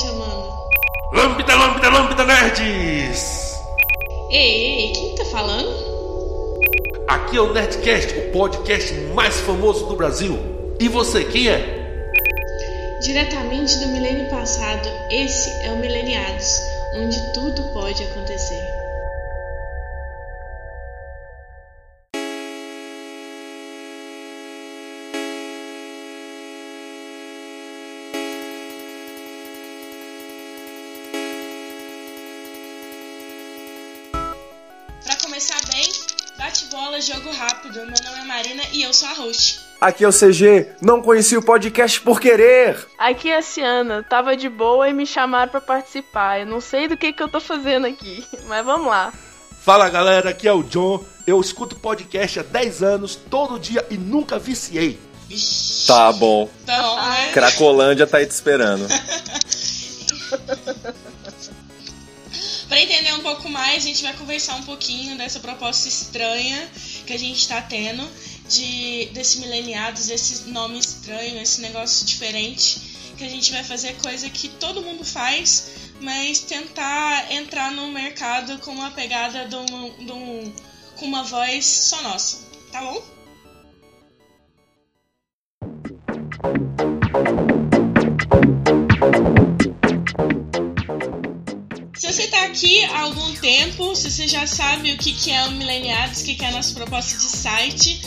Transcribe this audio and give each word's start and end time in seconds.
chamando? 0.00 0.50
Lambda, 1.12 1.56
lambda, 1.56 1.88
lambda, 1.90 2.24
nerds! 2.24 3.60
Ei, 4.30 4.86
ei, 4.86 4.92
quem 4.92 5.14
tá 5.16 5.24
falando? 5.26 5.90
Aqui 7.08 7.36
é 7.36 7.40
o 7.40 7.52
Nerdcast, 7.52 8.16
o 8.16 8.32
podcast 8.32 8.94
mais 9.14 9.40
famoso 9.40 9.86
do 9.86 9.96
Brasil. 9.96 10.38
E 10.78 10.88
você, 10.88 11.24
quem 11.24 11.48
é? 11.48 11.80
Diretamente 13.02 13.78
do 13.78 13.88
milênio 13.88 14.30
passado, 14.30 14.88
esse 15.10 15.50
é 15.66 15.72
o 15.72 15.78
Mileniados, 15.78 16.60
onde 16.96 17.32
tudo 17.32 17.62
pode 17.72 18.02
acontecer. 18.04 18.79
Jogo 37.00 37.30
rápido. 37.32 37.74
Meu 37.74 37.86
nome 37.86 38.18
é 38.18 38.24
Marina 38.24 38.62
e 38.72 38.82
eu 38.82 38.92
sou 38.92 39.08
a 39.08 39.12
host. 39.14 39.60
Aqui 39.80 40.04
é 40.04 40.08
o 40.08 40.12
CG, 40.12 40.72
não 40.82 41.00
conheci 41.00 41.36
o 41.36 41.42
podcast 41.42 41.98
por 42.02 42.20
querer. 42.20 42.86
Aqui 42.98 43.30
é 43.30 43.38
a 43.38 43.42
Ciana, 43.42 44.02
tava 44.02 44.36
de 44.36 44.48
boa 44.48 44.88
e 44.88 44.92
me 44.92 45.06
chamaram 45.06 45.50
pra 45.50 45.60
participar. 45.60 46.40
Eu 46.40 46.46
não 46.46 46.60
sei 46.60 46.86
do 46.86 46.98
que 46.98 47.12
que 47.14 47.22
eu 47.22 47.28
tô 47.28 47.40
fazendo 47.40 47.86
aqui, 47.86 48.22
mas 48.46 48.64
vamos 48.64 48.88
lá. 48.88 49.12
Fala 49.62 49.88
galera, 49.88 50.30
aqui 50.30 50.46
é 50.46 50.52
o 50.52 50.62
John. 50.62 51.02
Eu 51.26 51.40
escuto 51.40 51.76
podcast 51.76 52.40
há 52.40 52.42
10 52.42 52.82
anos, 52.82 53.16
todo 53.16 53.58
dia 53.58 53.86
e 53.88 53.96
nunca 53.96 54.38
viciei. 54.38 54.98
Tá 55.86 56.12
bom. 56.12 56.50
Tá 56.66 56.82
bom, 56.82 56.96
né? 56.96 57.30
Cracolândia 57.32 58.06
tá 58.06 58.18
aí 58.18 58.26
te 58.26 58.32
esperando. 58.32 58.86
Pra 62.70 62.80
entender 62.80 63.12
um 63.14 63.20
pouco 63.20 63.48
mais, 63.48 63.82
a 63.82 63.86
gente 63.88 64.00
vai 64.00 64.12
conversar 64.12 64.54
um 64.54 64.62
pouquinho 64.62 65.18
dessa 65.18 65.40
proposta 65.40 65.88
estranha 65.88 66.68
que 67.10 67.14
a 67.14 67.18
gente 67.18 67.48
tá 67.48 67.60
tendo 67.60 68.08
de 68.48 69.06
desse 69.12 69.40
mileniados, 69.40 70.06
desse 70.06 70.48
nome 70.48 70.78
estranho, 70.78 71.42
esse 71.42 71.60
negócio 71.60 72.06
diferente 72.06 72.78
que 73.18 73.24
a 73.24 73.28
gente 73.28 73.50
vai 73.50 73.64
fazer 73.64 73.96
coisa 74.00 74.30
que 74.30 74.48
todo 74.48 74.80
mundo 74.80 75.04
faz, 75.04 75.72
mas 76.00 76.38
tentar 76.38 77.32
entrar 77.32 77.72
no 77.72 77.90
mercado 77.90 78.58
com 78.60 78.70
uma 78.70 78.92
pegada 78.92 79.48
de 79.48 79.56
um, 79.56 80.06
de 80.06 80.12
um- 80.12 80.52
com 80.96 81.04
uma 81.06 81.24
voz 81.24 81.64
só 81.66 82.00
nossa, 82.02 82.46
tá 82.70 82.80
bom? 82.80 83.02
Se 92.00 92.10
você 92.10 92.28
tá 92.28 92.44
aqui 92.44 92.82
há 92.84 93.00
algum 93.00 93.34
tempo, 93.34 93.94
se 93.94 94.10
você 94.10 94.26
já 94.26 94.46
sabe 94.46 94.90
o 94.90 94.96
que, 94.96 95.12
que 95.12 95.30
é 95.30 95.44
o 95.44 95.50
Mileniados, 95.50 96.22
o 96.22 96.24
que, 96.24 96.34
que 96.34 96.42
é 96.42 96.48
a 96.48 96.52
nossa 96.52 96.72
proposta 96.72 97.14
de 97.18 97.24
site, 97.24 98.00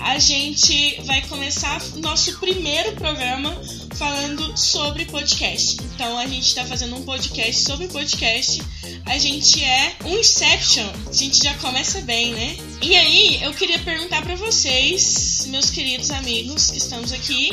a 0.00 0.16
gente 0.16 1.02
vai 1.02 1.22
começar 1.22 1.82
nosso 1.96 2.38
primeiro 2.38 2.92
programa 2.92 3.52
falando 3.96 4.56
sobre 4.56 5.06
podcast. 5.06 5.76
Então 5.82 6.18
a 6.18 6.26
gente 6.28 6.54
tá 6.54 6.64
fazendo 6.64 6.94
um 6.94 7.02
podcast 7.02 7.64
sobre 7.64 7.88
podcast. 7.88 8.62
A 9.06 9.18
gente 9.18 9.60
é 9.60 9.96
um 10.04 10.18
Inception. 10.18 10.88
A 11.08 11.12
gente 11.12 11.42
já 11.42 11.54
começa 11.54 12.00
bem, 12.02 12.32
né? 12.34 12.56
E 12.80 12.94
aí, 12.94 13.42
eu 13.42 13.52
queria 13.54 13.80
perguntar 13.80 14.22
pra 14.22 14.36
vocês, 14.36 15.46
meus 15.48 15.68
queridos 15.68 16.12
amigos 16.12 16.70
que 16.70 16.78
estamos 16.78 17.10
aqui, 17.10 17.50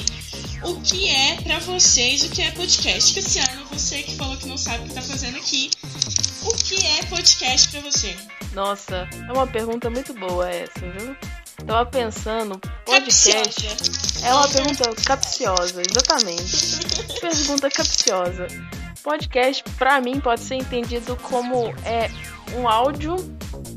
o 0.64 0.82
que 0.82 1.10
é 1.10 1.36
pra 1.42 1.60
vocês 1.60 2.24
o 2.24 2.30
que 2.30 2.42
é 2.42 2.52
podcast? 2.52 3.14
Cassiano, 3.14 3.66
você 3.66 4.04
que 4.04 4.16
falou 4.16 4.38
que 4.38 4.48
não 4.48 4.58
sabe 4.58 4.86
o 4.86 4.88
que 4.88 4.94
tá 4.94 5.02
fazendo 5.02 5.38
aqui, 5.38 5.70
o 6.44 6.54
que 6.56 6.86
é 6.86 7.04
podcast 7.06 7.70
pra 7.70 7.82
você? 7.82 8.16
Nossa, 8.54 9.08
é 9.28 9.32
uma 9.32 9.48
pergunta 9.48 9.90
muito 9.90 10.14
boa 10.14 10.50
essa, 10.50 10.80
viu? 10.80 11.16
Tava 11.66 11.86
pensando, 11.86 12.60
podcast 12.86 13.68
Capciosa. 13.68 14.28
é 14.28 14.34
uma 14.34 14.48
pergunta 14.48 14.96
capciosa, 15.06 15.82
exatamente. 15.88 16.80
pergunta 17.20 17.70
capciosa. 17.70 18.48
Podcast, 19.04 19.64
pra 19.78 20.02
mim, 20.02 20.20
pode 20.20 20.42
ser 20.42 20.56
entendido 20.56 21.16
como 21.18 21.68
é 21.86 22.10
um 22.58 22.68
áudio 22.68 23.16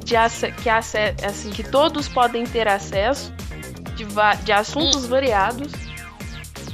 de 0.05 0.15
que, 0.63 0.69
assim, 0.69 1.51
que 1.51 1.63
todos 1.63 2.09
podem 2.09 2.45
ter 2.45 2.67
acesso 2.67 3.33
de, 3.95 4.05
de 4.45 4.53
assuntos 4.53 5.07
variados. 5.07 5.71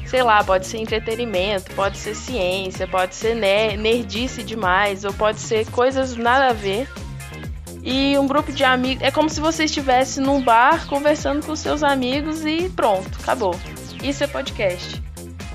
Sei 0.09 0.23
lá, 0.23 0.43
pode 0.43 0.67
ser 0.67 0.79
entretenimento, 0.79 1.71
pode 1.73 1.99
ser 1.99 2.15
ciência, 2.15 2.87
pode 2.89 3.15
ser 3.15 3.35
ner 3.35 3.77
nerdice 3.77 4.43
demais, 4.43 5.05
ou 5.05 5.13
pode 5.13 5.39
ser 5.39 5.71
coisas 5.71 6.17
nada 6.17 6.49
a 6.49 6.53
ver. 6.53 6.89
E 7.83 8.19
um 8.19 8.27
grupo 8.27 8.51
de 8.51 8.65
amigos. 8.65 9.03
É 9.03 9.11
como 9.11 9.29
se 9.29 9.41
você 9.41 9.65
estivesse 9.65 10.21
num 10.21 10.43
bar 10.43 10.87
conversando 10.87 11.45
com 11.45 11.55
seus 11.55 11.83
amigos 11.83 12.45
e 12.45 12.69
pronto, 12.71 13.19
acabou. 13.21 13.55
Isso 14.03 14.25
é 14.25 14.27
podcast. 14.27 15.03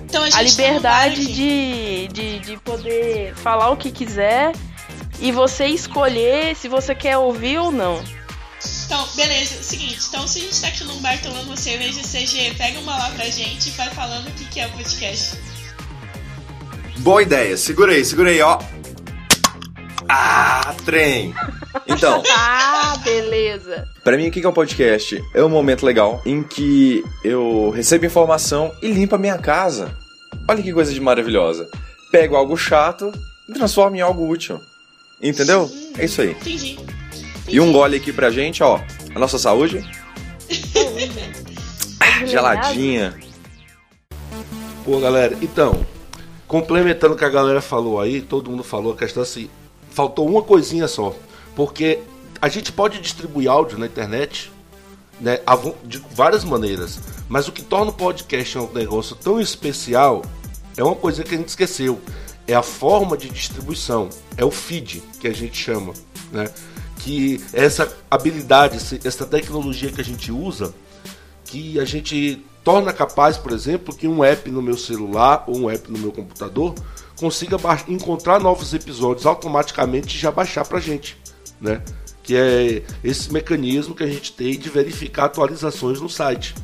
Então 0.03 0.23
a 0.23 0.27
A 0.27 0.31
tá 0.31 0.41
liberdade 0.43 1.21
aqui. 1.21 1.33
de, 1.33 2.07
de, 2.09 2.39
de 2.39 2.57
poder 2.57 3.33
falar 3.35 3.71
o 3.71 3.77
que 3.77 3.91
quiser 3.91 4.51
e 5.19 5.31
você 5.31 5.65
escolher 5.65 6.55
se 6.55 6.67
você 6.67 6.93
quer 6.93 7.17
ouvir 7.17 7.57
ou 7.57 7.71
não. 7.71 7.99
Então, 8.93 9.07
beleza, 9.15 9.63
seguinte, 9.63 10.05
então 10.07 10.27
se 10.27 10.37
a 10.37 10.41
gente 10.43 10.61
tá 10.61 10.67
aqui 10.67 10.83
num 10.83 11.01
bar 11.01 11.19
tomando 11.19 11.47
uma 11.47 11.57
cerveja 11.57 11.99
CG, 12.03 12.53
pega 12.55 12.77
uma 12.77 12.95
lá 12.95 13.09
pra 13.09 13.25
gente 13.25 13.69
e 13.69 13.71
vai 13.71 13.89
falando 13.89 14.27
o 14.27 14.31
que, 14.33 14.45
que 14.45 14.59
é 14.59 14.67
o 14.67 14.71
podcast. 14.71 15.35
Boa 16.99 17.23
ideia, 17.23 17.57
segura 17.57 17.91
aí, 17.93 18.05
segura 18.05 18.29
aí, 18.29 18.39
ó. 18.39 18.59
Ah, 20.07 20.75
trem. 20.85 21.33
Então, 21.87 22.21
Ah, 22.37 22.95
beleza. 23.03 23.89
pra 24.03 24.15
mim 24.15 24.27
o 24.27 24.31
que 24.31 24.45
é 24.45 24.47
um 24.47 24.53
podcast? 24.53 25.19
É 25.33 25.43
um 25.43 25.49
momento 25.49 25.87
legal 25.87 26.21
em 26.23 26.43
que 26.43 27.03
eu 27.23 27.71
recebo 27.71 28.05
informação 28.05 28.71
e 28.79 28.89
limpo 28.91 29.15
a 29.15 29.17
minha 29.17 29.39
casa. 29.39 29.97
Olha 30.47 30.61
que 30.61 30.71
coisa 30.71 30.93
de 30.93 31.01
maravilhosa. 31.01 31.67
Pego 32.11 32.35
algo 32.35 32.55
chato 32.55 33.11
e 33.49 33.53
transformo 33.53 33.95
em 33.95 34.01
algo 34.01 34.29
útil. 34.29 34.61
Entendeu? 35.19 35.67
É 35.97 36.05
isso 36.05 36.21
aí. 36.21 36.29
Entendi. 36.29 36.77
E 37.47 37.59
um 37.59 37.71
gole 37.71 37.97
aqui 37.97 38.11
pra 38.11 38.29
gente, 38.29 38.63
ó. 38.63 38.79
A 39.13 39.19
nossa 39.19 39.37
saúde. 39.37 39.83
Ah, 41.99 42.25
geladinha. 42.25 43.17
Pô, 44.83 44.99
galera, 44.99 45.37
então, 45.41 45.85
complementando 46.47 47.15
o 47.15 47.17
que 47.17 47.23
a 47.23 47.29
galera 47.29 47.61
falou 47.61 47.99
aí, 47.99 48.21
todo 48.21 48.51
mundo 48.51 48.63
falou 48.63 48.93
a 48.93 48.97
questão 48.97 49.23
assim, 49.23 49.49
faltou 49.89 50.27
uma 50.27 50.41
coisinha 50.41 50.87
só, 50.87 51.15
porque 51.55 51.99
a 52.41 52.49
gente 52.49 52.71
pode 52.71 52.99
distribuir 52.99 53.49
áudio 53.49 53.77
na 53.77 53.85
internet, 53.85 54.51
né, 55.19 55.39
de 55.85 56.03
várias 56.11 56.43
maneiras, 56.43 56.99
mas 57.29 57.47
o 57.47 57.51
que 57.51 57.61
torna 57.61 57.91
o 57.91 57.93
podcast 57.93 58.57
um 58.57 58.71
negócio 58.73 59.15
tão 59.15 59.39
especial 59.39 60.21
é 60.75 60.83
uma 60.83 60.95
coisa 60.95 61.23
que 61.23 61.33
a 61.33 61.37
gente 61.37 61.47
esqueceu, 61.47 62.01
é 62.45 62.53
a 62.53 62.63
forma 62.63 63.15
de 63.15 63.29
distribuição, 63.29 64.09
é 64.35 64.43
o 64.43 64.51
feed 64.51 65.01
que 65.19 65.27
a 65.27 65.33
gente 65.33 65.57
chama, 65.57 65.93
né, 66.31 66.49
que 67.03 67.43
essa 67.51 67.93
habilidade, 68.09 68.77
essa 69.03 69.25
tecnologia 69.25 69.91
que 69.91 69.99
a 69.99 70.03
gente 70.03 70.31
usa 70.31 70.73
que 71.45 71.79
a 71.79 71.85
gente 71.85 72.43
torna 72.63 72.93
capaz, 72.93 73.37
por 73.37 73.51
exemplo, 73.51 73.93
que 73.93 74.07
um 74.07 74.23
app 74.23 74.49
no 74.49 74.61
meu 74.61 74.77
celular 74.77 75.43
ou 75.45 75.59
um 75.59 75.69
app 75.69 75.91
no 75.91 75.99
meu 75.99 76.11
computador 76.11 76.73
consiga 77.15 77.57
encontrar 77.87 78.39
novos 78.39 78.73
episódios 78.73 79.25
automaticamente 79.25 80.15
e 80.15 80.19
já 80.19 80.31
baixar 80.31 80.65
pra 80.65 80.79
gente, 80.79 81.15
né? 81.61 81.83
Que 82.23 82.35
é 82.35 82.83
esse 83.03 83.31
mecanismo 83.31 83.93
que 83.93 84.03
a 84.03 84.07
gente 84.07 84.31
tem 84.31 84.57
de 84.57 84.69
verificar 84.69 85.25
atualizações 85.25 85.99
no 85.99 86.09
site. 86.09 86.55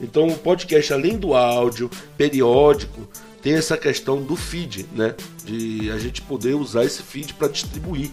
Então, 0.00 0.26
o 0.26 0.36
podcast, 0.36 0.92
além 0.92 1.16
do 1.16 1.34
áudio 1.34 1.88
periódico, 2.18 3.08
tem 3.40 3.54
essa 3.54 3.78
questão 3.78 4.20
do 4.22 4.34
feed, 4.34 4.86
né? 4.92 5.14
De 5.44 5.90
a 5.90 5.98
gente 5.98 6.20
poder 6.20 6.54
usar 6.54 6.84
esse 6.84 7.02
feed 7.02 7.32
para 7.34 7.48
distribuir 7.48 8.10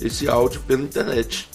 esse 0.00 0.28
áudio 0.28 0.60
pela 0.62 0.82
internet. 0.82 1.48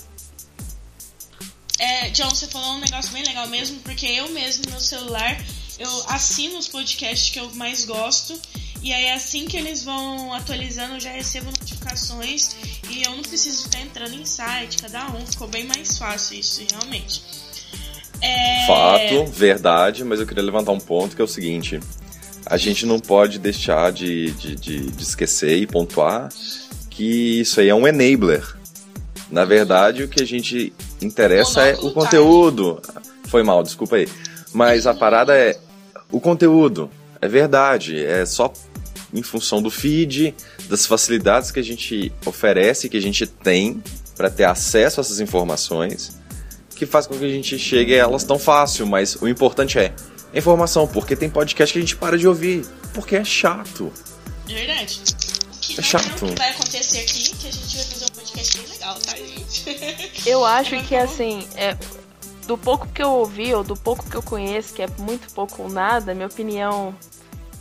É, 1.79 2.09
John, 2.09 2.29
você 2.29 2.47
falou 2.47 2.75
um 2.75 2.79
negócio 2.79 3.11
bem 3.11 3.23
legal 3.23 3.47
mesmo, 3.47 3.79
porque 3.79 4.05
eu 4.05 4.29
mesmo 4.29 4.65
no 4.65 4.71
meu 4.71 4.79
celular, 4.79 5.37
eu 5.79 5.89
assino 6.07 6.57
os 6.57 6.67
podcasts 6.67 7.29
que 7.29 7.39
eu 7.39 7.53
mais 7.55 7.83
gosto, 7.83 8.39
e 8.81 8.93
aí 8.93 9.09
assim 9.09 9.45
que 9.45 9.57
eles 9.57 9.83
vão 9.83 10.33
atualizando, 10.33 10.95
eu 10.95 10.99
já 10.99 11.11
recebo 11.11 11.47
notificações, 11.47 12.55
e 12.89 13.03
eu 13.03 13.11
não 13.15 13.23
preciso 13.23 13.63
ficar 13.63 13.81
entrando 13.81 14.13
em 14.13 14.25
site, 14.25 14.77
cada 14.81 15.09
um, 15.09 15.25
ficou 15.25 15.47
bem 15.47 15.65
mais 15.65 15.97
fácil 15.97 16.39
isso, 16.39 16.61
realmente. 16.71 17.21
É, 18.21 18.65
Fato, 18.67 19.25
verdade, 19.31 20.05
mas 20.05 20.21
eu 20.21 20.25
queria 20.25 20.43
levantar 20.43 20.71
um 20.71 20.79
ponto 20.79 21.13
que 21.13 21.21
é 21.21 21.25
o 21.25 21.27
seguinte: 21.27 21.81
a 22.45 22.55
gente 22.55 22.85
não 22.85 22.97
pode 22.97 23.37
deixar 23.37 23.91
de, 23.91 24.31
de, 24.31 24.55
de, 24.55 24.91
de 24.91 25.03
esquecer 25.03 25.57
e 25.57 25.67
pontuar 25.67 26.29
que 26.95 27.41
isso 27.41 27.59
aí 27.59 27.69
é 27.69 27.75
um 27.75 27.87
enabler. 27.87 28.45
Na 29.31 29.45
verdade, 29.45 30.03
o 30.03 30.07
que 30.07 30.21
a 30.21 30.25
gente 30.25 30.71
interessa 31.01 31.61
é 31.63 31.73
o 31.73 31.91
conteúdo. 31.91 32.79
Foi 33.27 33.41
mal, 33.41 33.63
desculpa 33.63 33.95
aí. 33.95 34.07
Mas 34.53 34.85
a 34.85 34.93
parada 34.93 35.35
é 35.35 35.57
o 36.11 36.19
conteúdo. 36.19 36.89
É 37.19 37.27
verdade. 37.27 38.03
É 38.03 38.25
só 38.25 38.53
em 39.11 39.23
função 39.23 39.61
do 39.61 39.71
feed, 39.71 40.35
das 40.69 40.85
facilidades 40.85 41.49
que 41.49 41.59
a 41.59 41.63
gente 41.63 42.11
oferece, 42.25 42.87
que 42.87 42.97
a 42.97 43.01
gente 43.01 43.25
tem 43.25 43.81
para 44.15 44.29
ter 44.29 44.43
acesso 44.43 44.99
a 44.99 45.01
essas 45.01 45.19
informações, 45.19 46.19
que 46.75 46.85
faz 46.85 47.07
com 47.07 47.17
que 47.17 47.25
a 47.25 47.29
gente 47.29 47.57
chegue 47.57 47.95
a 47.95 47.97
elas 47.97 48.23
tão 48.23 48.37
fácil, 48.37 48.85
mas 48.85 49.15
o 49.15 49.27
importante 49.27 49.79
é 49.79 49.93
informação, 50.33 50.87
porque 50.87 51.15
tem 51.15 51.29
podcast 51.29 51.73
que 51.73 51.79
a 51.79 51.81
gente 51.81 51.95
para 51.95 52.17
de 52.17 52.27
ouvir, 52.27 52.65
porque 52.93 53.15
é 53.15 53.23
chato. 53.23 53.91
É 54.47 54.53
verdade. 54.53 55.01
Que 55.67 55.73
É 55.73 55.75
vai, 55.75 55.83
chato. 55.83 56.25
não 56.25 56.35
vai 56.35 56.49
acontecer 56.49 56.99
aqui, 56.99 57.35
que 57.37 57.47
a 57.47 57.51
gente 57.51 57.75
vai 57.75 57.85
fazer 57.85 58.05
um 58.05 58.09
podcast 58.09 58.57
bem 58.57 58.67
legal, 58.67 58.95
tá, 58.99 59.15
gente? 59.15 59.65
Eu 60.29 60.45
acho 60.45 60.81
que 60.83 60.95
assim, 60.95 61.47
é, 61.55 61.75
do 62.47 62.57
pouco 62.57 62.87
que 62.87 63.01
eu 63.01 63.09
ouvi, 63.11 63.53
ou 63.53 63.63
do 63.63 63.75
pouco 63.75 64.09
que 64.09 64.15
eu 64.15 64.21
conheço, 64.23 64.73
que 64.73 64.81
é 64.81 64.87
muito 64.99 65.31
pouco 65.33 65.63
ou 65.63 65.69
nada, 65.69 66.13
minha 66.13 66.27
opinião 66.27 66.93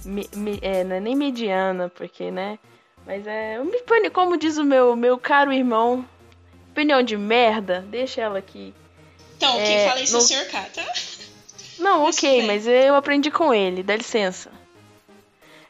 me- 0.05 0.29
me- 0.35 0.59
é, 0.63 0.83
não 0.85 0.97
é 0.97 1.01
nem 1.01 1.15
mediana, 1.15 1.89
porque, 1.89 2.31
né? 2.31 2.59
Mas 3.07 3.25
é. 3.27 3.59
Como 4.13 4.37
diz 4.37 4.59
o 4.59 4.65
meu, 4.65 4.95
meu 4.97 5.17
caro 5.19 5.53
irmão, 5.53 6.05
opinião 6.71 7.03
de 7.03 7.17
merda, 7.17 7.85
deixa 7.89 8.21
ela 8.21 8.39
aqui. 8.39 8.75
Então, 9.37 9.53
quem 9.55 9.77
É, 9.77 9.89
fala 9.89 10.01
isso 10.01 10.15
é 10.15 10.19
o 10.19 10.23
no- 10.23 10.27
Sr. 10.29 10.51
K, 10.51 10.61
tá? 10.75 10.93
Não, 11.79 12.03
Mas 12.05 12.17
ok, 12.17 12.47
mas 12.47 12.67
eu 12.67 12.95
aprendi 12.95 13.31
com 13.31 13.53
ele, 13.55 13.83
dá 13.83 13.97
licença. 13.97 14.51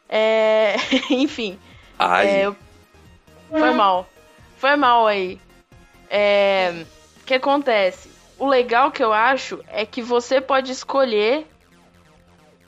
É. 0.09 0.77
Enfim. 1.11 1.59
Ai, 2.07 2.29
É, 2.29 2.53
Foi 3.51 3.71
mal. 3.73 4.09
Foi 4.57 4.77
mal 4.77 5.07
aí. 5.07 5.41
É, 6.11 6.85
O 7.21 7.25
que 7.25 7.35
acontece? 7.35 8.11
O 8.39 8.47
legal 8.47 8.91
que 8.91 9.03
eu 9.03 9.13
acho 9.13 9.61
é 9.69 9.87
que 9.87 10.03
você 10.03 10.41
pode 10.41 10.73
escolher 10.73 11.47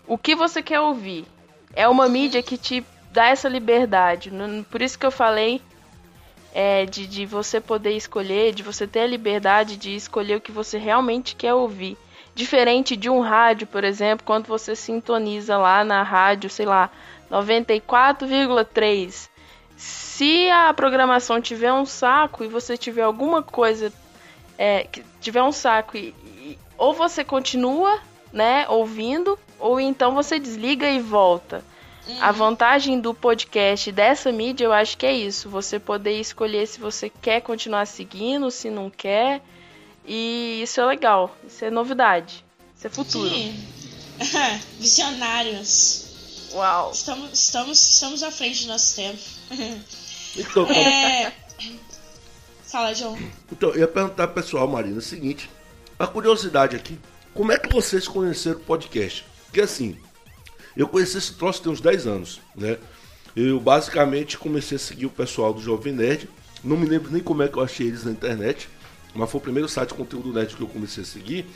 o 0.06 0.16
que 0.16 0.34
você 0.34 0.62
quer 0.62 0.80
ouvir. 0.80 1.24
É 1.74 1.88
uma 1.88 2.08
mídia 2.08 2.42
que 2.42 2.56
te 2.56 2.84
dá 3.10 3.26
essa 3.26 3.48
liberdade. 3.48 4.30
Por 4.70 4.80
isso 4.82 4.98
que 4.98 5.06
eu 5.06 5.10
falei 5.10 5.60
é, 6.54 6.86
de, 6.86 7.06
de 7.06 7.26
você 7.26 7.60
poder 7.60 7.92
escolher, 7.96 8.54
de 8.54 8.62
você 8.62 8.86
ter 8.86 9.00
a 9.00 9.06
liberdade 9.06 9.76
de 9.76 9.94
escolher 9.94 10.36
o 10.36 10.40
que 10.40 10.52
você 10.52 10.78
realmente 10.78 11.34
quer 11.34 11.54
ouvir. 11.54 11.96
Diferente 12.34 12.96
de 12.96 13.08
um 13.10 13.20
rádio, 13.20 13.66
por 13.66 13.84
exemplo, 13.84 14.24
quando 14.24 14.46
você 14.46 14.74
sintoniza 14.76 15.56
lá 15.56 15.84
na 15.84 16.02
rádio, 16.02 16.50
sei 16.50 16.66
lá, 16.66 16.90
94,3. 17.34 19.28
Se 19.76 20.48
a 20.50 20.72
programação 20.72 21.40
tiver 21.40 21.72
um 21.72 21.84
saco 21.86 22.44
e 22.44 22.48
você 22.48 22.76
tiver 22.76 23.02
alguma 23.02 23.42
coisa 23.42 23.92
é, 24.56 24.84
que 24.84 25.02
tiver 25.20 25.42
um 25.42 25.52
saco 25.52 25.96
e, 25.96 26.14
e- 26.36 26.58
ou 26.78 26.92
você 26.92 27.24
continua, 27.24 27.98
né, 28.32 28.66
ouvindo, 28.68 29.38
ou 29.58 29.80
então 29.80 30.12
você 30.14 30.38
desliga 30.38 30.88
e 30.88 31.00
volta. 31.00 31.64
A 32.20 32.30
vantagem 32.32 33.00
do 33.00 33.14
podcast 33.14 33.90
dessa 33.90 34.30
mídia, 34.30 34.66
eu 34.66 34.72
acho 34.74 34.96
que 34.98 35.06
é 35.06 35.12
isso, 35.12 35.48
você 35.48 35.78
poder 35.80 36.20
escolher 36.20 36.66
se 36.66 36.78
você 36.78 37.08
quer 37.08 37.40
continuar 37.40 37.86
seguindo, 37.86 38.50
se 38.50 38.68
não 38.68 38.90
quer. 38.90 39.40
E 40.06 40.60
isso 40.62 40.82
é 40.82 40.84
legal, 40.84 41.34
isso 41.46 41.64
é 41.64 41.70
novidade. 41.70 42.44
Isso 42.76 42.86
é 42.86 42.90
futuro. 42.90 43.30
Sim. 43.30 43.58
Visionários. 44.78 46.13
Uau. 46.54 46.92
Estamos, 46.92 47.32
estamos, 47.38 47.80
estamos 47.94 48.22
à 48.22 48.30
frente 48.30 48.62
do 48.62 48.68
nosso 48.68 48.94
tempo. 48.96 49.18
Então, 50.36 50.66
como- 50.66 50.76
É... 50.80 51.32
Fala, 52.64 52.92
João. 52.92 53.16
então, 53.52 53.70
eu 53.70 53.78
ia 53.80 53.86
perguntar 53.86 54.26
pro 54.26 54.42
pessoal, 54.42 54.66
Marina, 54.66 54.98
o 54.98 55.00
seguinte. 55.00 55.48
A 55.96 56.08
curiosidade 56.08 56.74
aqui, 56.74 56.98
como 57.32 57.52
é 57.52 57.56
que 57.58 57.72
vocês 57.72 58.08
conheceram 58.08 58.56
o 58.58 58.64
podcast? 58.64 59.24
Porque 59.44 59.60
assim, 59.60 59.96
eu 60.76 60.88
conheci 60.88 61.18
esse 61.18 61.34
troço 61.34 61.62
tem 61.62 61.70
uns 61.70 61.80
10 61.80 62.08
anos, 62.08 62.40
né? 62.56 62.78
Eu 63.36 63.60
basicamente 63.60 64.36
comecei 64.36 64.74
a 64.74 64.80
seguir 64.80 65.06
o 65.06 65.10
pessoal 65.10 65.54
do 65.54 65.62
Jovem 65.62 65.92
Nerd. 65.92 66.28
Não 66.64 66.76
me 66.76 66.86
lembro 66.86 67.12
nem 67.12 67.22
como 67.22 67.40
é 67.44 67.48
que 67.48 67.56
eu 67.56 67.62
achei 67.62 67.86
eles 67.86 68.02
na 68.02 68.10
internet. 68.10 68.68
Mas 69.14 69.30
foi 69.30 69.38
o 69.38 69.42
primeiro 69.42 69.68
site 69.68 69.90
de 69.90 69.94
conteúdo 69.94 70.32
nerd 70.32 70.56
que 70.56 70.60
eu 70.62 70.66
comecei 70.66 71.04
a 71.04 71.06
seguir. 71.06 71.46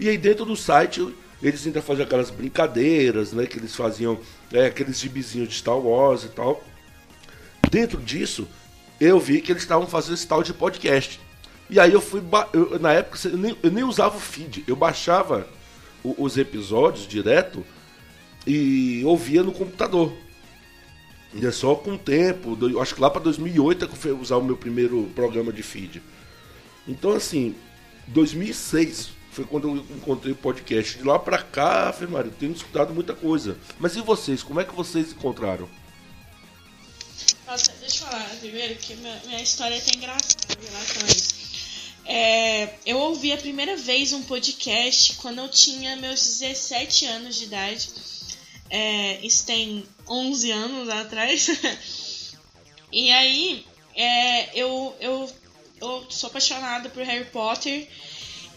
E 0.00 0.08
aí 0.08 0.18
dentro 0.18 0.44
do 0.44 0.56
site 0.56 1.14
eles 1.42 1.64
ainda 1.66 1.80
faziam 1.82 2.04
aquelas 2.04 2.30
brincadeiras, 2.30 3.32
né? 3.32 3.46
Que 3.46 3.58
eles 3.58 3.74
faziam 3.74 4.18
é, 4.52 4.66
aqueles 4.66 4.98
gibizinhos 4.98 5.48
de 5.48 5.54
Star 5.54 5.78
Wars 5.78 6.24
e 6.24 6.28
tal. 6.28 6.62
Dentro 7.70 8.00
disso, 8.00 8.48
eu 9.00 9.20
vi 9.20 9.40
que 9.40 9.52
eles 9.52 9.62
estavam 9.62 9.86
fazendo 9.86 10.14
esse 10.14 10.26
tal 10.26 10.42
de 10.42 10.52
podcast. 10.54 11.20
E 11.70 11.78
aí 11.78 11.92
eu 11.92 12.00
fui. 12.00 12.22
eu- 12.52 12.78
na 12.78 12.92
época 12.92 13.18
eu 13.28 13.36
nem, 13.36 13.56
eu 13.62 13.70
nem 13.70 13.84
usava 13.84 14.16
o 14.16 14.20
feed, 14.20 14.64
eu 14.66 14.74
baixava 14.74 15.46
o- 16.02 16.14
os 16.24 16.36
episódios 16.38 17.06
direto 17.06 17.64
e 18.46 19.02
ouvia 19.04 19.42
no 19.42 19.52
computador. 19.52 20.12
E 21.34 21.44
é 21.44 21.50
só 21.50 21.74
com 21.74 21.92
o 21.92 21.98
tempo, 21.98 22.56
acho 22.80 22.94
que 22.94 23.00
lá 23.02 23.10
para 23.10 23.20
2008 23.20 23.84
é 23.84 23.88
que 23.88 23.92
eu 23.92 23.98
fui 23.98 24.12
usar 24.12 24.36
o 24.38 24.42
meu 24.42 24.56
primeiro 24.56 25.10
programa 25.14 25.52
de 25.52 25.62
feed. 25.62 26.02
Então, 26.86 27.12
assim, 27.12 27.54
2006 28.06 29.10
foi 29.30 29.44
quando 29.44 29.68
eu 29.68 29.76
encontrei 29.96 30.32
o 30.32 30.36
podcast. 30.36 30.98
De 30.98 31.04
lá 31.04 31.18
pra 31.18 31.42
cá, 31.42 31.94
eu 32.00 32.30
tenho 32.32 32.52
escutado 32.52 32.94
muita 32.94 33.14
coisa. 33.14 33.56
Mas 33.78 33.96
e 33.96 34.00
vocês? 34.00 34.42
Como 34.42 34.60
é 34.60 34.64
que 34.64 34.74
vocês 34.74 35.12
encontraram? 35.12 35.68
Nossa, 37.46 37.72
deixa 37.80 38.04
eu 38.04 38.08
falar 38.08 38.28
primeiro 38.40 38.74
que 38.76 38.94
minha, 38.96 39.20
minha 39.26 39.42
história 39.42 39.74
é 39.74 39.78
até 39.78 39.96
engraçada 39.96 40.54
em 40.60 40.64
relação 40.66 41.02
a 41.02 41.10
isso. 41.10 41.38
É, 42.04 42.74
eu 42.86 42.98
ouvi 42.98 43.32
a 43.32 43.36
primeira 43.36 43.76
vez 43.76 44.14
um 44.14 44.22
podcast 44.22 45.14
quando 45.16 45.40
eu 45.40 45.48
tinha 45.48 45.94
meus 45.96 46.20
17 46.40 47.04
anos 47.04 47.36
de 47.36 47.44
idade. 47.44 47.90
É, 48.70 49.18
isso 49.24 49.44
tem 49.44 49.86
11 50.08 50.50
anos 50.50 50.88
atrás. 50.88 52.32
e 52.90 53.10
aí, 53.12 53.66
é, 53.94 54.58
eu, 54.58 54.96
eu, 55.00 55.30
eu 55.80 56.06
sou 56.10 56.28
apaixonada 56.28 56.88
por 56.88 57.02
Harry 57.02 57.26
Potter. 57.26 57.88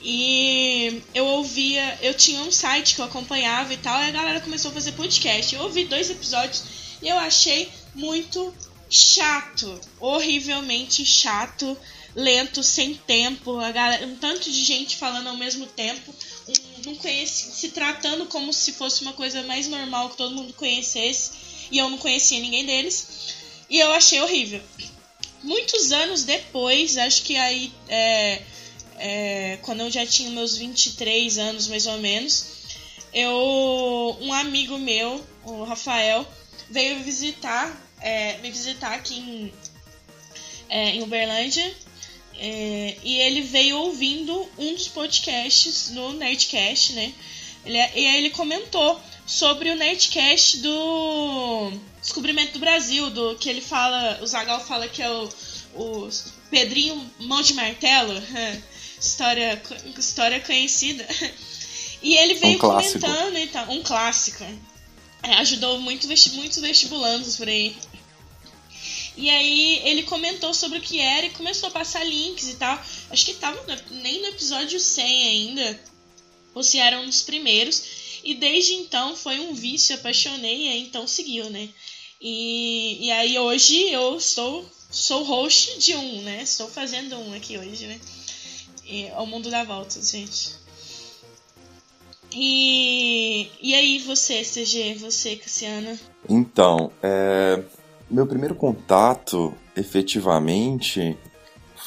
E 0.03 1.03
eu 1.13 1.25
ouvia, 1.25 1.99
eu 2.01 2.13
tinha 2.13 2.41
um 2.41 2.51
site 2.51 2.95
que 2.95 3.01
eu 3.01 3.05
acompanhava 3.05 3.73
e 3.73 3.77
tal, 3.77 4.01
e 4.01 4.07
a 4.07 4.11
galera 4.11 4.41
começou 4.41 4.71
a 4.71 4.73
fazer 4.73 4.93
podcast. 4.93 5.53
Eu 5.53 5.61
ouvi 5.61 5.85
dois 5.85 6.09
episódios 6.09 6.63
e 7.01 7.07
eu 7.07 7.17
achei 7.17 7.69
muito 7.93 8.53
chato, 8.89 9.79
horrivelmente 9.99 11.05
chato, 11.05 11.77
lento, 12.15 12.61
sem 12.61 12.95
tempo, 12.95 13.57
a 13.59 13.71
galera, 13.71 14.05
um 14.05 14.15
tanto 14.17 14.51
de 14.51 14.63
gente 14.63 14.97
falando 14.97 15.27
ao 15.27 15.37
mesmo 15.37 15.65
tempo, 15.65 16.13
um, 16.47 16.89
não 16.89 16.95
conheci, 16.95 17.51
se 17.51 17.69
tratando 17.69 18.25
como 18.25 18.51
se 18.51 18.73
fosse 18.73 19.01
uma 19.01 19.13
coisa 19.13 19.41
mais 19.43 19.67
normal 19.67 20.09
que 20.09 20.17
todo 20.17 20.35
mundo 20.35 20.53
conhecesse, 20.53 21.31
e 21.71 21.77
eu 21.77 21.89
não 21.89 21.97
conhecia 21.97 22.39
ninguém 22.39 22.65
deles, 22.65 23.33
e 23.69 23.79
eu 23.79 23.91
achei 23.93 24.19
horrível. 24.19 24.61
Muitos 25.41 25.91
anos 25.91 26.23
depois, 26.23 26.97
acho 26.97 27.23
que 27.23 27.35
aí 27.37 27.71
é, 27.87 28.41
é, 29.01 29.57
quando 29.63 29.81
eu 29.81 29.89
já 29.89 30.05
tinha 30.05 30.29
meus 30.29 30.55
23 30.55 31.39
anos 31.39 31.67
mais 31.67 31.87
ou 31.87 31.97
menos, 31.97 32.45
eu 33.11 34.17
um 34.21 34.31
amigo 34.31 34.77
meu, 34.77 35.25
o 35.43 35.63
Rafael, 35.63 36.25
veio 36.69 37.03
visitar, 37.03 37.75
é, 37.99 38.37
me 38.37 38.51
visitar 38.51 38.93
aqui 38.93 39.15
em, 39.15 39.53
é, 40.69 40.91
em 40.91 41.01
Uberlândia. 41.01 41.75
é, 42.39 42.97
e 43.03 43.17
ele 43.17 43.41
veio 43.41 43.77
ouvindo 43.79 44.47
um 44.57 44.73
dos 44.73 44.87
podcasts 44.87 45.89
no 45.89 46.13
Nerdcast, 46.13 46.93
né? 46.93 47.11
Ele, 47.65 47.77
e 47.77 48.07
aí 48.07 48.17
ele 48.17 48.29
comentou 48.29 48.99
sobre 49.25 49.69
o 49.71 49.75
Nerdcast 49.75 50.59
do 50.59 51.71
Descobrimento 52.01 52.53
do 52.53 52.59
Brasil, 52.59 53.09
do 53.09 53.35
que 53.35 53.49
ele 53.49 53.61
fala, 53.61 54.19
o 54.21 54.27
Zagal 54.27 54.63
fala 54.63 54.87
que 54.87 55.01
é 55.01 55.09
o, 55.09 55.29
o 55.75 56.09
Pedrinho 56.49 57.11
Mão 57.19 57.41
de 57.41 57.53
Martelo, 57.53 58.13
história, 59.01 59.61
história 59.97 60.39
conhecida. 60.39 61.05
E 62.01 62.15
ele 62.15 62.35
veio 62.35 62.57
clássico. 62.57 62.99
comentando 62.99 63.37
e 63.37 63.47
tal, 63.47 63.69
um 63.71 63.83
clássico. 63.83 64.43
É, 65.23 65.33
ajudou 65.35 65.79
muito 65.79 66.07
muitos 66.07 66.57
vestibulandos 66.57 67.35
por 67.37 67.47
aí. 67.47 67.75
E 69.15 69.29
aí 69.29 69.81
ele 69.83 70.03
comentou 70.03 70.53
sobre 70.53 70.79
o 70.79 70.81
que 70.81 70.99
era 70.99 71.25
e 71.27 71.31
começou 71.31 71.67
a 71.69 71.71
passar 71.71 72.03
links 72.03 72.47
e 72.49 72.55
tal. 72.55 72.81
Acho 73.09 73.25
que 73.25 73.33
tava 73.33 73.61
no- 73.67 73.97
nem 74.01 74.21
no 74.21 74.27
episódio 74.27 74.79
100 74.79 75.27
ainda. 75.27 75.79
Ou 76.55 76.63
se 76.63 76.79
era 76.79 76.99
um 76.99 77.05
dos 77.05 77.21
primeiros. 77.21 77.83
E 78.23 78.33
desde 78.35 78.73
então 78.73 79.15
foi 79.15 79.39
um 79.39 79.53
vício, 79.53 79.95
apaixonei 79.95 80.65
e 80.65 80.69
aí 80.69 80.81
então 80.81 81.05
seguiu, 81.07 81.49
né? 81.49 81.69
E, 82.19 83.05
e 83.05 83.11
aí 83.11 83.37
hoje 83.37 83.89
eu 83.89 84.15
estou 84.17 84.69
sou 84.91 85.23
host 85.23 85.77
de 85.79 85.95
um, 85.95 86.21
né? 86.21 86.41
Estou 86.43 86.67
fazendo 86.69 87.15
um 87.17 87.33
aqui 87.33 87.57
hoje, 87.57 87.85
né? 87.87 87.99
E, 88.91 89.09
ao 89.11 89.25
mundo 89.25 89.49
dá 89.49 89.63
voltas, 89.63 90.11
gente. 90.11 90.59
E, 92.33 93.49
e 93.61 93.73
aí 93.73 93.99
você, 93.99 94.41
CG, 94.41 94.95
você, 94.95 95.37
Cassiana? 95.37 95.97
Então, 96.29 96.91
é, 97.01 97.63
meu 98.09 98.27
primeiro 98.27 98.53
contato, 98.53 99.53
efetivamente, 99.77 101.17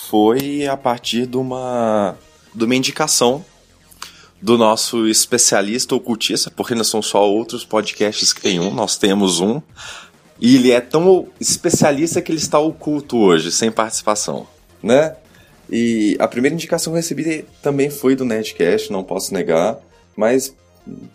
foi 0.09 0.67
a 0.67 0.79
partir 0.79 1.27
de 1.27 1.37
uma, 1.37 2.17
de 2.55 2.65
uma 2.65 2.75
indicação 2.75 3.45
do 4.41 4.57
nosso 4.57 5.07
especialista 5.07 5.95
ocultista, 5.95 6.51
porque 6.51 6.75
não 6.75 6.85
são 6.85 7.03
só 7.03 7.29
outros 7.29 7.67
podcasts 7.67 8.33
que 8.33 8.41
tem 8.41 8.61
um, 8.61 8.73
nós 8.75 8.97
temos 8.97 9.41
um. 9.41 9.61
E 10.41 10.57
ele 10.57 10.73
é 10.73 10.81
tão 10.81 11.29
especialista 11.39 12.23
que 12.23 12.33
ele 12.33 12.39
está 12.39 12.59
oculto 12.59 13.19
hoje, 13.19 13.53
sem 13.53 13.71
participação, 13.71 14.47
né? 14.83 15.17
E 15.71 16.17
a 16.19 16.29
primeira 16.29 16.55
indicação 16.55 16.93
que 16.93 16.97
eu 16.97 17.03
recebi 17.03 17.45
também 17.63 17.91
foi 17.91 18.15
do 18.15 18.25
Nerdcast, 18.25 18.93
não 18.93 19.03
posso 19.03 19.33
negar. 19.33 19.79
Mas, 20.17 20.55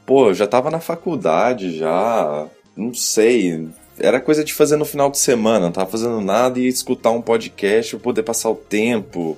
pô, 0.05 0.33
já 0.33 0.47
tava 0.47 0.71
na 0.71 0.79
faculdade 0.79 1.77
já, 1.77 2.47
não 2.75 2.93
sei. 2.93 3.69
Era 3.97 4.19
coisa 4.19 4.43
de 4.43 4.53
fazer 4.53 4.77
no 4.77 4.85
final 4.85 5.11
de 5.11 5.17
semana, 5.17 5.65
não 5.65 5.71
tava 5.71 5.89
fazendo 5.89 6.21
nada 6.21 6.59
e 6.59 6.67
escutar 6.67 7.11
um 7.11 7.21
podcast 7.21 7.91
pra 7.91 8.03
poder 8.03 8.23
passar 8.23 8.49
o 8.49 8.55
tempo 8.55 9.37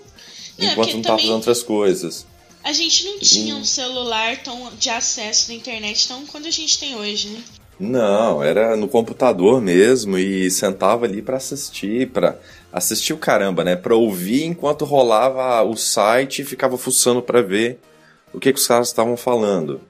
É, 0.57 0.65
enquanto 0.65 0.93
não 0.93 1.01
tava 1.01 1.17
fazendo 1.17 1.35
outras 1.35 1.63
coisas. 1.63 2.25
A 2.63 2.71
gente 2.71 3.05
não 3.05 3.19
tinha 3.19 3.55
um 3.55 3.65
celular 3.65 4.37
tão 4.43 4.71
de 4.77 4.89
acesso 4.89 5.49
na 5.49 5.55
internet 5.55 6.07
tão 6.07 6.25
quando 6.27 6.45
a 6.45 6.51
gente 6.51 6.79
tem 6.79 6.95
hoje, 6.95 7.29
né? 7.29 7.41
Não, 7.79 8.43
era 8.43 8.77
no 8.77 8.87
computador 8.87 9.59
mesmo 9.59 10.15
e 10.15 10.51
sentava 10.51 11.05
ali 11.05 11.23
pra 11.23 11.37
assistir, 11.37 12.09
pra 12.11 12.37
assistir 12.71 13.13
o 13.13 13.17
caramba, 13.17 13.63
né? 13.63 13.75
Pra 13.75 13.95
ouvir 13.95 14.45
enquanto 14.45 14.85
rolava 14.85 15.61
o 15.63 15.75
site 15.75 16.41
e 16.41 16.45
ficava 16.45 16.77
fuçando 16.77 17.21
pra 17.21 17.41
ver 17.41 17.79
o 18.33 18.39
que, 18.39 18.53
que 18.53 18.59
os 18.59 18.67
caras 18.67 18.87
estavam 18.87 19.17
falando. 19.17 19.81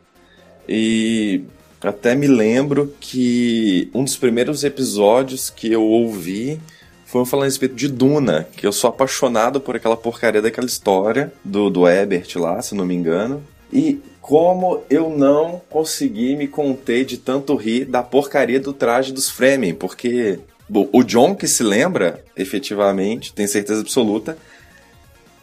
E 0.67 1.43
até 1.81 2.15
me 2.15 2.27
lembro 2.27 2.93
que 2.99 3.89
um 3.93 4.03
dos 4.03 4.17
primeiros 4.17 4.63
episódios 4.63 5.49
que 5.49 5.71
eu 5.71 5.83
ouvi 5.83 6.59
foi 7.05 7.21
um 7.21 7.25
falando 7.25 7.43
a 7.43 7.47
respeito 7.47 7.75
de 7.75 7.89
Duna, 7.89 8.47
que 8.55 8.65
eu 8.65 8.71
sou 8.71 8.89
apaixonado 8.89 9.59
por 9.59 9.75
aquela 9.75 9.97
porcaria 9.97 10.41
daquela 10.41 10.67
história 10.67 11.33
do, 11.43 11.69
do 11.69 11.87
Ebert 11.87 12.37
lá, 12.37 12.61
se 12.61 12.73
não 12.73 12.85
me 12.85 12.95
engano. 12.95 13.43
E 13.71 13.99
como 14.21 14.81
eu 14.89 15.09
não 15.09 15.61
consegui 15.69 16.35
me 16.35 16.47
conter 16.47 17.03
de 17.03 17.17
tanto 17.17 17.55
rir 17.55 17.85
da 17.85 18.01
porcaria 18.01 18.59
do 18.59 18.71
traje 18.71 19.11
dos 19.11 19.29
Fremen, 19.29 19.73
porque 19.73 20.39
bom, 20.71 20.87
o 20.93 21.03
John 21.03 21.35
que 21.35 21.47
se 21.47 21.63
lembra, 21.63 22.23
efetivamente, 22.35 23.33
tem 23.33 23.45
certeza 23.45 23.81
absoluta, 23.81 24.37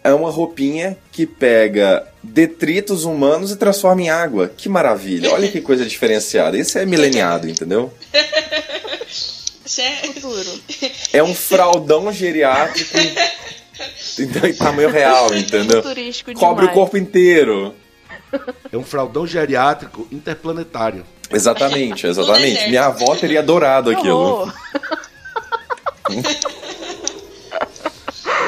é 0.02 0.12
uma 0.14 0.30
roupinha 0.30 0.96
que 1.12 1.26
pega 1.26 2.06
detritos 2.22 3.04
humanos 3.04 3.52
e 3.52 3.56
transforma 3.56 4.00
em 4.00 4.08
água. 4.08 4.50
Que 4.56 4.70
maravilha! 4.70 5.30
Olha 5.30 5.48
que 5.48 5.60
coisa 5.60 5.84
diferenciada. 5.84 6.56
Esse 6.56 6.78
é 6.78 6.86
mileniado, 6.86 7.46
entendeu? 7.46 7.92
Isso 9.06 9.80
é... 9.82 9.96
Futuro. 9.96 10.60
É 11.12 11.22
um 11.22 11.34
fraldão 11.34 12.10
geriátrico 12.10 12.96
em, 14.18 14.54
tamanho 14.54 14.88
real, 14.88 15.34
entendeu? 15.34 15.82
Futurístico 15.82 16.32
Cobre 16.32 16.64
o 16.64 16.72
corpo 16.72 16.96
inteiro. 16.96 17.74
É 18.72 18.78
um 18.78 18.84
fraldão 18.84 19.26
geriátrico 19.26 20.08
interplanetário. 20.10 21.04
Exatamente, 21.30 22.06
exatamente. 22.06 22.52
deserto. 22.52 22.68
Minha 22.70 22.86
avó 22.86 23.14
teria 23.14 23.40
adorado 23.40 23.90
aquilo. 23.90 24.50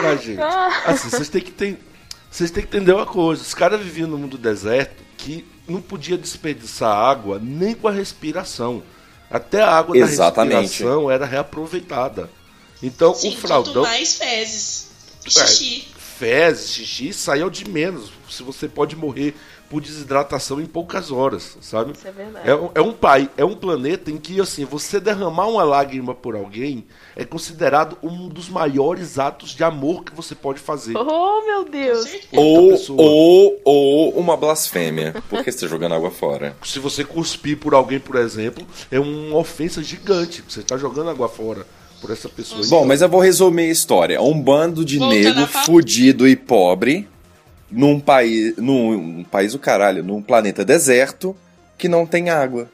Mas, 0.02 0.22
gente, 0.22 0.40
assim, 0.86 1.10
vocês 1.10 1.28
têm 1.28 1.40
que 1.42 1.50
ter, 1.50 1.78
vocês 2.30 2.50
têm 2.50 2.62
que 2.64 2.74
entender 2.76 2.92
uma 2.92 3.06
coisa. 3.06 3.42
Os 3.42 3.54
caras 3.54 3.80
viviam 3.80 4.08
no 4.08 4.16
mundo 4.18 4.38
deserto 4.38 5.02
que 5.18 5.44
não 5.68 5.80
podia 5.80 6.16
desperdiçar 6.16 6.90
água 6.96 7.38
nem 7.42 7.74
com 7.74 7.88
a 7.88 7.92
respiração. 7.92 8.82
Até 9.30 9.60
a 9.62 9.70
água 9.70 9.96
Exatamente. 9.96 10.54
da 10.54 10.60
respiração 10.62 11.10
era 11.10 11.26
reaproveitada. 11.26 12.30
Então, 12.82 13.14
Sim, 13.14 13.34
o 13.34 13.36
fraldão, 13.36 13.82
mais 13.82 14.16
fezes. 14.16 14.88
E 15.24 15.28
É. 15.28 15.30
xixi. 15.46 15.88
fezes, 16.18 16.70
xixi, 16.70 17.12
saiu 17.12 17.50
de 17.50 17.68
menos. 17.68 18.10
Se 18.28 18.42
você 18.42 18.66
pode 18.68 18.96
morrer 18.96 19.34
por 19.70 19.80
desidratação 19.80 20.60
em 20.60 20.66
poucas 20.66 21.12
horas, 21.12 21.56
sabe? 21.60 21.92
Isso 21.92 22.06
é 22.06 22.10
verdade. 22.10 22.50
É, 22.50 22.54
um- 22.56 22.70
é 22.74 22.80
um 22.80 22.92
pai, 22.92 23.30
é 23.36 23.44
um 23.44 23.54
planeta 23.54 24.10
em 24.10 24.18
que 24.18 24.40
assim 24.40 24.64
você 24.64 24.98
derramar 24.98 25.46
uma 25.46 25.62
lágrima 25.62 26.12
por 26.12 26.34
alguém 26.34 26.84
é 27.14 27.24
considerado 27.24 27.96
um 28.02 28.28
dos 28.28 28.48
maiores 28.48 29.16
atos 29.18 29.50
de 29.54 29.62
amor 29.62 30.02
que 30.04 30.12
você 30.12 30.34
pode 30.34 30.58
fazer. 30.58 30.96
Oh, 30.96 31.46
meu 31.46 31.64
Deus. 31.64 32.04
Ou, 32.32 32.76
ou, 32.96 33.60
ou 33.64 34.10
uma 34.18 34.36
blasfêmia. 34.36 35.14
Por 35.30 35.44
que 35.44 35.52
você 35.52 35.60
tá 35.60 35.66
jogando 35.68 35.94
água 35.94 36.10
fora? 36.10 36.56
Se 36.64 36.80
você 36.80 37.04
cuspir 37.04 37.56
por 37.56 37.72
alguém, 37.72 38.00
por 38.00 38.16
exemplo, 38.16 38.66
é 38.90 38.98
uma 38.98 39.36
ofensa 39.38 39.80
gigante. 39.82 40.42
Você 40.48 40.60
está 40.60 40.76
jogando 40.76 41.10
água 41.10 41.28
fora 41.28 41.64
por 42.00 42.10
essa 42.10 42.28
pessoa. 42.28 42.60
Bom, 42.68 42.84
mas 42.84 43.02
eu 43.02 43.08
vou 43.08 43.20
resumir 43.20 43.62
a 43.68 43.70
história. 43.72 44.20
Um 44.20 44.40
bando 44.40 44.84
de 44.84 44.98
papo. 44.98 45.64
fudido 45.66 46.26
e 46.26 46.34
pobre 46.34 47.08
num 47.70 47.98
país. 48.00 48.56
Num, 48.56 49.20
um 49.20 49.24
país 49.24 49.52
do 49.52 49.58
caralho, 49.58 50.02
num 50.02 50.20
planeta 50.22 50.64
deserto 50.64 51.36
que 51.78 51.88
não 51.88 52.04
tem 52.06 52.28
água. 52.30 52.70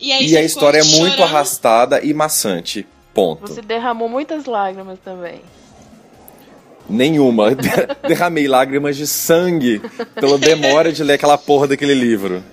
E, 0.00 0.12
aí 0.12 0.26
E 0.28 0.36
a 0.36 0.42
história 0.42 0.78
é 0.78 0.82
muito 0.84 1.16
chorando. 1.16 1.22
arrastada 1.22 2.04
e 2.04 2.12
maçante. 2.12 2.86
Ponto. 3.14 3.46
Você 3.48 3.62
derramou 3.62 4.08
muitas 4.10 4.44
lágrimas 4.44 4.98
também. 5.02 5.40
Nenhuma. 6.88 7.50
Derramei 8.06 8.46
lágrimas 8.46 8.96
de 8.96 9.06
sangue 9.06 9.80
pela 10.14 10.38
demora 10.38 10.92
de 10.92 11.02
ler 11.02 11.14
aquela 11.14 11.36
porra 11.38 11.66
daquele 11.66 11.94
livro. 11.94 12.44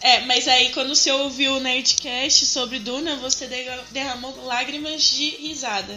É, 0.00 0.20
mas 0.26 0.46
aí 0.46 0.70
quando 0.72 0.94
você 0.94 1.10
ouviu 1.10 1.54
o 1.54 1.60
Nerdcast 1.60 2.44
sobre 2.46 2.78
Duna, 2.78 3.16
você 3.16 3.46
de- 3.46 3.64
derramou 3.90 4.34
lágrimas 4.44 5.02
de 5.02 5.30
risada. 5.30 5.94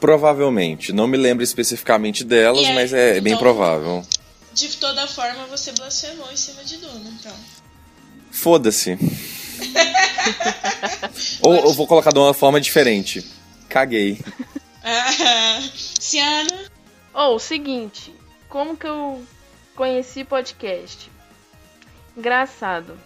Provavelmente. 0.00 0.92
Não 0.92 1.06
me 1.06 1.16
lembro 1.16 1.44
especificamente 1.44 2.24
delas, 2.24 2.66
mas 2.70 2.92
é 2.92 3.20
bem 3.20 3.32
então- 3.34 3.38
provável. 3.42 4.04
De 4.52 4.68
toda 4.78 5.06
forma, 5.06 5.46
você 5.46 5.70
blasfemou 5.72 6.30
em 6.32 6.36
cima 6.36 6.64
de 6.64 6.78
Duna, 6.78 7.10
então. 7.20 7.32
Foda-se. 8.32 8.98
Ou 11.42 11.54
eu 11.54 11.72
vou 11.72 11.86
colocar 11.86 12.10
de 12.12 12.18
uma 12.18 12.34
forma 12.34 12.60
diferente. 12.60 13.24
Caguei. 13.68 14.18
Ah, 14.82 15.60
Ciana, 16.00 16.70
Ou, 17.14 17.36
o 17.36 17.38
seguinte, 17.38 18.12
como 18.48 18.76
que 18.76 18.86
eu 18.86 19.22
conheci 19.76 20.24
podcast? 20.24 21.10
Engraçado. 22.16 22.98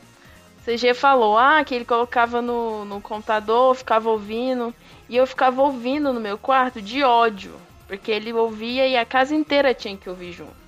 CG 0.65 0.95
falou, 0.95 1.37
ah, 1.37 1.63
que 1.65 1.75
ele 1.75 1.85
colocava 1.85 2.41
no, 2.41 2.85
no 2.85 3.01
computador, 3.01 3.75
ficava 3.75 4.09
ouvindo. 4.09 4.75
E 5.09 5.17
eu 5.17 5.27
ficava 5.27 5.61
ouvindo 5.63 6.13
no 6.13 6.21
meu 6.21 6.39
quarto 6.39 6.81
de 6.81 7.03
ódio. 7.03 7.55
Porque 7.87 8.11
ele 8.11 8.33
ouvia 8.33 8.87
e 8.87 8.97
a 8.97 9.05
casa 9.05 9.35
inteira 9.35 9.75
tinha 9.75 9.97
que 9.97 10.09
ouvir 10.09 10.33
junto. 10.33 10.65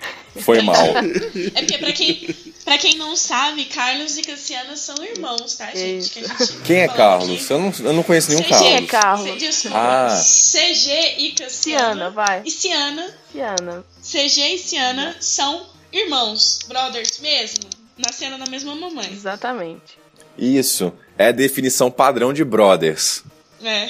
Foi 0.40 0.62
mal. 0.62 0.76
é 0.76 1.60
porque 1.60 1.78
pra 1.78 1.92
quem, 1.92 2.36
pra 2.64 2.78
quem 2.78 2.96
não 2.96 3.14
sabe, 3.14 3.66
Carlos 3.66 4.16
e 4.16 4.22
Cassiana 4.22 4.76
são 4.76 4.94
irmãos, 5.04 5.56
tá, 5.56 5.66
gente? 5.74 6.10
Que 6.10 6.20
a 6.20 6.28
gente 6.28 6.52
Quem 6.64 6.76
é 6.78 6.88
Carlos? 6.88 7.28
aqui. 7.28 7.52
Eu 7.52 7.58
não, 7.58 7.72
eu 7.80 7.92
não 7.92 8.02
conheço 8.02 8.30
nenhum 8.30 8.42
CG, 8.42 8.50
Carlos. 8.50 8.72
é 8.72 8.86
Carlos? 8.86 9.38
Desculpa. 9.38 9.76
Ah. 9.78 10.22
CG 10.22 11.14
e 11.18 11.32
Cassiana. 11.32 11.84
Ciana, 11.84 12.10
vai. 12.10 12.42
E 12.44 12.50
Ciana, 12.50 13.14
Ciana. 13.32 13.84
CG 14.02 14.54
e 14.54 14.58
Ciana 14.58 15.16
são 15.20 15.66
irmãos, 15.92 16.60
brothers 16.68 17.18
mesmo. 17.20 17.77
Nasceram 17.98 18.38
na 18.38 18.46
mesma 18.46 18.74
mamãe. 18.74 19.10
Exatamente. 19.10 19.98
Isso. 20.36 20.92
É 21.16 21.28
a 21.28 21.32
definição 21.32 21.90
padrão 21.90 22.32
de 22.32 22.44
brothers. 22.44 23.24
É. 23.62 23.88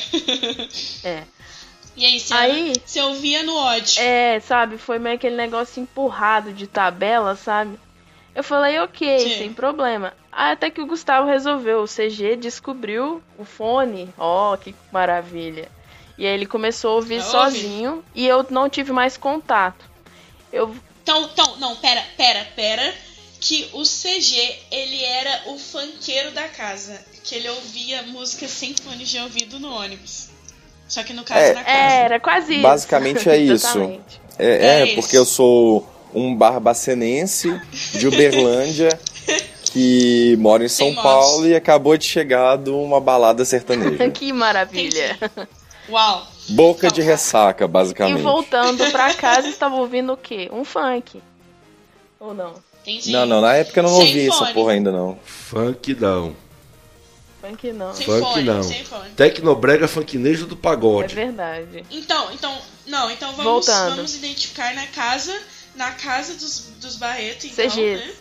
É. 1.05 1.23
E 1.97 2.07
aí, 2.07 2.19
Ciana, 2.21 2.43
Aí- 2.45 2.73
você 2.85 3.00
ouvia 3.03 3.43
no 3.43 3.55
ódio. 3.57 4.00
É, 4.00 4.38
sabe, 4.41 4.79
foi 4.79 4.99
meio 4.99 5.17
aquele 5.17 5.37
negócio 5.37 5.83
empurrado 5.83 6.53
de 6.53 6.67
tabela, 6.67 7.35
sabe? 7.37 7.79
Eu 8.35 8.45
falei, 8.45 8.79
ok, 8.79 9.19
Sim. 9.19 9.37
sem 9.38 9.53
problema. 9.53 10.15
Aí 10.31 10.53
até 10.53 10.71
que 10.71 10.81
o 10.81 10.87
Gustavo 10.87 11.27
resolveu, 11.27 11.83
o 11.83 11.88
CG 11.88 12.37
descobriu 12.37 13.21
o 13.37 13.45
fone. 13.45 14.09
Ó, 14.17 14.57
que 14.57 14.75
maravilha. 14.93 15.69
E 16.17 16.25
aí 16.27 16.33
ele 16.35 16.47
começou 16.47 16.93
a 16.93 16.95
ouvir 16.95 17.17
Eu 17.17 17.21
ouvi. 17.23 17.31
sozinho 17.31 18.05
e 18.15 18.27
eu 18.27 18.47
não 18.49 18.69
tive 18.71 18.93
mais 18.93 19.17
contato. 19.17 19.85
Eu 20.53 20.75
Então, 21.03 21.23
então, 21.33 21.57
não, 21.57 21.75
pera, 21.77 22.03
pera, 22.17 22.47
pera. 22.55 22.95
Que 23.40 23.68
o 23.73 23.83
CG, 23.83 24.57
ele 24.71 25.02
era 25.04 25.42
o 25.47 25.59
funkeiro 25.59 26.30
da 26.33 26.49
casa. 26.49 27.00
Que 27.23 27.35
ele 27.37 27.49
ouvia 27.50 28.02
música 28.04 28.49
sem 28.49 28.75
fone 28.75 29.04
de 29.04 29.18
ouvido 29.21 29.59
no 29.61 29.73
ônibus. 29.73 30.28
Só 30.88 31.02
que 31.02 31.12
no 31.12 31.23
caso, 31.23 31.40
É. 31.40 31.52
na 31.54 31.62
casa. 31.64 31.95
era 31.95 32.21
quase 32.21 32.52
isso. 32.54 32.62
Basicamente 32.62 33.28
é 33.28 33.37
isso. 33.38 33.52
Exatamente. 33.66 34.21
É, 34.38 34.47
É 34.47 34.66
é, 34.80 34.87
isso. 34.87 34.95
porque 34.97 35.16
eu 35.16 35.25
sou 35.26 35.87
um 36.14 36.35
barbacenense 36.35 37.61
de 37.92 38.09
Uberlândia 38.09 38.88
que 39.73 40.35
mora 40.40 40.64
em 40.64 40.68
São 40.68 40.88
modos. 40.88 41.02
Paulo 41.02 41.47
e 41.47 41.54
acabou 41.54 41.97
de 41.99 42.07
chegar 42.07 42.57
de 42.57 42.71
uma 42.71 43.00
balada 43.00 43.45
sertaneja. 43.45 44.09
que 44.11 44.33
maravilha. 44.33 45.18
Uau. 45.90 46.26
Boca 46.49 46.90
de 46.90 47.02
ressaca, 47.02 47.64
E 47.64 47.68
basicamente. 47.68 48.23
voltando 48.23 48.90
pra 48.90 49.12
casa, 49.12 49.49
estava 49.49 49.76
ouvindo 49.76 50.14
o 50.14 50.16
quê? 50.16 50.49
Um 50.50 50.64
funk. 50.64 51.21
Ou 52.18 52.33
não? 52.33 52.54
Entendi. 52.90 53.11
Não, 53.12 53.26
não, 53.26 53.40
na 53.40 53.54
época 53.54 53.80
eu 53.80 53.83
não 53.85 53.90
Sem 53.97 54.07
ouvi 54.07 54.28
essa 54.28 54.47
porra 54.52 54.73
ainda 54.73 54.90
não. 54.90 55.18
Funk 55.25 55.95
não. 55.95 56.35
Funk 57.40 57.73
não. 57.73 57.95
Sem 57.95 58.07
Funk 58.07 58.21
fone, 58.21 58.42
não. 58.45 58.62
sem 58.62 58.85
fone. 58.85 59.11
Tecnobrega 59.11 59.87
funknejo 59.87 60.47
do 60.47 60.54
É 60.54 60.59
pagode. 60.59 61.14
verdade. 61.14 61.85
Então, 61.90 62.33
então, 62.33 62.59
não, 62.87 63.11
então 63.11 63.30
vamos, 63.33 63.45
Voltando. 63.66 63.97
vamos 63.97 64.14
identificar 64.16 64.75
na 64.75 64.87
casa, 64.88 65.38
na 65.76 65.92
casa 65.92 66.35
dos, 66.35 66.61
dos 66.80 66.97
Barreto, 66.97 67.47
então, 67.47 67.64
CGs. 67.71 67.97
né? 68.04 68.12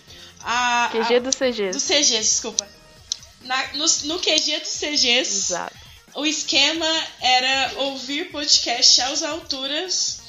A, 0.44 0.90
QG 0.92 1.16
a- 1.16 1.20
do 1.20 1.30
CG. 1.32 1.72
do 1.72 1.80
CG, 1.80 2.18
desculpa. 2.20 2.68
Na, 3.42 3.58
no, 3.74 3.86
no 4.06 4.20
QG 4.20 4.60
dos 4.60 4.78
CGs, 4.80 5.32
Exato. 5.52 5.74
o 6.14 6.26
esquema 6.26 6.86
era 7.22 7.72
ouvir 7.78 8.26
podcast 8.32 9.02
às 9.02 9.24
alturas 9.24 10.22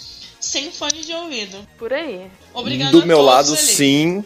sem 0.49 0.71
fone 0.73 1.01
de 1.03 1.13
ouvido. 1.13 1.59
Por 1.79 1.93
aí. 1.93 2.27
Obrigado 2.55 2.93
Do 2.93 3.03
a 3.03 3.07
meu 3.07 3.19
todos 3.19 3.31
lado, 3.33 3.49
ali. 3.51 3.57
sim. 3.59 4.25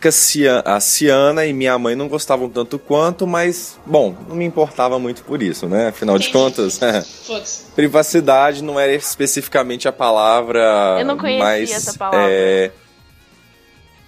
Que 0.00 0.08
a 0.08 0.12
Cia- 0.12 0.62
a 0.64 0.80
Ciana 0.80 1.44
e 1.44 1.52
minha 1.52 1.78
mãe 1.78 1.94
não 1.94 2.08
gostavam 2.08 2.48
tanto 2.48 2.78
quanto, 2.78 3.26
mas, 3.26 3.78
bom, 3.84 4.16
não 4.28 4.34
me 4.34 4.46
importava 4.46 4.98
muito 4.98 5.22
por 5.24 5.42
isso, 5.42 5.68
né? 5.68 5.88
Afinal 5.88 6.18
de 6.18 6.30
contas, 6.30 6.80
é, 6.82 7.02
Foda-se. 7.02 7.64
privacidade 7.76 8.62
não 8.64 8.80
era 8.80 8.94
especificamente 8.94 9.86
a 9.86 9.92
palavra. 9.92 10.96
Eu 10.98 11.04
não 11.04 11.18
conhecia 11.18 11.44
mais, 11.44 11.70
essa 11.70 11.92
palavra. 11.98 12.30
é, 12.30 12.70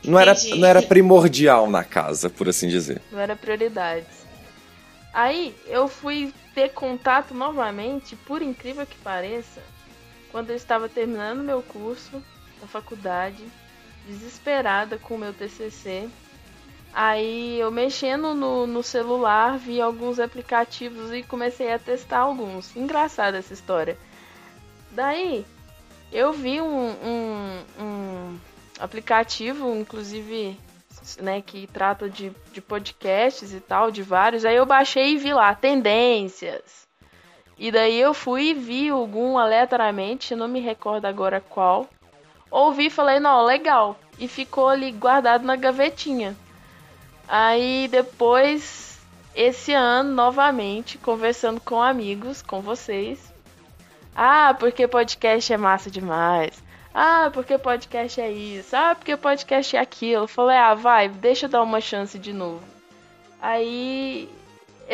não, 0.03 0.19
era, 0.19 0.35
não 0.57 0.67
era 0.67 0.81
primordial 0.81 1.69
na 1.71 1.85
casa, 1.85 2.31
por 2.31 2.49
assim 2.49 2.69
dizer. 2.69 3.03
Não 3.13 3.21
era 3.21 3.37
prioridades. 3.37 4.07
Aí 5.13 5.55
eu 5.69 5.89
fui 5.89 6.33
ter 6.55 6.71
contato 6.71 7.35
novamente, 7.35 8.17
por 8.17 8.41
incrível 8.41 8.87
que 8.87 8.97
pareça, 8.97 9.61
quando 10.33 10.51
eu 10.51 10.57
estava 10.57 10.89
terminando 10.89 11.45
meu 11.45 11.63
curso 11.63 12.23
na 12.61 12.67
faculdade, 12.67 13.45
desesperada 14.07 14.99
com 14.99 15.15
o 15.15 15.19
meu 15.19 15.33
TCC. 15.33 16.09
Aí 16.93 17.61
eu 17.61 17.71
mexendo 17.71 18.35
no, 18.35 18.67
no 18.67 18.83
celular, 18.83 19.59
vi 19.59 19.81
alguns 19.81 20.19
aplicativos 20.19 21.13
e 21.13 21.23
comecei 21.23 21.73
a 21.73 21.79
testar 21.79 22.21
alguns. 22.21 22.75
Engraçada 22.75 23.39
essa 23.39 23.53
história. 23.53 23.97
Daí 24.91 25.45
eu 26.11 26.33
vi 26.33 26.61
um, 26.61 26.91
um, 26.91 27.65
um 27.79 28.39
aplicativo, 28.79 29.75
inclusive 29.75 30.59
né, 31.19 31.41
que 31.41 31.67
trata 31.67 32.09
de, 32.09 32.33
de 32.53 32.61
podcasts 32.61 33.53
e 33.53 33.61
tal, 33.61 33.91
de 33.91 34.03
vários. 34.03 34.45
Aí 34.45 34.57
eu 34.57 34.67
baixei 34.67 35.15
e 35.15 35.17
vi 35.17 35.33
lá, 35.33 35.55
tendências. 35.55 36.83
E 37.63 37.71
daí 37.71 38.01
eu 38.01 38.13
fui 38.13 38.49
e 38.49 38.55
vi 38.55 38.89
algum 38.89 39.39
aleatoriamente, 39.39 40.35
não 40.35 40.49
me 40.49 40.59
recordo 40.59 41.05
agora 41.05 41.41
qual. 41.41 41.89
Ouvi 42.51 42.87
e 42.87 42.91
falei, 42.91 43.21
não, 43.21 43.45
legal. 43.45 43.97
E 44.19 44.27
ficou 44.27 44.69
ali 44.69 44.91
guardado 44.91 45.45
na 45.45 45.55
gavetinha. 45.55 46.37
Aí 47.29 47.87
depois, 47.87 48.99
esse 49.33 49.73
ano, 49.73 50.13
novamente, 50.13 50.99
conversando 50.99 51.61
com 51.61 51.81
amigos, 51.81 52.43
com 52.43 52.61
vocês. 52.61 53.33
Ah, 54.13 54.57
porque 54.59 54.89
podcast 54.89 55.53
é 55.53 55.57
massa 55.57 55.89
demais. 55.89 56.61
Ah, 56.93 57.31
porque 57.33 57.57
podcast 57.59 58.21
é 58.21 58.33
isso. 58.33 58.75
Ah, 58.75 58.97
porque 58.97 59.17
podcast 59.17 59.77
é 59.77 59.79
aquilo. 59.79 60.27
Falei, 60.27 60.57
ah, 60.57 60.75
vai, 60.75 61.09
deixa 61.09 61.47
eu 61.47 61.51
dar 61.51 61.63
uma 61.63 61.81
chance 61.81 62.19
de 62.19 62.33
novo. 62.33 62.65
Aí, 63.41 64.29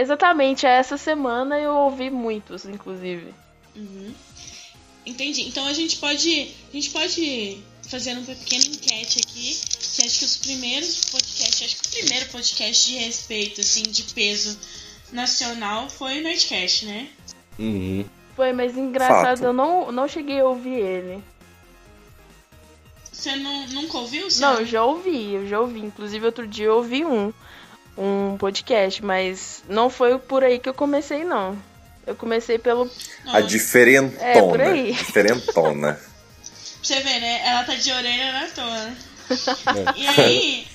exatamente, 0.00 0.66
essa 0.66 0.96
semana 0.96 1.58
eu 1.58 1.74
ouvi 1.74 2.10
muitos, 2.10 2.64
inclusive. 2.64 3.34
Uhum. 3.74 4.12
Entendi. 5.06 5.48
Então 5.48 5.66
a 5.66 5.72
gente 5.72 5.96
pode. 5.96 6.54
A 6.70 6.72
gente 6.72 6.90
pode 6.90 7.62
fazer 7.88 8.12
uma 8.12 8.22
pequena 8.22 8.64
enquete 8.64 9.20
aqui. 9.20 9.58
Que 9.96 10.06
acho 10.06 10.18
que 10.18 10.24
os 10.24 10.36
primeiros 10.36 11.04
podcasts. 11.06 11.62
Acho 11.62 11.76
que 11.76 11.88
o 11.88 12.00
primeiro 12.02 12.28
podcast 12.30 12.90
de 12.90 12.98
respeito, 12.98 13.60
assim, 13.60 13.82
de 13.82 14.02
peso 14.02 14.58
nacional 15.12 15.88
foi 15.88 16.20
o 16.20 16.22
Nerdcast, 16.22 16.86
né? 16.86 17.08
Uhum. 17.58 18.04
Foi, 18.36 18.52
mas 18.52 18.76
engraçado, 18.76 19.38
Fato. 19.38 19.44
eu 19.44 19.52
não, 19.52 19.90
não 19.90 20.06
cheguei 20.06 20.40
a 20.40 20.44
ouvir 20.44 20.78
ele. 20.78 21.24
Você 23.10 23.34
não, 23.34 23.66
nunca 23.68 23.98
ouviu? 23.98 24.22
Não, 24.22 24.30
Sam? 24.30 24.60
eu 24.60 24.66
já 24.66 24.84
ouvi, 24.84 25.34
eu 25.34 25.48
já 25.48 25.60
ouvi. 25.60 25.80
Inclusive, 25.80 26.24
outro 26.24 26.46
dia 26.46 26.66
eu 26.66 26.76
ouvi 26.76 27.04
um, 27.04 27.32
um 27.98 28.36
podcast, 28.38 29.04
mas 29.04 29.62
não 29.68 29.90
foi 29.90 30.16
por 30.18 30.44
aí 30.44 30.58
que 30.58 30.68
eu 30.68 30.74
comecei, 30.74 31.24
não. 31.24 31.58
Eu 32.06 32.14
comecei 32.14 32.58
pelo. 32.58 32.88
Não, 33.24 33.34
A 33.34 33.40
diferentona. 33.40 34.22
É, 34.24 34.40
por 34.40 34.60
aí. 34.60 34.92
Diferentona. 34.96 35.92
Pra 35.94 36.00
você 36.82 37.00
ver, 37.00 37.20
né? 37.20 37.46
Ela 37.46 37.64
tá 37.64 37.74
de 37.74 37.92
orelha 37.92 38.32
na 38.32 38.46
toa. 38.48 38.84
né? 38.84 38.96
E 39.96 40.06
aí. 40.06 40.66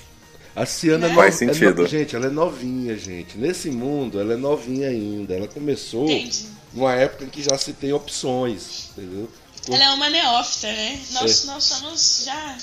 A 0.54 0.64
Ciana 0.64 1.06
é 1.06 1.08
Né? 1.08 1.14
nova. 1.14 1.22
Faz 1.22 1.34
sentido. 1.34 1.80
é 1.80 1.82
no- 1.82 1.88
gente, 1.88 2.14
ela 2.14 2.26
é 2.26 2.30
novinha, 2.30 2.96
gente. 2.96 3.36
Nesse 3.36 3.70
mundo, 3.70 4.20
ela 4.20 4.34
é 4.34 4.36
novinha 4.36 4.88
ainda. 4.88 5.34
Ela 5.34 5.48
começou 5.48 6.04
Entendi. 6.08 6.46
numa 6.72 6.92
época 6.94 7.24
em 7.24 7.28
que 7.28 7.42
já 7.42 7.58
se 7.58 7.72
tem 7.72 7.92
opções, 7.92 8.90
entendeu? 8.92 9.28
Ela 9.68 9.82
é 9.84 9.90
uma 9.90 10.08
neófita, 10.10 10.68
né? 10.68 11.00
Nós, 11.12 11.42
É. 11.42 11.46
nós 11.48 11.64
somos 11.64 12.22
já 12.26 12.56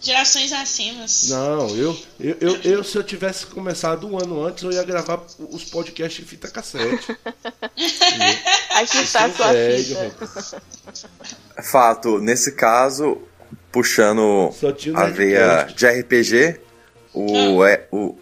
gerações 0.00 0.52
acima. 0.52 1.04
Não, 1.28 1.68
eu, 1.76 1.96
eu, 2.20 2.36
eu, 2.40 2.56
eu, 2.62 2.84
se 2.84 2.96
eu 2.96 3.02
tivesse 3.02 3.46
começado 3.46 4.06
um 4.06 4.16
ano 4.18 4.44
antes, 4.44 4.62
eu 4.62 4.72
ia 4.72 4.82
gravar 4.84 5.20
os 5.38 5.64
podcasts 5.64 6.24
em 6.24 6.26
fita 6.26 6.48
cassete. 6.48 7.16
Aqui 8.74 8.98
está 8.98 9.24
a 9.24 9.30
sua 9.32 9.52
Velho, 9.52 9.84
fita. 9.84 10.02
rapaz. 10.04 10.54
Fato, 11.62 12.18
nesse 12.18 12.52
caso, 12.52 13.18
puxando 13.72 14.50
a 14.94 15.04
veia 15.06 15.64
de 15.74 15.86
RPG, 15.86 16.60
o, 17.12 17.64
é, 17.64 17.86
o. 17.90 18.16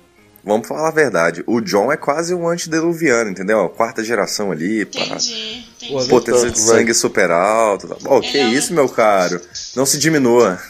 Vamos 0.47 0.69
falar 0.69 0.89
a 0.89 0.93
verdade, 0.93 1.43
o 1.47 1.59
John 1.63 1.91
é 1.91 1.97
quase 1.97 2.35
um 2.35 2.47
antediluviano, 2.47 3.31
entendeu? 3.31 3.67
Quarta 3.71 4.05
geração 4.05 4.53
ali. 4.53 4.83
Entendi, 4.83 5.65
entendi. 5.83 6.09
Potência 6.09 6.51
de 6.51 6.59
sangue 6.61 6.93
super 6.93 7.31
alto. 7.31 7.89
Tá. 7.89 7.97
Oh, 8.05 8.21
que 8.21 8.37
é 8.37 8.45
isso, 8.49 8.75
meu 8.75 8.87
caro? 8.87 9.41
Não 9.75 9.87
se 9.87 9.97
diminua. 9.99 10.61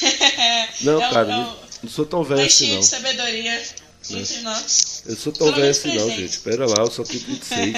Não, 0.82 1.02
É 1.02 1.10
cara, 1.10 1.30
é 1.30 1.34
o- 1.34 1.38
não, 1.38 1.56
não 1.84 1.90
sou 1.90 2.06
tão 2.06 2.22
velho 2.24 2.44
assim, 2.46 2.72
não. 2.74 2.80
de 2.80 2.86
sabedoria 2.86 3.62
entre 4.10 4.40
nós. 4.42 5.02
Eu 5.06 5.16
sou 5.16 5.32
tão 5.32 5.46
Pelo 5.48 5.56
velho 5.60 5.70
assim, 5.70 5.96
não, 5.96 6.10
gente. 6.10 6.38
Pera 6.40 6.66
lá, 6.66 6.76
eu 6.78 6.90
só 6.90 7.02
tenho 7.04 7.20
26. 7.20 7.74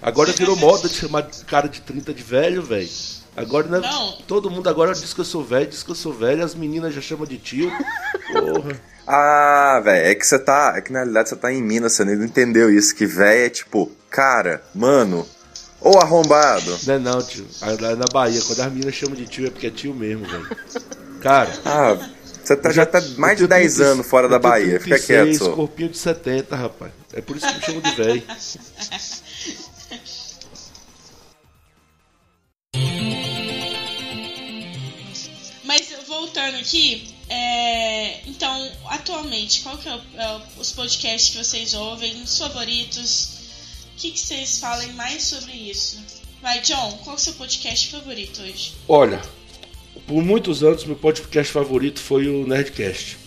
Agora 0.00 0.32
virou 0.32 0.56
moda 0.56 0.88
de 0.88 0.94
chamar 0.96 1.22
cara 1.46 1.68
de 1.68 1.80
30 1.80 2.12
de 2.12 2.22
velho, 2.22 2.62
velho. 2.62 2.88
Agora 3.36 3.66
né, 3.68 3.78
Não. 3.80 4.18
todo 4.26 4.50
mundo 4.50 4.68
agora 4.68 4.92
diz 4.92 5.14
que 5.14 5.20
eu 5.20 5.24
sou 5.24 5.42
velho, 5.42 5.66
diz 5.66 5.82
que 5.82 5.90
eu 5.90 5.94
sou 5.94 6.12
velho, 6.12 6.44
as 6.44 6.54
meninas 6.54 6.92
já 6.94 7.00
chamam 7.00 7.24
de 7.24 7.38
tio. 7.38 7.70
Porra. 8.32 8.78
Ah, 9.06 9.80
velho, 9.82 10.06
é 10.10 10.14
que 10.14 10.26
você 10.26 10.38
tá. 10.38 10.74
É 10.76 10.80
que 10.82 10.92
na 10.92 10.98
realidade 11.00 11.30
você 11.30 11.36
tá 11.36 11.50
em 11.52 11.62
Minas, 11.62 11.92
você 11.94 12.04
não 12.04 12.24
entendeu 12.24 12.70
isso. 12.70 12.94
Que 12.94 13.06
velho 13.06 13.46
é 13.46 13.48
tipo, 13.50 13.90
cara, 14.10 14.62
mano, 14.74 15.26
ou 15.80 15.98
arrombado. 15.98 16.78
Não 16.86 16.94
é 16.94 16.98
não, 16.98 17.22
tio. 17.22 17.46
Lá 17.80 17.96
na 17.96 18.04
Bahia, 18.12 18.40
quando 18.42 18.60
as 18.60 18.72
meninas 18.72 18.94
chamam 18.94 19.14
de 19.16 19.26
tio 19.26 19.46
é 19.46 19.50
porque 19.50 19.68
é 19.68 19.70
tio 19.70 19.94
mesmo, 19.94 20.26
velho. 20.26 20.46
Cara, 21.22 21.52
Ah, 21.64 22.10
você 22.42 22.56
tá, 22.56 22.72
já 22.72 22.84
tá 22.84 23.00
mais 23.16 23.38
de 23.38 23.46
tenho 23.46 23.60
10 23.60 23.74
30 23.76 23.90
anos 23.92 24.06
fora 24.06 24.28
da 24.28 24.38
Bahia. 24.38 24.80
Fica 24.80 24.96
36, 24.98 25.38
quieto, 25.38 25.44
só. 25.50 25.52
corpinho 25.56 25.88
de 25.90 25.98
70, 25.98 26.56
rapaz. 26.56 26.92
É 27.12 27.20
por 27.20 27.36
isso 27.36 27.46
que 27.46 27.54
me 27.54 27.60
chamam 27.64 27.80
de 27.82 27.90
velho. 27.94 28.22
Mas 35.64 35.88
voltando 36.08 36.56
aqui, 36.56 37.14
é, 37.28 38.20
então, 38.28 38.70
atualmente, 38.86 39.60
qual 39.62 39.78
que 39.78 39.88
é, 39.88 39.94
o- 39.94 40.02
é 40.16 40.40
os 40.58 40.72
podcasts 40.72 41.30
que 41.30 41.38
vocês 41.44 41.72
ouvem, 41.74 42.20
os 42.22 42.36
favoritos? 42.36 43.28
O 43.94 43.96
que, 43.96 44.10
que 44.10 44.18
vocês 44.18 44.58
falem 44.58 44.92
mais 44.94 45.22
sobre 45.22 45.52
isso? 45.52 46.02
Vai, 46.40 46.60
John, 46.60 46.98
qual 47.04 47.14
é 47.14 47.18
o 47.18 47.22
seu 47.22 47.34
podcast 47.34 47.88
favorito 47.90 48.42
hoje? 48.42 48.72
Olha, 48.88 49.22
por 50.06 50.22
muitos 50.22 50.62
anos 50.62 50.84
meu 50.84 50.96
podcast 50.96 51.52
favorito 51.52 52.00
foi 52.00 52.28
o 52.28 52.46
Nerdcast. 52.46 53.18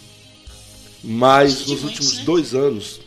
Mas 1.03 1.67
nos 1.67 1.83
últimos 1.83 2.17
né? 2.17 2.23
dois 2.25 2.53
anos 2.53 2.99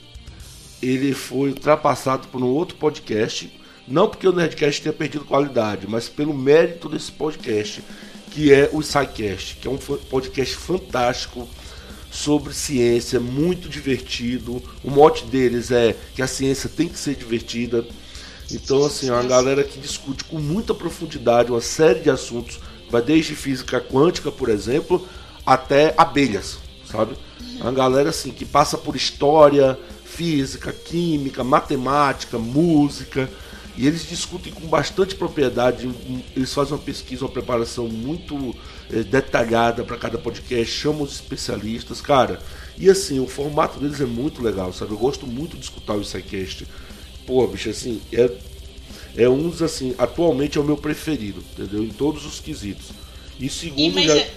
ele 0.83 1.13
foi 1.13 1.51
ultrapassado 1.51 2.29
por 2.29 2.43
um 2.43 2.47
outro 2.47 2.77
podcast. 2.77 3.53
Não 3.87 4.09
porque 4.09 4.29
o 4.29 4.33
Nerdcast 4.33 4.83
tenha 4.83 4.93
perdido 4.93 5.25
qualidade, 5.25 5.87
mas 5.89 6.09
pelo 6.09 6.35
mérito 6.35 6.89
desse 6.89 7.11
podcast, 7.11 7.83
que 8.31 8.53
é 8.53 8.69
o 8.73 8.83
SciCast, 8.83 9.57
que 9.57 9.67
é 9.67 9.71
um 9.71 9.79
podcast 9.79 10.55
fantástico 10.57 11.49
sobre 12.11 12.53
ciência, 12.53 13.19
muito 13.19 13.69
divertido. 13.69 14.63
O 14.85 14.91
mote 14.91 15.25
deles 15.25 15.71
é 15.71 15.97
que 16.15 16.23
a 16.23 16.27
ciência 16.27 16.69
tem 16.69 16.89
que 16.89 16.99
ser 16.99 17.15
divertida. 17.15 17.87
Então, 18.51 18.85
assim, 18.85 19.09
é 19.09 19.13
uma 19.13 19.23
galera 19.23 19.65
que 19.65 19.79
discute 19.79 20.25
com 20.25 20.39
muita 20.39 20.75
profundidade 20.75 21.51
uma 21.51 21.61
série 21.61 22.01
de 22.01 22.11
assuntos, 22.11 22.61
vai 22.91 23.03
desde 23.03 23.35
física 23.35 23.81
quântica, 23.81 24.31
por 24.31 24.49
exemplo, 24.49 25.07
até 25.45 25.95
abelhas, 25.97 26.59
sabe? 26.85 27.15
Uma 27.61 27.73
galera 27.73 28.11
assim 28.11 28.31
que 28.31 28.45
passa 28.45 28.79
por 28.79 28.95
história, 28.95 29.79
física, 30.05 30.73
química, 30.73 31.43
matemática, 31.45 32.39
música, 32.39 33.29
e 33.79 33.87
eles 33.87 34.09
discutem 34.09 34.53
com 34.53 34.67
bastante 34.67 35.15
propriedade. 35.15 35.89
Eles 36.35 36.53
fazem 36.53 36.75
uma 36.75 36.83
pesquisa, 36.83 37.25
uma 37.25 37.31
preparação 37.31 37.87
muito 37.89 38.53
eh, 38.93 39.05
detalhada 39.05 39.85
para 39.85 39.97
cada 39.97 40.19
podcast, 40.19 40.67
chamam 40.67 41.03
os 41.03 41.13
especialistas, 41.13 42.01
cara. 42.01 42.41
E 42.77 42.91
assim, 42.91 43.21
o 43.21 43.29
formato 43.29 43.79
deles 43.79 44.01
é 44.01 44.05
muito 44.05 44.43
legal, 44.43 44.73
sabe? 44.73 44.91
Eu 44.91 44.99
gosto 44.99 45.29
muito 45.29 45.57
de 45.57 45.63
escutar 45.63 45.95
o 45.95 46.05
SciCast. 46.05 46.67
Pô, 47.25 47.47
bicho, 47.47 47.71
assim, 47.71 48.01
é, 48.13 48.29
é 49.17 49.29
um 49.29 49.49
dos, 49.49 49.63
assim, 49.63 49.95
atualmente 49.99 50.59
é 50.59 50.61
o 50.61 50.65
meu 50.65 50.77
preferido, 50.77 51.43
entendeu? 51.53 51.83
Em 51.83 51.89
todos 51.91 52.25
os 52.25 52.41
quesitos. 52.41 52.87
E 53.39 53.47
E, 53.47 53.51
segundo 53.51 53.95
mas 53.95 54.07
já 54.07 54.17
é- 54.17 54.31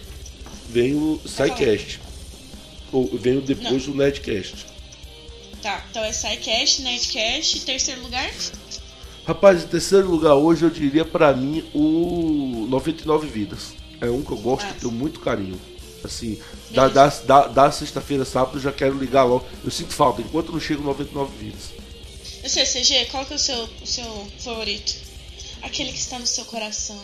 vem 0.69 0.95
o 0.95 1.19
SciCast. 1.25 1.99
Ou 2.91 3.10
vem 3.17 3.39
depois 3.39 3.88
o 3.88 3.93
Nerdcast. 3.95 4.65
Tá, 5.62 5.86
então 5.89 6.03
é 6.03 6.12
SciCast, 6.12 6.81
Nerdcast. 6.81 7.62
Terceiro 7.62 8.01
lugar? 8.01 8.29
Rapaz, 9.25 9.63
em 9.63 9.67
terceiro 9.67 10.10
lugar 10.10 10.34
hoje 10.36 10.63
eu 10.63 10.69
diria 10.69 11.05
pra 11.05 11.31
mim 11.34 11.63
o 11.73 12.65
99 12.69 13.27
Vidas. 13.27 13.73
É 14.01 14.10
um 14.10 14.23
que 14.23 14.31
eu 14.31 14.38
gosto, 14.38 14.65
Ah. 14.65 14.75
tenho 14.79 14.91
muito 14.91 15.19
carinho. 15.19 15.60
Assim, 16.03 16.39
da, 16.71 16.88
da, 16.88 17.07
da, 17.07 17.47
da 17.47 17.71
sexta-feira, 17.71 18.25
sábado, 18.25 18.57
eu 18.57 18.62
já 18.62 18.71
quero 18.71 18.97
ligar 18.97 19.23
logo. 19.23 19.45
Eu 19.63 19.69
sinto 19.69 19.93
falta, 19.93 20.19
enquanto 20.21 20.51
não 20.51 20.60
chega 20.60 20.81
o 20.81 20.84
99 20.84 21.31
Vidas. 21.39 21.69
Eu 22.43 22.49
sei, 22.49 22.65
CG, 22.65 23.06
qual 23.12 23.25
que 23.25 23.34
é 23.34 23.36
o 23.36 23.39
seu, 23.39 23.63
o 23.82 23.86
seu 23.86 24.27
favorito? 24.39 24.95
Aquele 25.62 25.91
que 25.91 25.99
está 25.99 26.17
no 26.17 26.25
seu 26.25 26.43
coração. 26.45 26.99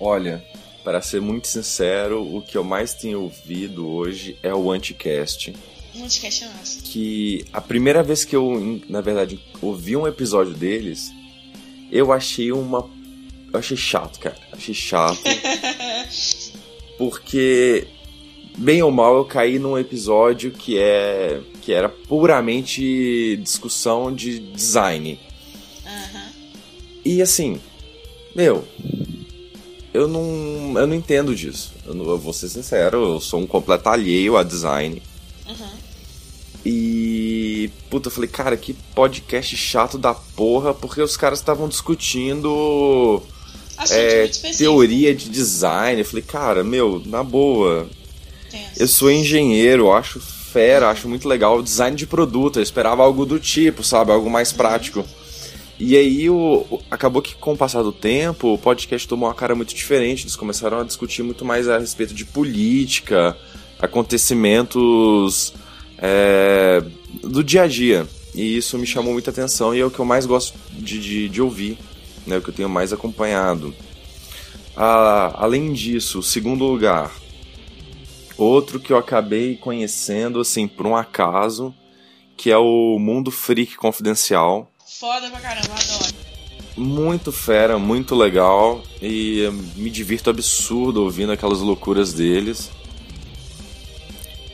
Olha, 0.00 0.44
para 0.82 1.00
ser 1.00 1.20
muito 1.20 1.46
sincero, 1.46 2.22
o 2.22 2.42
que 2.42 2.56
eu 2.56 2.64
mais 2.64 2.92
tenho 2.92 3.22
ouvido 3.22 3.88
hoje 3.88 4.36
é 4.42 4.52
o 4.52 4.70
Anticast. 4.70 5.54
O 5.94 5.98
Multicast 5.98 6.44
é 6.44 6.48
nosso. 6.48 6.82
Que 6.82 7.44
a 7.52 7.60
primeira 7.60 8.02
vez 8.02 8.24
que 8.24 8.34
eu, 8.34 8.80
na 8.88 9.00
verdade, 9.00 9.38
ouvi 9.60 9.96
um 9.96 10.06
episódio 10.06 10.54
deles, 10.54 11.12
eu 11.90 12.10
achei 12.12 12.50
uma. 12.50 12.88
Eu 13.52 13.58
achei 13.58 13.76
chato, 13.76 14.18
cara. 14.18 14.36
Achei 14.50 14.74
chato. 14.74 15.22
porque, 16.96 17.86
bem 18.56 18.82
ou 18.82 18.90
mal, 18.90 19.16
eu 19.18 19.24
caí 19.24 19.58
num 19.58 19.78
episódio 19.78 20.50
que 20.50 20.78
é. 20.78 21.40
Que 21.62 21.72
era 21.72 21.88
puramente 21.88 23.36
discussão 23.36 24.12
de 24.14 24.40
design. 24.40 25.18
Aham. 25.86 26.32
E 27.04 27.22
assim, 27.22 27.60
meu, 28.34 28.66
eu 29.94 30.08
não, 30.08 30.74
eu 30.76 30.86
não 30.86 30.94
entendo 30.94 31.34
disso. 31.34 31.72
Eu, 31.86 31.94
não, 31.94 32.04
eu 32.10 32.18
vou 32.18 32.32
ser 32.32 32.48
sincero, 32.48 33.14
eu 33.14 33.20
sou 33.20 33.40
um 33.40 33.46
completo 33.46 33.88
alheio 33.88 34.36
a 34.36 34.42
design. 34.42 35.00
Uhum. 35.48 35.70
E. 36.66 37.70
Puta, 37.88 38.08
eu 38.08 38.12
falei, 38.12 38.28
cara, 38.28 38.56
que 38.56 38.74
podcast 38.94 39.56
chato 39.56 39.96
da 39.96 40.14
porra, 40.14 40.74
porque 40.74 41.00
os 41.00 41.16
caras 41.16 41.38
estavam 41.38 41.68
discutindo 41.68 43.22
é, 43.90 44.28
teoria 44.56 45.14
de 45.14 45.28
design. 45.28 46.00
Eu 46.00 46.06
falei, 46.06 46.22
cara, 46.22 46.64
meu, 46.64 47.02
na 47.06 47.22
boa, 47.22 47.88
Tenso. 48.50 48.70
eu 48.76 48.88
sou 48.88 49.10
engenheiro, 49.10 49.84
eu 49.84 49.92
acho 49.92 50.20
fera, 50.52 50.90
acho 50.90 51.08
muito 51.08 51.26
legal 51.26 51.58
o 51.58 51.62
design 51.62 51.96
de 51.96 52.06
produto. 52.06 52.58
Eu 52.58 52.62
esperava 52.62 53.02
algo 53.02 53.24
do 53.24 53.40
tipo, 53.40 53.82
sabe? 53.82 54.12
Algo 54.12 54.30
mais 54.30 54.52
prático. 54.52 55.04
E 55.78 55.96
aí 55.96 56.28
o, 56.28 56.80
acabou 56.90 57.22
que 57.22 57.34
com 57.34 57.54
o 57.54 57.56
passar 57.56 57.82
do 57.82 57.92
tempo 57.92 58.54
o 58.54 58.58
podcast 58.58 59.08
tomou 59.08 59.28
uma 59.28 59.34
cara 59.34 59.54
muito 59.54 59.74
diferente. 59.74 60.24
Eles 60.24 60.36
começaram 60.36 60.78
a 60.78 60.84
discutir 60.84 61.22
muito 61.22 61.44
mais 61.44 61.68
a 61.68 61.78
respeito 61.78 62.14
de 62.14 62.24
política, 62.24 63.36
acontecimentos 63.80 65.52
é, 65.98 66.82
do 67.22 67.42
dia 67.42 67.62
a 67.62 67.66
dia. 67.66 68.06
E 68.34 68.56
isso 68.56 68.78
me 68.78 68.86
chamou 68.86 69.12
muita 69.12 69.30
atenção 69.30 69.74
e 69.74 69.80
é 69.80 69.84
o 69.84 69.90
que 69.90 69.98
eu 69.98 70.04
mais 70.04 70.26
gosto 70.26 70.56
de, 70.70 71.00
de, 71.00 71.28
de 71.28 71.42
ouvir, 71.42 71.78
né? 72.26 72.38
O 72.38 72.42
que 72.42 72.50
eu 72.50 72.54
tenho 72.54 72.68
mais 72.68 72.92
acompanhado. 72.92 73.74
Ah, 74.76 75.34
além 75.36 75.72
disso, 75.72 76.22
segundo 76.22 76.64
lugar, 76.64 77.12
outro 78.42 78.80
que 78.80 78.92
eu 78.92 78.98
acabei 78.98 79.56
conhecendo 79.56 80.40
assim 80.40 80.66
por 80.66 80.86
um 80.86 80.96
acaso, 80.96 81.74
que 82.36 82.50
é 82.50 82.58
o 82.58 82.98
Mundo 82.98 83.30
Freak 83.30 83.76
Confidencial. 83.76 84.70
Foda 85.00 85.30
pra 85.30 85.40
caramba, 85.40 85.74
adoro. 85.74 86.14
Muito 86.76 87.30
fera, 87.30 87.78
muito 87.78 88.14
legal 88.14 88.82
e 89.00 89.48
me 89.76 89.90
divirto 89.90 90.30
absurdo 90.30 91.02
ouvindo 91.02 91.32
aquelas 91.32 91.60
loucuras 91.60 92.12
deles. 92.12 92.70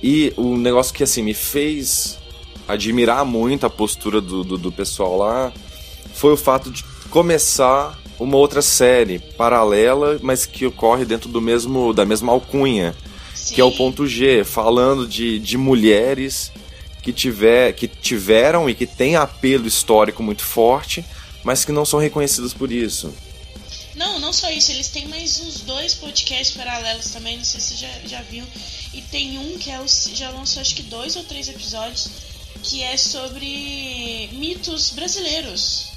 E 0.03 0.33
o 0.37 0.57
negócio 0.57 0.95
que 0.95 1.03
assim 1.03 1.23
me 1.23 1.35
fez 1.35 2.19
admirar 2.67 3.25
muito 3.25 3.67
a 3.67 3.71
postura 3.71 4.21
do, 4.21 4.45
do, 4.45 4.59
do 4.59 4.71
pessoal 4.71 5.17
lá 5.17 5.53
foi 6.13 6.33
o 6.33 6.37
fato 6.37 6.71
de 6.71 6.85
começar 7.09 7.99
uma 8.19 8.37
outra 8.37 8.61
série 8.61 9.19
paralela, 9.19 10.19
mas 10.23 10.45
que 10.45 10.67
ocorre 10.67 11.05
dentro 11.05 11.29
do 11.29 11.41
mesmo 11.41 11.95
da 11.95 12.05
mesma 12.05 12.33
alcunha, 12.33 12.95
Sim. 13.49 13.55
que 13.55 13.61
é 13.61 13.65
o 13.65 13.73
ponto 13.73 14.07
G, 14.07 14.45
falando 14.45 15.09
de, 15.09 15.39
de 15.39 15.57
mulheres 15.57 16.53
que, 17.03 17.13
tiver, 17.13 17.73
que 17.73 17.89
tiveram 17.89 18.69
e 18.69 18.75
que 18.75 18.87
têm 18.87 19.17
apelo 19.17 19.67
histórico 19.67 20.23
muito 20.23 20.43
forte, 20.43 21.03
mas 21.43 21.65
que 21.65 21.73
não 21.73 21.85
são 21.85 21.99
reconhecidas 21.99 22.53
por 22.53 22.71
isso. 22.71 23.13
Não, 23.95 24.19
não 24.19 24.33
só 24.33 24.51
isso, 24.51 24.71
eles 24.71 24.89
têm 24.89 25.09
mais 25.09 25.41
uns 25.41 25.61
dois 25.61 25.95
podcasts 25.95 26.57
paralelos 26.57 27.11
também, 27.11 27.39
não 27.39 27.45
sei 27.45 27.61
se 27.61 27.75
você 27.75 27.87
já, 27.87 27.91
já 28.07 28.23
viu. 28.23 28.45
E 28.93 29.01
tem 29.01 29.39
um 29.39 29.57
que 29.57 29.71
é 29.71 29.81
o, 29.81 29.87
já 29.89 30.31
lançou 30.31 30.61
acho 30.61 30.75
que 30.75 30.83
dois 30.83 31.17
ou 31.17 31.25
três 31.25 31.49
episódios, 31.49 32.09
que 32.63 32.83
é 32.83 32.97
sobre 32.99 34.29
mitos 34.33 34.91
brasileiros. 34.91 35.89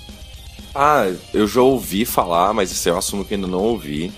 Ah, 0.73 1.11
eu 1.33 1.45
já 1.45 1.61
ouvi 1.61 2.05
falar, 2.05 2.53
mas 2.53 2.71
esse 2.71 2.89
é 2.89 2.93
um 2.93 2.97
assunto 2.97 3.27
que 3.27 3.33
ainda 3.33 3.47
não 3.47 3.59
ouvi. 3.59 4.11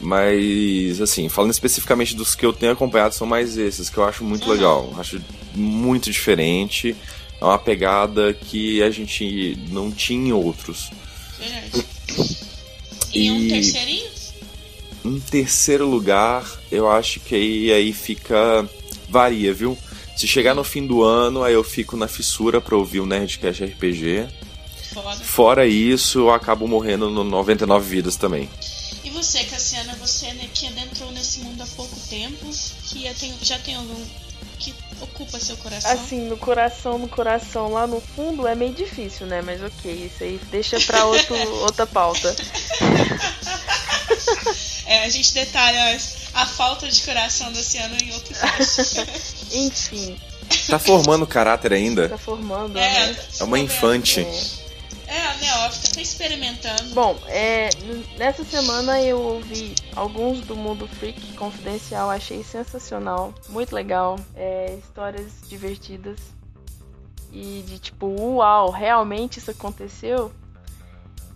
Mas, 0.00 1.00
assim, 1.00 1.28
falando 1.28 1.50
especificamente 1.52 2.14
dos 2.14 2.34
que 2.34 2.44
eu 2.44 2.52
tenho 2.52 2.72
acompanhado, 2.72 3.14
são 3.14 3.26
mais 3.26 3.56
esses, 3.56 3.88
que 3.88 3.96
eu 3.98 4.04
acho 4.04 4.22
muito 4.24 4.46
Uhum. 4.46 4.52
legal. 4.52 4.94
Acho 4.98 5.20
muito 5.54 6.10
diferente. 6.10 6.94
É 7.40 7.44
uma 7.44 7.58
pegada 7.58 8.32
que 8.32 8.82
a 8.82 8.90
gente 8.90 9.58
não 9.70 9.90
tinha 9.90 10.28
em 10.28 10.32
outros. 10.32 10.90
Verdade. 11.38 11.84
E, 13.12 13.30
um 13.30 13.40
E- 13.40 13.48
terceirinho? 13.48 14.10
Em 15.04 15.20
terceiro 15.20 15.86
lugar, 15.88 16.44
eu 16.72 16.88
acho 16.90 17.20
que 17.20 17.34
aí, 17.34 17.72
aí 17.72 17.92
fica. 17.92 18.68
varia, 19.08 19.52
viu? 19.54 19.76
Se 20.16 20.26
chegar 20.26 20.54
no 20.54 20.64
fim 20.64 20.86
do 20.86 21.02
ano, 21.02 21.42
aí 21.44 21.54
eu 21.54 21.62
fico 21.62 21.96
na 21.96 22.08
fissura 22.08 22.60
pra 22.60 22.76
ouvir 22.76 23.00
o 23.00 23.06
Nerdcast 23.06 23.62
RPG. 23.64 24.26
Foda. 24.92 25.16
Fora 25.22 25.66
isso, 25.66 26.20
eu 26.20 26.30
acabo 26.30 26.66
morrendo 26.66 27.10
no 27.10 27.22
99 27.22 27.88
Vidas 27.88 28.16
também. 28.16 28.48
E 29.14 29.16
você, 29.16 29.44
Cassiana, 29.44 29.94
você 29.94 30.32
né, 30.32 30.50
que 30.52 30.66
adentrou 30.66 31.12
nesse 31.12 31.38
mundo 31.38 31.62
há 31.62 31.66
pouco 31.76 31.94
tempo, 32.10 32.50
que 32.88 33.04
já 33.04 33.14
tem, 33.14 33.34
já 33.40 33.58
tem 33.60 33.76
algum 33.76 34.04
que 34.58 34.74
ocupa 35.00 35.38
seu 35.38 35.56
coração? 35.58 35.92
Assim, 35.92 36.28
no 36.28 36.36
coração, 36.36 36.98
no 36.98 37.06
coração, 37.06 37.72
lá 37.72 37.86
no 37.86 38.00
fundo 38.00 38.44
é 38.44 38.56
meio 38.56 38.72
difícil, 38.72 39.28
né? 39.28 39.40
Mas 39.40 39.62
ok, 39.62 39.92
isso 39.92 40.24
aí 40.24 40.40
deixa 40.50 40.80
pra 40.80 41.04
outro, 41.04 41.36
outra 41.62 41.86
pauta. 41.86 42.34
É, 44.86 45.04
a 45.04 45.08
gente 45.08 45.32
detalha 45.32 45.98
a 46.34 46.44
falta 46.44 46.86
de 46.86 47.00
coração 47.02 47.50
desse 47.52 47.78
ano 47.78 47.96
em 48.02 48.12
outro. 48.12 48.34
Enfim, 49.50 50.16
Tá 50.68 50.78
formando 50.78 51.26
caráter 51.26 51.72
ainda? 51.72 52.08
tá 52.10 52.18
formando, 52.18 52.78
é, 52.78 53.06
né? 53.06 53.16
É 53.40 53.44
uma 53.44 53.58
infante. 53.58 54.20
É. 54.20 54.63
Neófita, 55.40 55.94
tá 55.94 56.00
experimentando. 56.00 56.94
Bom, 56.94 57.18
é, 57.26 57.70
nessa 58.18 58.44
semana 58.44 59.00
eu 59.00 59.20
ouvi 59.20 59.74
alguns 59.94 60.40
do 60.40 60.56
Mundo 60.56 60.86
Freak 60.86 61.34
Confidencial, 61.34 62.10
achei 62.10 62.42
sensacional, 62.42 63.34
muito 63.48 63.74
legal, 63.74 64.18
é, 64.34 64.76
histórias 64.78 65.32
divertidas 65.48 66.18
e 67.32 67.64
de 67.66 67.78
tipo, 67.78 68.06
uau, 68.06 68.70
realmente 68.70 69.38
isso 69.38 69.50
aconteceu? 69.50 70.32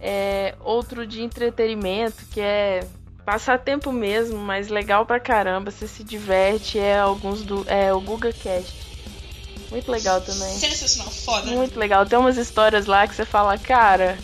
É, 0.01 0.55
outro 0.61 1.07
de 1.07 1.23
entretenimento 1.23 2.25
que 2.31 2.41
é 2.41 2.87
passatempo 3.25 3.93
mesmo, 3.93 4.39
mas 4.39 4.69
legal 4.69 5.05
pra 5.05 5.19
caramba, 5.19 5.71
você 5.71 5.89
se 5.89 6.05
diverte, 6.05 6.79
é 6.79 6.99
alguns 6.99 7.43
do 7.43 7.65
é 7.69 7.93
o 7.93 8.01
Guga 8.01 8.33
Cast. 8.33 8.98
Muito 9.71 9.91
legal 9.91 10.21
também. 10.21 10.59
Sensacional, 10.59 11.11
foda. 11.13 11.51
Muito 11.51 11.79
legal. 11.79 12.07
Tem 12.07 12.19
umas 12.19 12.37
histórias 12.39 12.87
lá 12.87 13.07
que 13.07 13.15
você 13.15 13.25
fala, 13.27 13.57
cara, 13.59 14.19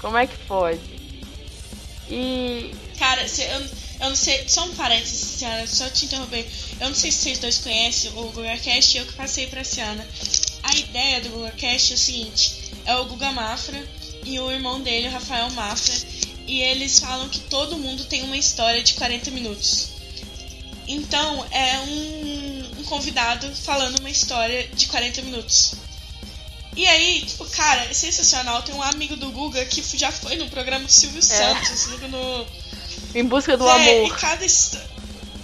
como 0.00 0.16
é 0.18 0.26
que 0.26 0.36
pode? 0.46 0.80
E. 2.10 2.74
Cara, 2.98 3.26
cê- 3.26 3.44
eu, 3.44 3.60
eu 4.00 4.08
não 4.10 4.16
sei, 4.16 4.44
só 4.48 4.64
um 4.64 4.74
parênteses, 4.74 5.38
Ciana, 5.38 5.66
só 5.66 5.88
te 5.88 6.04
interromper. 6.04 6.46
Eu 6.80 6.88
não 6.88 6.94
sei 6.94 7.10
se 7.10 7.18
vocês 7.18 7.38
dois 7.38 7.58
conhecem 7.58 8.10
o 8.14 8.30
GugaCast 8.30 8.96
e 8.96 9.00
eu 9.00 9.06
que 9.06 9.14
passei 9.14 9.46
pra 9.46 9.64
Ciana. 9.64 10.06
A 10.62 10.74
ideia 10.76 11.20
do 11.22 11.30
GugaCast 11.30 11.92
é 11.92 11.96
o 11.96 11.98
seguinte: 11.98 12.54
é 12.84 12.94
o 12.96 13.04
Guga 13.06 13.32
Mafra 13.32 13.82
e 14.24 14.38
o 14.38 14.50
irmão 14.50 14.80
dele, 14.80 15.08
o 15.08 15.10
Rafael 15.10 15.50
Mafra, 15.50 15.94
e 16.46 16.60
eles 16.60 16.98
falam 16.98 17.28
que 17.28 17.40
todo 17.40 17.78
mundo 17.78 18.04
tem 18.04 18.22
uma 18.22 18.36
história 18.36 18.82
de 18.82 18.94
40 18.94 19.30
minutos. 19.30 19.88
Então, 20.86 21.44
é 21.50 21.78
um, 21.80 22.33
um 22.84 22.88
convidado 22.88 23.50
falando 23.56 23.98
uma 23.98 24.10
história 24.10 24.68
de 24.68 24.86
40 24.86 25.22
minutos. 25.22 25.74
E 26.76 26.86
aí, 26.86 27.22
tipo, 27.22 27.44
cara, 27.46 27.84
é 27.84 27.92
sensacional. 27.94 28.62
Tem 28.62 28.74
um 28.74 28.82
amigo 28.82 29.16
do 29.16 29.30
Guga 29.30 29.64
que 29.64 29.82
já 29.96 30.10
foi 30.10 30.36
no 30.36 30.48
programa 30.50 30.84
do 30.86 30.92
Silvio 30.92 31.22
Santos, 31.22 31.86
no- 32.00 32.08
no, 32.08 32.46
Em 33.14 33.24
busca 33.24 33.56
do 33.56 33.68
é, 33.68 33.72
amor. 33.72 34.08
E 34.08 34.10
cada 34.20 34.44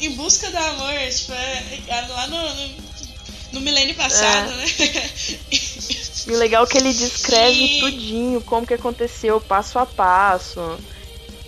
Em 0.00 0.10
busca 0.12 0.50
do 0.50 0.56
amor, 0.58 0.92
tipo, 1.14 1.32
é, 1.32 1.78
é 1.88 2.00
lá 2.08 2.26
no, 2.26 2.54
no, 2.54 2.70
no 3.52 3.60
milênio 3.60 3.94
passado, 3.94 4.50
É. 4.52 4.56
né? 4.56 5.10
E 6.26 6.32
o 6.32 6.36
legal 6.36 6.64
é 6.64 6.66
que 6.66 6.76
ele 6.76 6.92
descreve 6.92 7.58
E- 7.64 7.80
tudinho, 7.80 8.40
como 8.42 8.66
que 8.66 8.74
aconteceu, 8.74 9.40
passo 9.40 9.78
a 9.78 9.86
passo. 9.86 10.78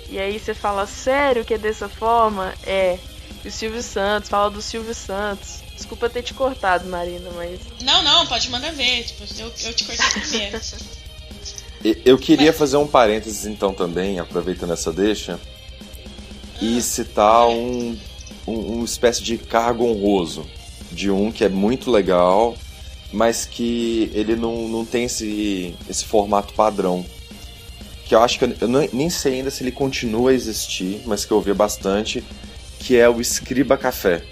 E 0.08 0.18
aí 0.18 0.38
você 0.38 0.54
fala, 0.54 0.86
sério 0.86 1.44
que 1.44 1.54
é 1.54 1.58
dessa 1.58 1.88
forma? 1.88 2.54
É. 2.64 2.98
o 3.44 3.50
Silvio 3.50 3.82
Santos, 3.82 4.30
fala 4.30 4.48
do 4.50 4.62
Silvio 4.62 4.94
Santos. 4.94 5.56
Desculpa 5.82 6.08
ter 6.08 6.22
te 6.22 6.32
cortado, 6.32 6.88
Marina, 6.88 7.28
mas. 7.34 7.58
Não, 7.82 8.04
não, 8.04 8.24
pode 8.24 8.48
mandar 8.50 8.70
ver. 8.72 9.02
Tipo, 9.02 9.24
eu, 9.36 9.52
eu 9.64 9.74
te 9.74 9.84
cortei 9.84 10.20
primeiro. 10.20 10.60
Eu 12.04 12.16
queria 12.16 12.52
fazer 12.52 12.76
um 12.76 12.86
parênteses 12.86 13.46
então 13.46 13.74
também, 13.74 14.20
aproveitando 14.20 14.72
essa 14.72 14.92
deixa, 14.92 15.40
e 16.60 16.80
citar 16.80 17.48
um, 17.48 17.98
um, 18.46 18.54
uma 18.74 18.84
espécie 18.84 19.24
de 19.24 19.36
cargo 19.36 19.84
honroso 19.84 20.46
de 20.92 21.10
um 21.10 21.32
que 21.32 21.44
é 21.44 21.48
muito 21.48 21.90
legal, 21.90 22.56
mas 23.12 23.44
que 23.44 24.08
ele 24.14 24.36
não, 24.36 24.68
não 24.68 24.84
tem 24.84 25.06
esse, 25.06 25.74
esse 25.90 26.04
formato 26.04 26.54
padrão. 26.54 27.04
Que 28.04 28.14
eu 28.14 28.22
acho 28.22 28.38
que 28.38 28.44
eu, 28.44 28.56
eu 28.60 28.68
não, 28.68 28.88
nem 28.92 29.10
sei 29.10 29.38
ainda 29.38 29.50
se 29.50 29.64
ele 29.64 29.72
continua 29.72 30.30
a 30.30 30.34
existir, 30.34 31.02
mas 31.06 31.24
que 31.24 31.32
eu 31.32 31.38
ouvi 31.38 31.52
bastante, 31.52 32.22
que 32.78 32.96
é 32.96 33.08
o 33.08 33.20
Escriba 33.20 33.76
Café. 33.76 34.22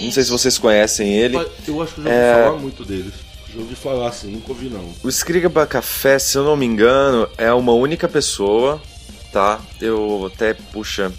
Não 0.00 0.10
sei 0.10 0.22
se 0.24 0.30
vocês 0.30 0.56
conhecem 0.58 1.12
ele. 1.16 1.36
Eu 1.36 1.40
acho 1.82 1.94
que 1.94 2.00
eu 2.00 2.04
já 2.04 2.10
ouvi 2.10 2.10
É. 2.10 2.44
falar 2.44 2.58
muito 2.58 2.84
deles. 2.84 3.12
Já 3.52 3.60
ouvi 3.60 3.74
falar 3.74 4.08
assim, 4.08 4.30
nunca 4.30 4.50
ouvi 4.52 4.68
não. 4.68 4.92
O 5.02 5.08
Skrigaba 5.08 5.66
Café, 5.66 6.18
se 6.18 6.38
eu 6.38 6.44
não 6.44 6.56
me 6.56 6.64
engano, 6.66 7.28
é 7.36 7.52
uma 7.52 7.72
única 7.72 8.08
pessoa, 8.08 8.80
tá? 9.32 9.60
Eu 9.80 10.30
até, 10.32 10.54
puxa, 10.54 11.12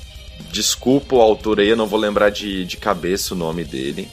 desculpa 0.51 1.15
o 1.15 1.21
autor 1.21 1.59
aí, 1.59 1.67
eu 1.69 1.75
não 1.75 1.87
vou 1.87 1.99
lembrar 1.99 2.29
de, 2.29 2.63
de 2.65 2.77
cabeça 2.77 3.33
o 3.33 3.37
nome 3.37 3.63
dele. 3.65 4.07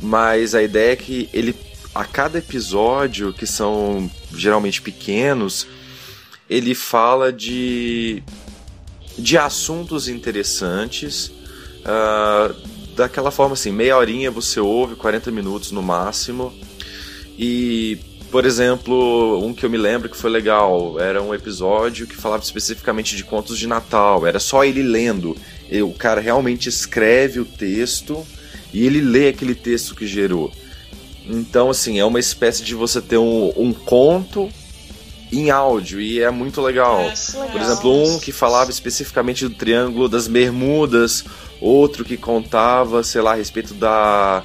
Mas 0.00 0.54
a 0.54 0.62
ideia 0.62 0.92
é 0.92 0.96
que 0.96 1.28
ele, 1.32 1.54
a 1.94 2.04
cada 2.04 2.38
episódio, 2.38 3.32
que 3.32 3.46
são 3.46 4.10
geralmente 4.34 4.80
pequenos, 4.82 5.66
ele 6.48 6.74
fala 6.74 7.32
de, 7.32 8.22
de 9.16 9.38
assuntos 9.38 10.08
interessantes. 10.08 11.30
ah, 11.84 12.52
daquela 12.94 13.30
forma 13.30 13.54
assim, 13.54 13.72
meia 13.72 13.96
horinha 13.96 14.30
você 14.30 14.60
ouve, 14.60 14.96
40 14.96 15.30
minutos 15.30 15.72
no 15.72 15.82
máximo. 15.82 16.52
E, 17.38 17.98
por 18.30 18.44
exemplo, 18.44 19.44
um 19.44 19.54
que 19.54 19.64
eu 19.64 19.70
me 19.70 19.78
lembro 19.78 20.08
que 20.08 20.16
foi 20.16 20.30
legal, 20.30 21.00
era 21.00 21.22
um 21.22 21.34
episódio 21.34 22.06
que 22.06 22.16
falava 22.16 22.42
especificamente 22.42 23.16
de 23.16 23.24
contos 23.24 23.58
de 23.58 23.66
Natal, 23.66 24.26
era 24.26 24.38
só 24.38 24.64
ele 24.64 24.82
lendo. 24.82 25.36
E 25.70 25.80
o 25.82 25.92
cara 25.92 26.20
realmente 26.20 26.68
escreve 26.68 27.40
o 27.40 27.44
texto 27.44 28.26
e 28.72 28.84
ele 28.84 29.00
lê 29.00 29.28
aquele 29.28 29.54
texto 29.54 29.94
que 29.94 30.06
gerou. 30.06 30.52
Então, 31.26 31.70
assim, 31.70 31.98
é 31.98 32.04
uma 32.04 32.18
espécie 32.18 32.62
de 32.62 32.74
você 32.74 33.00
ter 33.00 33.18
um, 33.18 33.52
um 33.56 33.72
conto 33.72 34.50
em 35.32 35.50
áudio 35.50 36.00
e 36.00 36.20
é 36.20 36.30
muito 36.30 36.60
legal. 36.60 37.02
Nossa, 37.04 37.38
Por 37.46 37.60
exemplo, 37.60 38.04
um 38.04 38.18
que 38.18 38.32
falava 38.32 38.70
especificamente 38.70 39.46
do 39.46 39.54
Triângulo 39.54 40.08
das 40.08 40.26
Bermudas, 40.26 41.24
outro 41.60 42.04
que 42.04 42.16
contava, 42.16 43.02
sei 43.02 43.20
lá, 43.20 43.32
a 43.32 43.36
respeito 43.36 43.74
da 43.74 44.42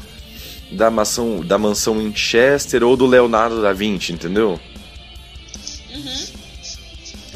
da 0.71 0.89
mansão, 0.89 1.41
da 1.41 1.57
mansão 1.57 1.99
Winchester 1.99 2.83
ou 2.83 2.97
do 2.97 3.05
Leonardo 3.05 3.61
da 3.61 3.71
Vinci, 3.71 4.11
entendeu? 4.11 4.59
Uhum. 5.93 6.25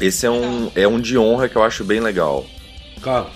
Esse 0.00 0.26
é 0.26 0.30
um, 0.30 0.70
é 0.74 0.86
um 0.86 1.00
de 1.00 1.16
honra 1.16 1.48
que 1.48 1.56
eu 1.56 1.62
acho 1.62 1.84
bem 1.84 2.00
legal. 2.00 2.44
Carlos, 3.00 3.32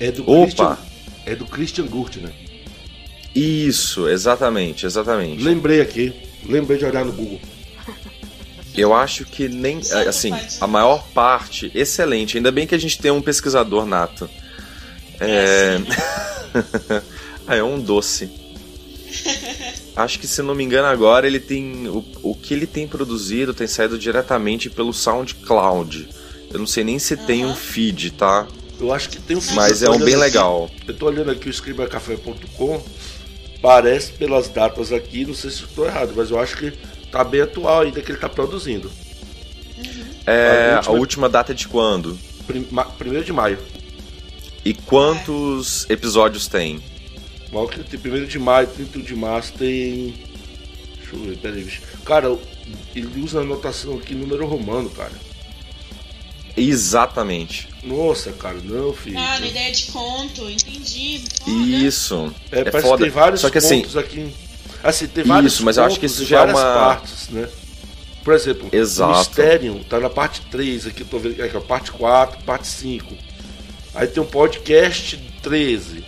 é 0.00 0.10
do 0.10 0.22
Opa! 0.22 0.44
Christian, 0.44 0.78
é 1.26 1.34
do 1.34 1.44
Christian 1.44 1.86
Gurt, 1.86 2.16
né? 2.16 2.32
Isso, 3.34 4.08
exatamente, 4.08 4.86
exatamente. 4.86 5.42
Lembrei 5.42 5.80
aqui, 5.80 6.12
lembrei 6.46 6.78
de 6.78 6.84
olhar 6.84 7.04
no 7.04 7.12
Google. 7.12 7.40
Eu 8.76 8.94
acho 8.94 9.24
que 9.24 9.48
nem. 9.48 9.82
Santo 9.82 10.08
Assim, 10.08 10.32
a 10.60 10.66
maior 10.66 11.04
parte, 11.14 11.70
excelente. 11.74 12.36
Ainda 12.36 12.50
bem 12.50 12.66
que 12.66 12.74
a 12.74 12.78
gente 12.78 12.98
tem 12.98 13.10
um 13.10 13.20
pesquisador 13.22 13.84
nato. 13.86 14.28
É. 15.20 15.78
ah, 17.46 17.56
é 17.56 17.62
um 17.62 17.80
doce. 17.80 18.30
Acho 19.94 20.18
que, 20.18 20.26
se 20.26 20.40
não 20.40 20.54
me 20.54 20.64
engano, 20.64 20.88
agora 20.88 21.26
ele 21.26 21.38
tem. 21.38 21.86
O, 21.88 22.04
o 22.22 22.34
que 22.34 22.54
ele 22.54 22.66
tem 22.66 22.88
produzido 22.88 23.52
tem 23.52 23.66
saído 23.66 23.98
diretamente 23.98 24.70
pelo 24.70 24.92
SoundCloud. 24.92 26.08
Eu 26.50 26.58
não 26.58 26.66
sei 26.66 26.84
nem 26.84 26.98
se 26.98 27.16
tem 27.16 27.44
um 27.44 27.54
feed, 27.54 28.12
tá? 28.12 28.46
Eu 28.80 28.92
acho 28.92 29.08
que 29.10 29.20
tem 29.20 29.36
um 29.36 29.40
filme. 29.40 29.56
Mas 29.56 29.82
é 29.82 29.90
um 29.90 29.98
bem 29.98 30.14
aqui- 30.14 30.16
legal. 30.16 30.70
Eu 30.88 30.94
tô 30.94 31.06
olhando 31.06 31.30
aqui 31.30 31.48
o 31.48 31.50
escribacafé.com. 31.50 32.82
Parece 33.60 34.12
pelas 34.12 34.48
datas 34.48 34.92
aqui, 34.92 35.24
não 35.24 35.34
sei 35.34 35.50
se 35.50 35.62
estou 35.62 35.86
errado, 35.86 36.12
mas 36.16 36.30
eu 36.30 36.40
acho 36.40 36.56
que 36.56 36.72
tá 37.12 37.22
bem 37.22 37.42
atual 37.42 37.82
ainda 37.82 38.00
que 38.02 38.10
ele 38.10 38.18
tá 38.18 38.28
produzindo. 38.28 38.90
É, 40.26 40.70
A 40.70 40.74
a 40.74 40.76
última- 40.78 40.98
última 40.98 41.28
data 41.28 41.52
é 41.52 41.54
de 41.54 41.68
quando? 41.68 42.18
Prim- 42.46 42.66
ma- 42.70 42.84
Primeiro 42.84 43.24
de 43.24 43.32
maio. 43.32 43.58
E 44.64 44.72
quantos 44.74 45.88
episódios 45.90 46.46
tem? 46.48 46.80
Mal 47.52 47.68
que 47.68 47.80
tem 47.84 47.98
1 48.00 48.26
de 48.26 48.38
maio, 48.38 48.66
31 48.68 49.02
de 49.02 49.14
março 49.14 49.52
tem. 49.54 50.14
Deixa 50.98 51.14
eu 51.14 51.18
ver, 51.20 51.36
peraí, 51.38 51.62
bicho. 51.64 51.82
Cara, 52.04 52.36
ele 52.94 53.20
usa 53.20 53.40
a 53.40 53.42
anotação 53.42 53.94
aqui 53.98 54.14
número 54.14 54.46
romano, 54.46 54.88
cara. 54.90 55.12
Exatamente. 56.56 57.68
Nossa, 57.82 58.30
cara, 58.32 58.58
não, 58.62 58.92
filho. 58.92 59.18
Ah, 59.18 59.38
na 59.40 59.46
ideia 59.46 59.72
de 59.72 59.86
conto, 59.86 60.48
entendi. 60.48 61.22
Foda. 61.42 61.50
Isso. 61.66 62.34
É, 62.50 62.60
É, 62.60 62.64
parece 62.64 62.88
foda. 62.88 62.96
que 62.98 63.02
tem 63.04 63.10
vários 63.10 63.40
Só 63.40 63.50
que 63.50 63.58
assim, 63.58 63.80
pontos 63.80 63.96
aqui. 63.96 64.32
Assim, 64.82 65.06
tem 65.06 65.24
vários 65.24 65.54
Isso, 65.54 65.64
mas 65.64 65.76
eu 65.76 65.84
acho 65.84 65.98
que 66.00 66.06
isso 66.06 66.24
já 66.24 66.40
é 66.40 66.44
uma- 66.52 66.54
partes, 66.54 67.28
né? 67.28 67.48
Por 68.24 68.34
exemplo, 68.34 68.68
Exato. 68.72 69.12
o 69.12 69.18
Mysterium 69.18 69.82
tá 69.82 69.98
na 69.98 70.08
parte 70.10 70.42
3 70.50 70.86
aqui, 70.86 71.04
tô 71.04 71.18
vendo 71.18 71.42
aqui, 71.42 71.56
ó, 71.56 71.60
parte 71.60 71.90
4, 71.90 72.42
parte 72.44 72.66
5. 72.68 73.14
Aí 73.94 74.06
tem 74.06 74.22
um 74.22 74.26
podcast 74.26 75.16
13, 75.42 76.04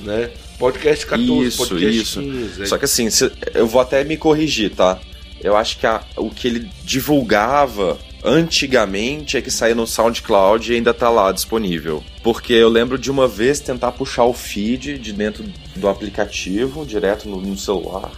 né? 0.00 0.30
Podcast 0.58 1.06
14, 1.06 1.46
Isso, 1.48 1.58
podcast 1.58 2.00
isso. 2.02 2.20
15. 2.20 2.62
aí- 2.62 2.68
Só 2.68 2.76
que 2.78 2.84
assim, 2.86 3.08
eu 3.54 3.66
vou 3.66 3.80
até 3.80 4.02
me 4.04 4.16
corrigir, 4.16 4.70
tá? 4.74 4.98
Eu 5.42 5.56
acho 5.56 5.78
que 5.78 5.86
a- 5.86 6.02
o 6.16 6.30
que 6.30 6.48
ele 6.48 6.70
divulgava 6.84 7.98
antigamente 8.24 9.36
é 9.36 9.42
que 9.42 9.50
saía 9.50 9.74
no 9.74 9.86
SoundCloud 9.86 10.70
e 10.72 10.76
ainda 10.76 10.92
tá 10.94 11.08
lá 11.08 11.32
disponível. 11.32 12.02
Porque 12.22 12.52
eu 12.52 12.68
lembro 12.68 12.98
de 12.98 13.10
uma 13.10 13.26
vez 13.26 13.60
tentar 13.60 13.92
puxar 13.92 14.24
o 14.24 14.32
feed 14.34 14.98
de 14.98 15.12
dentro 15.12 15.44
do 15.76 15.88
aplicativo, 15.88 16.84
direto 16.84 17.28
no, 17.28 17.40
no 17.40 17.56
celular, 17.56 18.10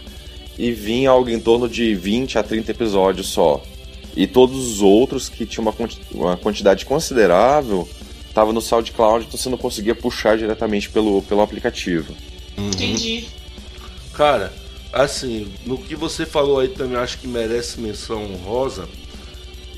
e 0.57 0.71
vinha 0.71 1.09
algo 1.09 1.29
em 1.29 1.39
torno 1.39 1.67
de 1.69 1.95
20 1.95 2.37
a 2.37 2.43
30 2.43 2.71
episódios 2.71 3.27
só. 3.27 3.61
E 4.15 4.27
todos 4.27 4.57
os 4.57 4.81
outros 4.81 5.27
que 5.29 5.45
tinham 5.45 5.63
uma, 5.63 5.73
quanti- 5.73 5.99
uma 6.11 6.37
quantidade 6.37 6.85
considerável 6.85 7.87
tava 8.33 8.51
no 8.53 8.61
SoundCloud, 8.61 9.25
então 9.25 9.37
você 9.39 9.49
não 9.49 9.57
conseguia 9.57 9.95
puxar 9.95 10.37
diretamente 10.37 10.89
pelo, 10.89 11.21
pelo 11.23 11.41
aplicativo. 11.41 12.13
Entendi. 12.57 13.25
Cara, 14.13 14.51
assim, 14.91 15.47
no 15.65 15.77
que 15.77 15.95
você 15.95 16.25
falou 16.25 16.59
aí 16.59 16.67
também 16.67 16.97
acho 16.97 17.17
que 17.19 17.27
merece 17.27 17.79
menção 17.79 18.23
honrosa. 18.23 18.87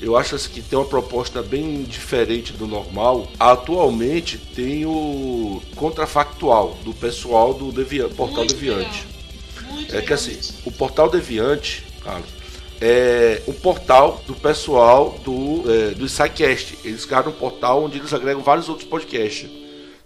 Eu 0.00 0.16
acho 0.16 0.34
assim, 0.34 0.50
que 0.50 0.60
tem 0.62 0.78
uma 0.78 0.84
proposta 0.84 1.42
bem 1.42 1.82
diferente 1.84 2.52
do 2.52 2.66
normal. 2.66 3.28
Atualmente 3.40 4.36
tem 4.38 4.84
o 4.84 5.62
contrafactual 5.74 6.76
do 6.84 6.92
pessoal 6.92 7.54
do 7.54 7.72
Deviante, 7.72 8.14
Portal 8.14 8.38
Muito 8.38 8.54
Deviante. 8.54 9.06
legal. 9.06 9.72
Muito 9.72 9.96
É 9.96 10.02
que 10.02 10.12
assim, 10.12 10.38
o 10.66 10.70
Portal 10.72 11.08
Deviante, 11.08 11.82
Carlos, 12.04 12.28
é 12.80 13.42
um 13.48 13.52
portal 13.54 14.22
do 14.26 14.34
pessoal 14.34 15.18
do, 15.24 15.64
é, 15.70 15.90
do 15.94 16.06
SciCast. 16.08 16.78
Eles 16.84 17.06
criaram 17.06 17.30
um 17.30 17.34
portal 17.34 17.82
onde 17.84 17.96
eles 17.98 18.12
agregam 18.12 18.42
vários 18.42 18.68
outros 18.68 18.86
podcasts. 18.88 19.48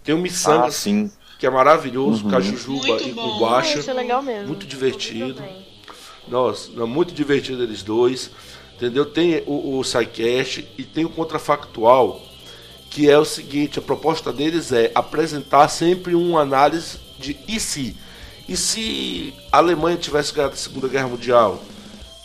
Tem 0.03 0.15
o 0.15 0.17
Ah, 0.17 0.21
Missangas, 0.21 0.75
sim. 0.75 1.11
que 1.37 1.45
é 1.45 1.49
maravilhoso, 1.49 2.23
Uhum. 2.23 2.29
com 2.31 2.35
a 2.37 2.39
Jujuba 2.39 2.87
Muito 2.87 3.07
e 3.09 3.11
bom. 3.11 3.27
o 3.27 3.39
Guaxa. 3.41 3.79
Isso 3.79 3.89
é 3.89 3.93
legal 3.93 4.21
mesmo. 4.23 4.47
Muito 4.47 4.65
divertido. 4.65 5.43
Nossa, 6.27 6.69
é 6.75 6.85
muito 6.85 7.13
divertido 7.13 7.61
eles 7.61 7.83
dois. 7.83 8.31
Entendeu? 8.81 9.05
Tem 9.05 9.43
o, 9.45 9.77
o 9.77 9.83
SciCast 9.83 10.67
e 10.75 10.83
tem 10.83 11.05
o 11.05 11.09
Contrafactual, 11.09 12.19
que 12.89 13.07
é 13.07 13.15
o 13.15 13.23
seguinte, 13.23 13.77
a 13.77 13.81
proposta 13.81 14.33
deles 14.33 14.71
é 14.71 14.91
apresentar 14.95 15.67
sempre 15.67 16.15
uma 16.15 16.41
análise 16.41 16.97
de 17.19 17.37
e 17.47 17.59
se? 17.59 17.95
E 18.49 18.57
se 18.57 19.35
a 19.51 19.57
Alemanha 19.57 19.97
tivesse 19.97 20.33
ganhado 20.33 20.55
a 20.55 20.57
Segunda 20.57 20.87
Guerra 20.87 21.09
Mundial? 21.09 21.63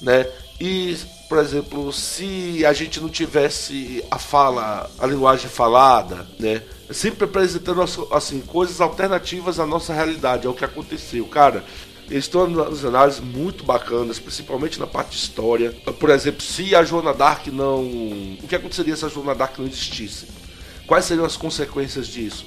Né? 0.00 0.26
E, 0.58 0.96
por 1.28 1.36
exemplo, 1.36 1.92
se 1.92 2.64
a 2.64 2.72
gente 2.72 3.00
não 3.00 3.10
tivesse 3.10 4.02
a 4.10 4.18
fala, 4.18 4.90
a 4.98 5.06
linguagem 5.06 5.50
falada, 5.50 6.26
né? 6.38 6.62
Sempre 6.90 7.24
apresentando 7.24 7.82
assim, 8.12 8.40
coisas 8.40 8.80
alternativas 8.80 9.60
à 9.60 9.66
nossa 9.66 9.92
realidade, 9.92 10.46
ao 10.46 10.54
que 10.54 10.64
aconteceu. 10.64 11.26
Cara, 11.26 11.62
eles 12.10 12.24
estão 12.24 12.48
nas 12.48 12.84
análises 12.84 13.20
muito 13.20 13.64
bacanas, 13.64 14.18
principalmente 14.18 14.78
na 14.78 14.86
parte 14.86 15.10
de 15.10 15.16
história. 15.16 15.72
Por 15.98 16.10
exemplo, 16.10 16.42
se 16.42 16.74
a 16.74 16.82
Joana 16.84 17.12
Dark 17.12 17.46
não. 17.48 17.82
O 17.82 18.46
que 18.48 18.54
aconteceria 18.54 18.96
se 18.96 19.04
a 19.04 19.08
Joana 19.08 19.34
Dark 19.34 19.58
não 19.58 19.66
existisse? 19.66 20.26
Quais 20.86 21.04
seriam 21.04 21.24
as 21.26 21.36
consequências 21.36 22.06
disso? 22.06 22.46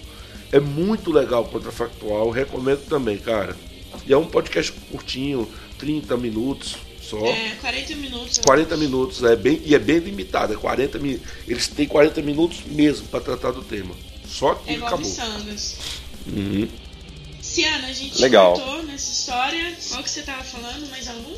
É 0.51 0.59
muito 0.59 1.11
legal 1.11 1.43
o 1.43 1.47
Contrafactual, 1.49 2.29
recomendo 2.29 2.85
também, 2.87 3.17
cara. 3.17 3.55
E 4.07 4.13
é 4.13 4.17
um 4.17 4.25
podcast 4.25 4.71
curtinho, 4.91 5.47
30 5.77 6.15
minutos 6.17 6.77
só. 7.01 7.17
É, 7.25 7.55
40 7.61 7.95
minutos. 7.95 8.37
eu 8.37 8.43
40 8.43 8.77
minutos, 8.77 9.23
é 9.23 9.35
bem, 9.35 9.61
e 9.65 9.75
é 9.75 9.79
bem 9.79 9.97
limitado, 9.99 10.53
é 10.53 10.55
40 10.55 10.97
mi- 10.99 11.21
Eles 11.47 11.67
têm 11.67 11.87
40 11.87 12.21
minutos 12.21 12.61
mesmo 12.65 13.07
para 13.07 13.19
tratar 13.19 13.51
do 13.51 13.61
tema. 13.61 13.93
Só 14.27 14.49
É 14.49 14.51
aquilo 14.53 14.75
igual 14.77 14.87
acabou. 14.93 15.05
miçangas. 15.07 15.77
Uhum. 16.27 16.67
Ciana, 17.49 17.87
a 17.87 17.93
gente 17.93 18.21
Legal. 18.21 18.53
cortou 18.53 18.83
nessa 18.83 19.11
história. 19.11 19.75
Qual 19.89 20.03
que 20.03 20.09
você 20.09 20.21
tava 20.21 20.43
falando? 20.43 20.87
Mais 20.91 21.07
algum? 21.07 21.35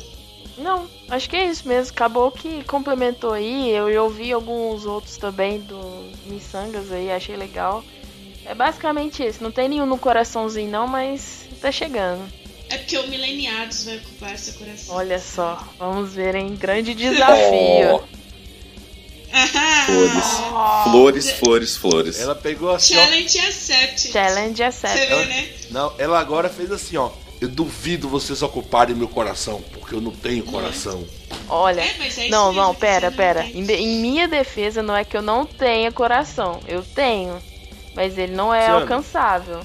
Não, 0.58 0.86
acho 1.08 1.30
que 1.30 1.36
é 1.36 1.46
isso 1.46 1.66
mesmo. 1.66 1.92
Acabou 1.92 2.30
que 2.30 2.62
complementou 2.64 3.32
aí. 3.32 3.70
Eu 3.70 3.90
já 3.90 4.02
ouvi 4.02 4.30
alguns 4.30 4.84
outros 4.84 5.16
também 5.16 5.60
do 5.60 6.12
Missangas 6.26 6.92
aí, 6.92 7.10
achei 7.10 7.34
legal. 7.34 7.82
É 8.44 8.54
basicamente 8.54 9.24
isso. 9.24 9.42
Não 9.42 9.50
tem 9.50 9.68
nenhum 9.68 9.86
no 9.86 9.96
coraçãozinho 9.96 10.70
não, 10.70 10.86
mas 10.86 11.46
tá 11.60 11.72
chegando. 11.72 12.22
É 12.68 12.76
porque 12.76 12.98
o 12.98 13.08
Mileniados 13.08 13.84
vai 13.84 13.96
ocupar 13.96 14.34
esse 14.34 14.52
coração. 14.52 14.94
Olha 14.94 15.18
só, 15.18 15.66
vamos 15.78 16.12
ver, 16.14 16.34
hein? 16.34 16.54
Grande 16.58 16.94
desafio. 16.94 18.02
Flores. 19.86 20.24
Flores, 20.84 21.30
flores, 21.32 21.76
flores. 21.76 22.20
Ela 22.20 22.34
pegou 22.34 22.70
assim, 22.70 22.96
ó. 22.96 23.00
Challenge 23.04 23.38
accept. 23.38 24.12
Challenge 24.12 24.56
Você 24.56 24.62
accept. 24.64 25.06
vê, 25.08 25.24
né? 25.24 25.48
Não, 25.70 25.92
ela 25.98 26.18
agora 26.20 26.48
fez 26.48 26.70
assim, 26.70 26.96
ó. 26.96 27.10
Eu 27.40 27.48
duvido 27.48 28.08
vocês 28.08 28.40
ocuparem 28.42 28.94
meu 28.94 29.08
coração, 29.08 29.60
porque 29.72 29.94
eu 29.96 30.00
não 30.00 30.12
tenho 30.12 30.44
coração. 30.44 31.04
Olha. 31.48 31.80
É, 31.80 31.90
mas 31.98 32.16
é 32.18 32.28
Não, 32.28 32.52
não, 32.52 32.72
que 32.72 32.80
pera, 32.80 33.10
pera. 33.10 33.44
Em, 33.44 33.64
de- 33.64 33.74
em 33.74 34.00
minha 34.00 34.28
defesa 34.28 34.80
não 34.82 34.94
é 34.96 35.04
que 35.04 35.16
eu 35.16 35.22
não 35.22 35.44
tenha 35.44 35.90
coração. 35.90 36.60
Eu 36.68 36.82
tenho. 36.82 37.42
Mas 37.96 38.16
ele 38.16 38.32
não 38.32 38.54
é 38.54 38.68
alcançável. 38.68 39.60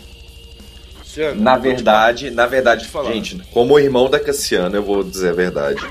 Na 1.37 1.57
verdade, 1.57 2.29
na 2.29 2.45
verdade, 2.45 2.87
gente, 3.11 3.37
como 3.51 3.79
irmão 3.79 4.09
da 4.09 4.19
Cassiana, 4.19 4.75
eu 4.77 4.83
vou 4.83 5.03
dizer 5.03 5.29
a 5.29 5.33
verdade. 5.33 5.81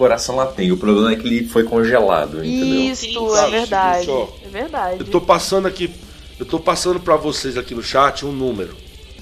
Coração 0.00 0.36
lá 0.36 0.46
tem. 0.46 0.72
O 0.72 0.78
problema 0.78 1.12
é 1.12 1.16
que 1.16 1.26
ele 1.26 1.46
foi 1.46 1.62
congelado, 1.62 2.42
entendeu? 2.42 2.90
Isto 2.90 3.04
Sim, 3.04 3.38
é 3.38 3.50
verdade. 3.50 4.10
É 4.10 4.48
verdade. 4.48 4.96
Eu 4.98 5.04
tô 5.04 5.20
passando 5.20 5.68
aqui, 5.68 5.90
eu 6.38 6.46
tô 6.46 6.58
passando 6.58 6.98
pra 6.98 7.16
vocês 7.16 7.58
aqui 7.58 7.74
no 7.74 7.82
chat 7.82 8.24
um 8.24 8.32
número 8.32 8.74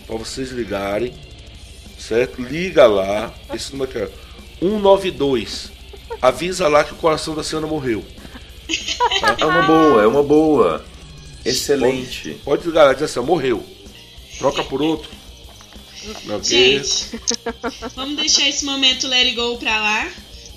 Pra 0.07 0.17
vocês 0.17 0.53
ligarem, 0.53 1.13
certo? 1.99 2.41
Liga 2.41 2.87
lá, 2.87 3.35
esse 3.53 3.73
número 3.73 3.91
aqui, 3.91 4.13
ó, 4.61 4.65
192. 4.65 5.73
Avisa 6.23 6.69
lá 6.69 6.85
que 6.85 6.93
o 6.93 6.97
coração 6.97 7.35
da 7.35 7.43
senhora 7.43 7.67
morreu. 7.67 8.05
É 9.41 9.45
uma 9.45 9.63
boa, 9.63 10.03
é 10.05 10.07
uma 10.07 10.23
boa. 10.23 10.85
Excelente. 11.45 12.41
Pode 12.45 12.65
ligar 12.65 12.85
lá, 12.85 12.93
diz 12.93 13.03
assim, 13.03 13.19
ó, 13.19 13.25
morreu. 13.25 13.67
Troca 14.39 14.63
por 14.63 14.81
outro. 14.81 15.11
Gente, 16.41 17.21
vamos 17.97 18.17
deixar 18.17 18.49
esse 18.49 18.65
momento 18.65 19.09
let 19.09 19.27
it 19.27 19.35
go 19.35 19.59
pra 19.59 19.81
lá, 19.81 20.09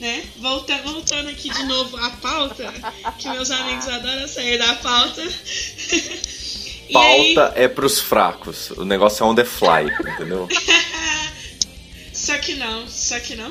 né? 0.02 0.24
Volta, 0.38 0.76
voltando 0.80 1.30
aqui 1.30 1.50
de 1.50 1.64
novo 1.64 1.96
à 1.98 2.10
pauta, 2.10 2.74
que 3.20 3.30
meus 3.30 3.50
amigos 3.52 3.88
adoram 3.88 4.28
sair 4.28 4.58
da 4.58 4.74
pauta. 4.76 5.22
E 6.90 6.98
aí- 6.98 7.34
Pauta 7.36 7.54
é 7.58 7.70
pros 7.70 8.02
fracos. 8.02 8.72
O 8.72 8.84
negócio 8.84 9.24
é 9.24 9.26
on 9.26 9.34
the 9.34 9.46
fly, 9.46 9.86
entendeu? 10.14 10.46
Só 12.14 12.38
que 12.38 12.56
não, 12.56 12.86
só 12.88 13.18
que 13.22 13.34
não. 13.36 13.50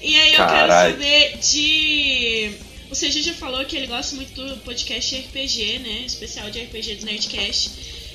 E 0.00 0.14
aí 0.16 0.30
eu 0.32 0.36
Caralho. 0.36 0.96
quero 0.96 1.02
saber 1.02 1.38
de. 1.38 2.52
O 2.88 2.94
CG 2.94 3.22
já 3.22 3.34
falou 3.34 3.64
que 3.64 3.76
ele 3.76 3.88
gosta 3.88 4.14
muito 4.14 4.40
do 4.40 4.56
podcast 4.58 5.16
RPG, 5.16 5.80
né? 5.80 6.04
Especial 6.06 6.48
de 6.50 6.60
RPG 6.60 6.94
do 6.96 7.06
Nerdcast. 7.06 7.70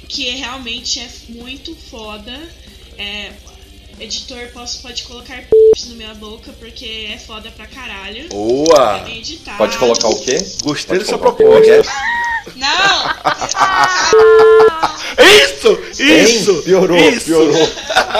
Que 0.08 0.30
é- 0.30 0.36
realmente 0.36 1.00
é 1.02 1.10
muito 1.30 1.76
foda. 1.90 2.32
É, 2.98 3.32
editor, 4.02 4.48
posso, 4.54 4.82
pode 4.82 5.04
colocar 5.04 5.38
p 5.38 5.48
na 5.90 5.96
minha 5.96 6.14
boca, 6.16 6.52
porque 6.60 7.08
é 7.14 7.18
foda 7.18 7.50
pra 7.52 7.66
caralho. 7.68 8.26
É 8.26 8.30
Boa! 8.30 9.04
editado. 9.10 9.58
Pode 9.58 9.78
colocar 9.78 10.08
o 10.10 10.20
quê? 10.20 10.38
Gostei 10.64 10.98
Pode 10.98 11.06
dessa 11.06 11.18
proposta. 11.18 11.82
Não! 12.56 12.72
Isso! 15.22 15.80
Isso! 16.02 16.52
Hein? 16.52 16.62
Piorou, 16.64 16.98
isso. 16.98 17.26
piorou. 17.26 17.54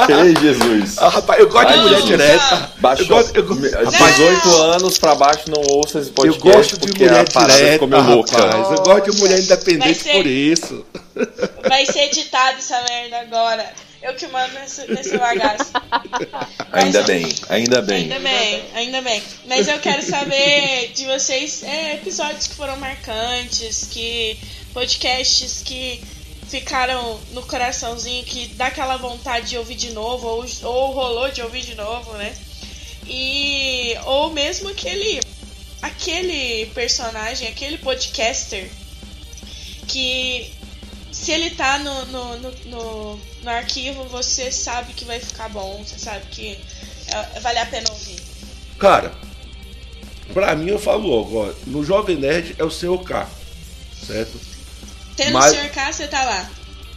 Ei, 0.10 0.36
Jesus. 0.40 0.98
Ah, 1.00 1.10
rapaz, 1.10 1.40
eu 1.40 1.50
gosto 1.50 1.72
de 1.72 1.78
mulher 1.80 2.02
Jesus. 2.02 2.06
direta. 2.10 2.72
Baixou. 2.78 3.06
Eu 3.06 3.10
gosto, 3.24 3.36
eu, 3.36 3.44
go- 3.46 3.56
Me- 3.56 3.70
rapaz, 3.70 4.16
18 4.16 4.50
anos 4.62 4.98
pra 4.98 5.16
baixo 5.16 5.44
não 5.50 5.62
ouça 5.78 6.00
esse 6.00 6.10
eu 6.10 6.14
podcast 6.14 6.42
gosto 6.42 6.78
de 6.78 6.88
mulher 7.00 7.26
direta, 7.26 7.72
ficou 7.74 7.88
meio 7.88 8.04
louca. 8.04 8.38
rapaz. 8.38 8.72
Eu 8.72 8.84
gosto 8.84 9.12
de 9.12 9.18
mulher 9.20 9.40
independente 9.40 10.04
ser- 10.04 10.12
por 10.14 10.26
isso. 10.28 10.86
Vai 11.68 11.86
ser 11.86 12.04
editado 12.04 12.58
essa 12.60 12.80
merda 12.88 13.20
agora. 13.22 13.66
Eu 14.02 14.16
que 14.16 14.28
mando 14.28 14.54
nesse, 14.56 14.88
nesse 14.92 15.18
bagaço. 15.18 15.72
Ainda 16.74 17.04
bem, 17.04 17.26
ainda 17.50 17.82
bem. 17.82 18.04
Ainda 18.04 18.20
bem, 18.20 18.64
ainda 18.74 19.02
bem. 19.02 19.22
Mas 19.46 19.68
eu 19.68 19.78
quero 19.80 20.02
saber 20.02 20.92
de 20.94 21.06
vocês 21.06 21.64
é, 21.64 21.96
episódios 21.96 22.48
que 22.48 22.56
foram 22.56 22.78
marcantes, 22.78 23.88
que 23.92 24.40
podcasts 24.74 25.62
que 25.64 26.02
ficaram 26.48 27.20
no 27.32 27.42
coraçãozinho, 27.44 28.24
que 28.24 28.48
dá 28.56 28.68
aquela 28.68 28.98
vontade 28.98 29.50
de 29.50 29.58
ouvir 29.58 29.76
de 29.76 29.92
novo, 29.92 30.28
ou, 30.28 30.46
ou 30.64 30.92
rolou 30.92 31.30
de 31.30 31.42
ouvir 31.42 31.62
de 31.62 31.76
novo, 31.76 32.14
né? 32.14 32.34
E 33.06 33.96
ou 34.06 34.32
mesmo 34.32 34.70
aquele 34.70 35.20
aquele 35.82 36.68
personagem, 36.68 37.48
aquele 37.48 37.78
podcaster 37.78 38.70
que 39.88 40.54
se 41.12 41.32
ele 41.32 41.52
tá 41.52 41.78
no, 41.80 42.06
no, 42.08 42.38
no, 42.38 42.52
no, 42.66 43.20
no 43.44 43.50
arquivo, 43.50 44.04
você 44.06 44.52
sabe 44.52 44.94
que 44.94 45.06
vai 45.06 45.20
ficar 45.20 45.50
bom, 45.50 45.84
você 45.86 46.00
sabe 46.00 46.26
que 46.32 46.58
é- 47.08 47.40
vale 47.40 47.60
a 47.60 47.66
pena 47.66 47.90
ouvir. 47.92 48.22
Cara, 48.80 49.12
pra 50.34 50.56
mim 50.56 50.70
eu 50.70 50.80
falo 50.80 51.08
logo, 51.08 51.38
ó, 51.48 51.54
no 51.68 51.84
Jovem 51.84 52.16
Nerd 52.18 52.56
é 52.58 52.64
o 52.64 52.72
Sr. 52.72 53.04
K, 53.04 53.28
certo? 54.08 54.40
Tendo 55.16 55.34
Mas- 55.34 55.54
o 55.54 55.58
Sr. 55.58 55.70
K, 55.72 55.92
você 55.94 56.08
tá 56.08 56.24
lá. 56.24 56.50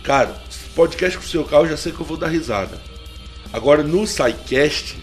Cara, 0.02 0.40
podcast 0.74 1.18
com 1.18 1.24
o 1.24 1.28
Sr. 1.28 1.44
K 1.48 1.56
eu 1.56 1.68
já 1.68 1.76
sei 1.76 1.92
que 1.92 2.00
eu 2.00 2.06
vou 2.06 2.16
dar 2.16 2.28
risada. 2.28 2.80
Agora 3.52 3.82
no 3.82 4.06
SciCast, 4.06 4.96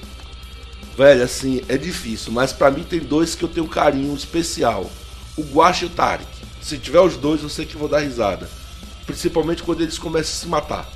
velho, 0.98 1.24
assim, 1.24 1.62
é 1.68 1.78
difícil, 1.78 2.32
mas 2.32 2.52
pra 2.54 2.72
mim 2.72 2.84
tem 2.84 3.00
dois 3.00 3.34
que 3.36 3.44
eu 3.44 3.50
tenho 3.50 3.66
um 3.66 3.70
carinho 3.70 4.16
especial. 4.16 4.90
O 5.38 5.44
Guacha 5.44 5.86
e 5.86 5.88
o 5.88 5.90
Tarek. 5.90 6.26
Se 6.62 6.78
tiver 6.78 7.00
os 7.00 7.16
dois, 7.18 7.42
eu 7.42 7.50
sei 7.50 7.66
que 7.66 7.74
eu 7.76 7.80
vou 7.80 7.88
dar 7.90 8.00
risada. 8.00 8.50
Principalmente 9.06 9.64
quando 9.64 9.82
eles 9.82 9.98
começam 9.98 10.32
a 10.34 10.40
se 10.40 10.48
matar. 10.48 10.90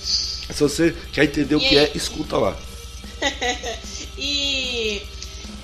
Se 0.00 0.60
você 0.60 0.94
quer 1.12 1.24
entender 1.24 1.54
o 1.54 1.58
E 1.60 1.68
que 1.68 1.78
aí? 1.78 1.84
é, 1.86 1.92
escuta 1.96 2.36
lá. 2.36 2.56
E, 4.18 5.02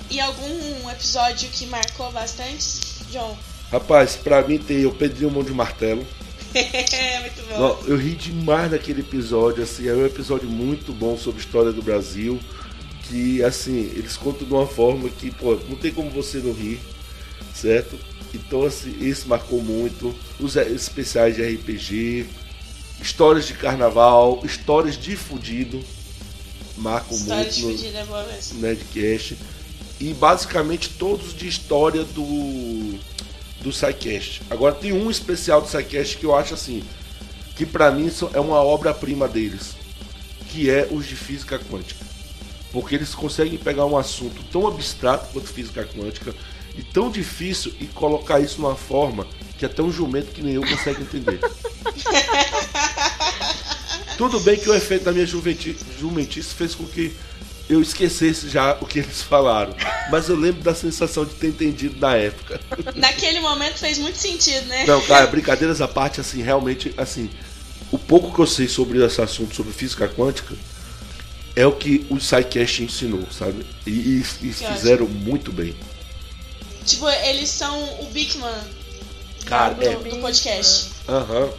e 0.09 0.19
algum 0.19 0.89
episódio 0.89 1.49
que 1.49 1.65
marcou 1.67 2.11
bastante, 2.11 2.65
John? 3.11 3.37
Rapaz, 3.71 4.15
pra 4.15 4.41
mim 4.45 4.57
tem 4.57 4.85
o 4.85 4.91
Pedrinho 4.91 5.31
Mão 5.31 5.43
de 5.43 5.51
Martelo. 5.51 6.05
Muito 6.51 7.47
bom. 7.55 7.79
Eu 7.87 7.95
ri 7.95 8.15
demais 8.15 8.71
naquele 8.71 9.01
episódio, 9.01 9.63
assim, 9.63 9.87
é 9.87 9.93
um 9.93 10.05
episódio 10.05 10.49
muito 10.49 10.91
bom 10.91 11.15
sobre 11.15 11.41
a 11.41 11.45
história 11.45 11.71
do 11.71 11.81
Brasil. 11.81 12.39
Que, 13.03 13.41
assim, 13.43 13.91
eles 13.95 14.17
contam 14.17 14.47
de 14.47 14.53
uma 14.53 14.67
forma 14.67 15.07
que, 15.09 15.31
pô, 15.31 15.55
não 15.69 15.75
tem 15.75 15.91
como 15.91 16.09
você 16.09 16.39
não 16.39 16.53
rir, 16.53 16.79
certo? 17.53 17.97
Então, 18.33 18.63
assim, 18.63 18.95
esse 19.01 19.27
marcou 19.27 19.61
muito. 19.61 20.13
Os 20.39 20.55
especiais 20.55 21.35
de 21.35 21.43
RPG, 21.43 22.25
histórias 23.01 23.47
de 23.47 23.53
carnaval, 23.53 24.41
histórias 24.43 24.97
de 24.97 25.15
fudido, 25.15 25.83
marcam 26.77 27.17
muito 27.17 27.53
de 27.53 27.61
no 27.61 27.71
fugida 27.71 27.99
é 27.99 28.05
boa 28.05 28.23
mesmo. 28.23 28.59
Nerdcast. 28.59 29.37
E 29.99 30.13
basicamente 30.13 30.89
todos 30.91 31.33
de 31.33 31.47
história 31.47 32.03
do 32.03 32.99
do 33.61 33.71
SciCast. 33.73 34.41
Agora 34.49 34.73
tem 34.73 34.93
um 34.93 35.11
especial 35.11 35.61
do 35.61 35.67
SciCast 35.67 36.17
que 36.17 36.25
eu 36.25 36.33
acho 36.33 36.53
assim, 36.53 36.81
que 37.55 37.65
pra 37.65 37.91
mim 37.91 38.05
isso 38.05 38.29
é 38.33 38.39
uma 38.39 38.63
obra-prima 38.63 39.27
deles, 39.27 39.75
que 40.49 40.69
é 40.69 40.87
os 40.89 41.05
de 41.05 41.15
física 41.15 41.59
quântica. 41.59 42.05
Porque 42.71 42.95
eles 42.95 43.13
conseguem 43.13 43.57
pegar 43.57 43.85
um 43.85 43.97
assunto 43.97 44.43
tão 44.51 44.67
abstrato 44.67 45.33
quanto 45.33 45.47
física 45.47 45.83
quântica 45.85 46.33
e 46.79 46.81
tão 46.81 47.11
difícil 47.11 47.73
e 47.81 47.85
colocar 47.87 48.39
isso 48.39 48.61
numa 48.61 48.75
forma 48.75 49.27
que 49.57 49.65
até 49.65 49.81
um 49.83 49.91
jumento 49.91 50.31
que 50.31 50.41
nem 50.41 50.53
eu 50.53 50.61
consegue 50.61 51.01
entender. 51.01 51.39
Tudo 54.17 54.39
bem 54.39 54.57
que 54.57 54.69
o 54.69 54.75
efeito 54.75 55.05
da 55.05 55.11
minha 55.11 55.25
juventi- 55.25 55.77
jumentice 55.99 56.53
fez 56.53 56.75
com 56.75 56.85
que 56.85 57.13
eu 57.69 57.81
esquecesse 57.81 58.49
já 58.49 58.77
o 58.81 58.85
que 58.85 58.99
eles 58.99 59.21
falaram. 59.21 59.75
Mas 60.09 60.27
eu 60.29 60.35
lembro 60.35 60.61
da 60.61 60.73
sensação 60.73 61.23
de 61.25 61.33
ter 61.35 61.47
entendido 61.47 61.99
na 61.99 62.15
época. 62.15 62.59
Naquele 62.95 63.39
momento 63.41 63.75
fez 63.77 63.97
muito 63.97 64.17
sentido, 64.17 64.65
né? 64.67 64.85
Não, 64.85 65.01
cara, 65.01 65.27
brincadeiras 65.27 65.81
à 65.81 65.87
parte, 65.87 66.19
assim, 66.19 66.41
realmente, 66.41 66.93
assim, 66.97 67.29
o 67.91 67.97
pouco 67.97 68.33
que 68.33 68.39
eu 68.39 68.47
sei 68.47 68.67
sobre 68.67 69.03
esse 69.05 69.21
assunto, 69.21 69.55
sobre 69.55 69.71
física 69.71 70.07
quântica, 70.07 70.55
é 71.55 71.65
o 71.65 71.71
que 71.73 72.05
o 72.09 72.19
SciCast 72.19 72.83
ensinou, 72.83 73.25
sabe? 73.31 73.65
E, 73.85 73.91
e- 73.91 74.23
e 74.43 74.53
fizeram 74.53 75.07
muito 75.07 75.51
bem. 75.51 75.75
Tipo, 76.85 77.07
eles 77.09 77.49
são 77.49 78.01
o 78.01 78.05
Bigman 78.11 78.53
Cara, 79.45 79.73
do, 79.73 79.83
é. 79.83 79.95
do 79.95 80.17
podcast. 80.19 80.89
Aham. 81.07 81.51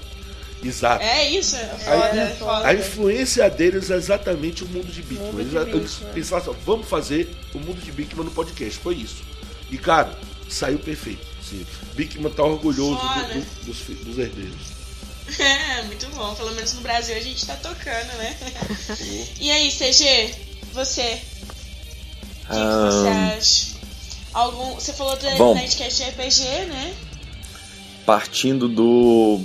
Exato. 0.62 1.02
É 1.02 1.26
isso? 1.30 1.56
É 1.56 1.66
foda, 1.66 2.10
Aí, 2.12 2.18
é 2.18 2.26
foda. 2.38 2.66
A 2.68 2.74
influência 2.74 3.48
deles 3.48 3.90
é 3.90 3.94
exatamente 3.96 4.62
o 4.62 4.68
mundo 4.68 4.92
de 4.92 5.02
Bigman. 5.02 5.32
Mundo 5.32 5.40
Eles, 5.40 5.52
de 5.52 5.70
eles 5.76 5.98
pensaram 6.12 6.42
assim, 6.42 6.50
ó, 6.50 6.54
vamos 6.66 6.86
fazer 6.88 7.34
o 7.54 7.58
mundo 7.58 7.80
de 7.82 7.90
Bigman 7.92 8.24
no 8.26 8.30
podcast. 8.30 8.78
Foi 8.78 8.94
isso. 8.96 9.22
E, 9.70 9.78
cara, 9.78 10.12
saiu 10.50 10.78
perfeito. 10.78 11.26
Sim. 11.48 11.64
Bigman 11.94 12.30
tá 12.32 12.42
orgulhoso 12.42 12.94
do- 12.96 13.00
Foda. 13.00 13.34
do- 13.34 13.64
dos, 13.64 13.78
dos 14.04 14.18
herdeiros. 14.18 14.80
É, 15.38 15.82
muito 15.84 16.08
bom. 16.08 16.34
Pelo 16.34 16.50
menos 16.56 16.72
no 16.74 16.80
Brasil 16.80 17.16
a 17.16 17.20
gente 17.20 17.46
tá 17.46 17.54
tocando, 17.54 18.12
né? 18.18 18.36
e 19.38 19.48
aí, 19.52 19.70
CG, 19.70 20.34
você? 20.72 21.20
O 22.44 22.52
que, 22.52 22.56
que 22.56 22.92
você 22.92 23.08
acha? 23.38 23.66
Algum, 24.32 24.74
você 24.74 24.92
falou 24.92 25.16
da 25.16 25.34
Bom. 25.36 25.54
Nerdcast 25.54 26.02
RPG, 26.04 26.44
né? 26.66 26.94
Partindo 28.06 28.68
do 28.68 29.40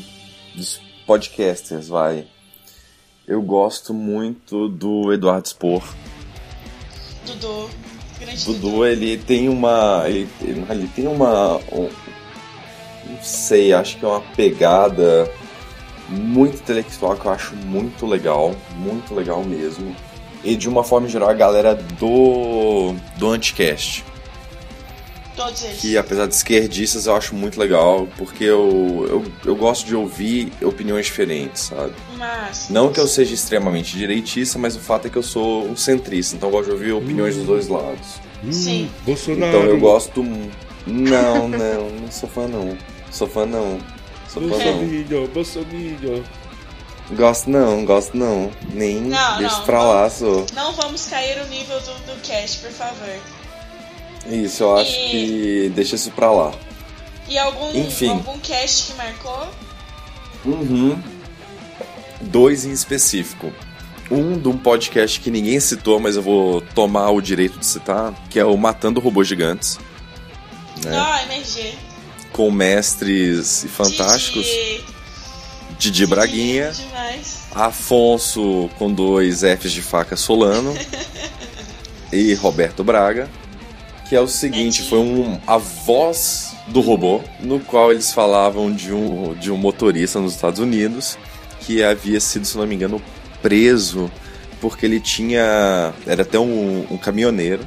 dos 0.53 0.79
podcasters, 1.05 1.87
vai. 1.87 2.25
Eu 3.27 3.41
gosto 3.41 3.93
muito 3.93 4.69
do 4.69 5.11
Eduardo 5.11 5.47
Spor. 5.47 5.83
Dudu. 7.25 7.69
Grande 8.19 8.45
Dudu, 8.45 8.85
ele 8.85 9.17
tem 9.17 9.49
uma. 9.49 10.03
Ele, 10.07 10.29
ele 10.41 10.87
tem 10.95 11.07
uma. 11.07 11.57
um- 11.71 11.89
não 13.07 13.21
sei, 13.23 13.73
acho 13.73 13.97
que 13.97 14.05
é 14.05 14.07
uma 14.07 14.21
pegada 14.21 15.29
muito 16.07 16.55
intelectual 16.57 17.15
que 17.15 17.25
eu 17.25 17.31
acho 17.31 17.55
muito 17.55 18.05
legal. 18.05 18.55
Muito 18.77 19.13
legal 19.13 19.43
mesmo. 19.43 19.95
E 20.43 20.55
de 20.55 20.69
uma 20.69 20.83
forma 20.83 21.07
geral, 21.07 21.29
a 21.29 21.33
galera 21.33 21.73
do. 21.75 22.93
do 23.17 23.29
Anticast. 23.31 24.05
Todos 25.35 25.63
eles. 25.63 25.79
Que 25.81 25.97
apesar 25.97 26.27
de 26.27 26.33
esquerdistas, 26.35 27.07
eu 27.07 27.15
acho 27.15 27.35
muito 27.35 27.59
legal, 27.59 28.07
porque 28.17 28.43
eu, 28.43 29.05
eu, 29.09 29.25
eu 29.45 29.55
gosto 29.55 29.85
de 29.85 29.95
ouvir 29.95 30.51
opiniões 30.61 31.05
diferentes, 31.05 31.63
sabe? 31.63 31.93
Mas. 32.17 32.69
Não 32.69 32.91
que 32.91 32.99
eu 32.99 33.07
seja 33.07 33.33
extremamente 33.33 33.97
direitista, 33.97 34.57
mas 34.57 34.75
o 34.75 34.79
fato 34.79 35.07
é 35.07 35.09
que 35.09 35.17
eu 35.17 35.23
sou 35.23 35.65
um 35.67 35.75
centrista, 35.75 36.35
então 36.35 36.49
eu 36.49 36.53
gosto 36.53 36.67
de 36.67 36.71
ouvir 36.71 36.91
opiniões 36.93 37.35
dos 37.35 37.45
dois 37.45 37.67
lados. 37.67 38.19
Sim. 38.51 38.89
Bolsonaro. 39.05 39.57
Então 39.57 39.69
eu 39.69 39.79
gosto. 39.79 40.23
Não, 40.87 41.47
não, 41.47 41.89
não 41.89 42.11
sou 42.11 42.29
fã 42.29 42.47
não. 42.47 42.77
Sou 43.11 43.27
fã 43.27 43.45
não. 43.45 43.79
Sou 44.29 44.41
fã 44.43 44.57
não. 44.57 44.87
Bolsonaro, 44.87 45.27
Bolsonaro. 45.27 46.23
Gosto 47.11 47.49
não, 47.51 47.85
gosto 47.85 48.17
não. 48.17 48.51
Nem 48.73 48.99
Não, 49.01 49.37
deixa 49.37 49.57
não, 49.57 49.65
pra 49.65 49.77
não. 49.79 49.89
lá, 49.89 50.09
sou. 50.09 50.45
Não 50.53 50.73
vamos 50.73 51.05
cair 51.05 51.39
o 51.39 51.47
nível 51.47 51.79
do, 51.79 51.93
do 52.05 52.21
cast, 52.21 52.59
por 52.61 52.71
favor. 52.71 53.19
Isso, 54.29 54.63
eu 54.63 54.77
acho 54.77 54.91
E- 54.91 55.09
que 55.11 55.71
deixa 55.75 55.95
isso 55.95 56.11
pra 56.11 56.31
lá. 56.31 56.51
E 57.27 57.37
algum, 57.37 57.75
Enfim. 57.77 58.09
algum 58.09 58.37
cast 58.39 58.91
que 58.91 58.97
marcou? 58.97 59.47
Uhum. 60.45 60.97
Dois 62.21 62.65
em 62.65 62.71
específico. 62.71 63.51
Um 64.11 64.37
de 64.37 64.47
um 64.47 64.57
podcast 64.57 65.19
que 65.19 65.31
ninguém 65.31 65.59
citou, 65.59 65.99
mas 65.99 66.15
eu 66.15 66.21
vou 66.21 66.61
tomar 66.61 67.09
o 67.09 67.19
direito 67.21 67.57
de 67.57 67.65
citar, 67.65 68.13
que 68.29 68.39
é 68.39 68.45
o 68.45 68.55
Matando 68.55 68.99
Robôs 68.99 69.27
Gigantes. 69.27 69.79
Né? 70.83 70.95
Ah, 70.95 71.23
MRG. 71.23 71.73
Com 72.31 72.51
mestres 72.51 73.63
e 73.63 73.67
fantásticos. 73.67 74.45
Didi. 74.45 74.83
Didi 75.79 76.05
Braguinha. 76.05 76.71
Demais. 76.71 77.45
Afonso 77.55 78.69
com 78.77 78.91
dois 78.93 79.41
Fs 79.41 79.71
de 79.71 79.81
faca 79.81 80.15
Solano 80.15 80.75
e 82.13 82.33
Roberto 82.35 82.83
Braga, 82.83 83.29
que 84.07 84.15
é 84.15 84.21
o 84.21 84.27
seguinte, 84.27 84.83
foi 84.83 84.99
um 84.99 85.39
a 85.47 85.57
voz 85.57 86.55
do 86.67 86.79
robô, 86.79 87.21
no 87.39 87.59
qual 87.59 87.91
eles 87.91 88.13
falavam 88.13 88.71
de 88.71 88.93
um, 88.93 89.33
de 89.33 89.51
um 89.51 89.57
motorista 89.57 90.19
nos 90.19 90.33
Estados 90.33 90.59
Unidos 90.59 91.17
que 91.61 91.83
havia 91.83 92.19
sido, 92.19 92.45
se 92.45 92.57
não 92.57 92.67
me 92.67 92.75
engano, 92.75 93.01
preso 93.41 94.11
porque 94.61 94.85
ele 94.85 94.99
tinha 94.99 95.93
era 96.07 96.21
até 96.21 96.39
um, 96.39 96.85
um 96.89 96.97
caminhoneiro 96.97 97.65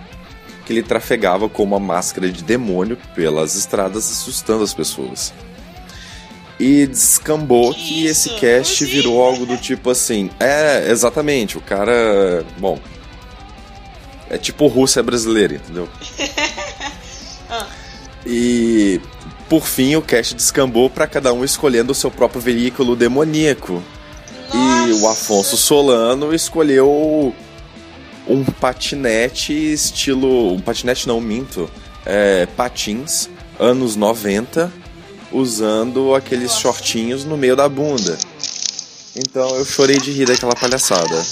que 0.65 0.73
ele 0.73 0.83
trafegava 0.83 1.49
com 1.49 1.63
uma 1.63 1.79
máscara 1.79 2.31
de 2.31 2.43
demônio 2.43 2.99
pelas 3.15 3.55
estradas 3.55 4.11
assustando 4.11 4.63
as 4.63 4.75
pessoas. 4.75 5.33
E 6.61 6.87
descambou 6.87 7.73
Que 7.73 7.81
que 7.81 8.07
esse 8.07 8.31
cast 8.35 8.85
virou 8.85 9.23
algo 9.23 9.47
do 9.47 9.57
tipo 9.57 9.91
assim. 9.91 10.29
É, 10.41 10.91
exatamente, 10.91 11.57
o 11.57 11.61
cara. 11.61 12.45
Bom. 12.59 12.79
É 14.31 14.39
tipo 14.39 14.67
Rússia 14.67 15.03
brasileira, 15.03 15.55
entendeu? 15.55 15.89
Ah. 17.51 17.67
E 18.27 19.01
por 19.49 19.67
fim 19.67 19.97
o 19.97 20.03
cast 20.03 20.35
descambou 20.35 20.91
para 20.91 21.07
cada 21.07 21.33
um 21.33 21.43
escolhendo 21.43 21.93
o 21.93 21.95
seu 21.95 22.11
próprio 22.11 22.43
veículo 22.43 22.95
demoníaco. 22.95 23.83
E 24.53 24.93
o 24.93 25.01
Nossa. 25.01 25.13
Afonso 25.13 25.57
Solano 25.57 26.35
escolheu 26.35 27.35
um 28.27 28.45
patinete 28.45 29.55
estilo. 29.55 30.53
Um 30.53 30.61
patinete 30.61 31.09
não, 31.09 31.21
minto. 31.21 31.71
É, 32.05 32.47
patins, 32.55 33.31
anos 33.59 33.97
90, 33.97 34.71
usando 35.33 36.15
aqueles 36.15 36.51
Nossa. 36.51 36.61
shortinhos 36.61 37.25
no 37.25 37.37
meio 37.39 37.57
da 37.57 37.69
bunda. 37.69 38.19
Então 39.17 39.57
eu 39.57 39.65
chorei 39.65 39.99
de 39.99 40.13
rir 40.13 40.27
daquela 40.27 40.55
palhaçada. 40.55 41.25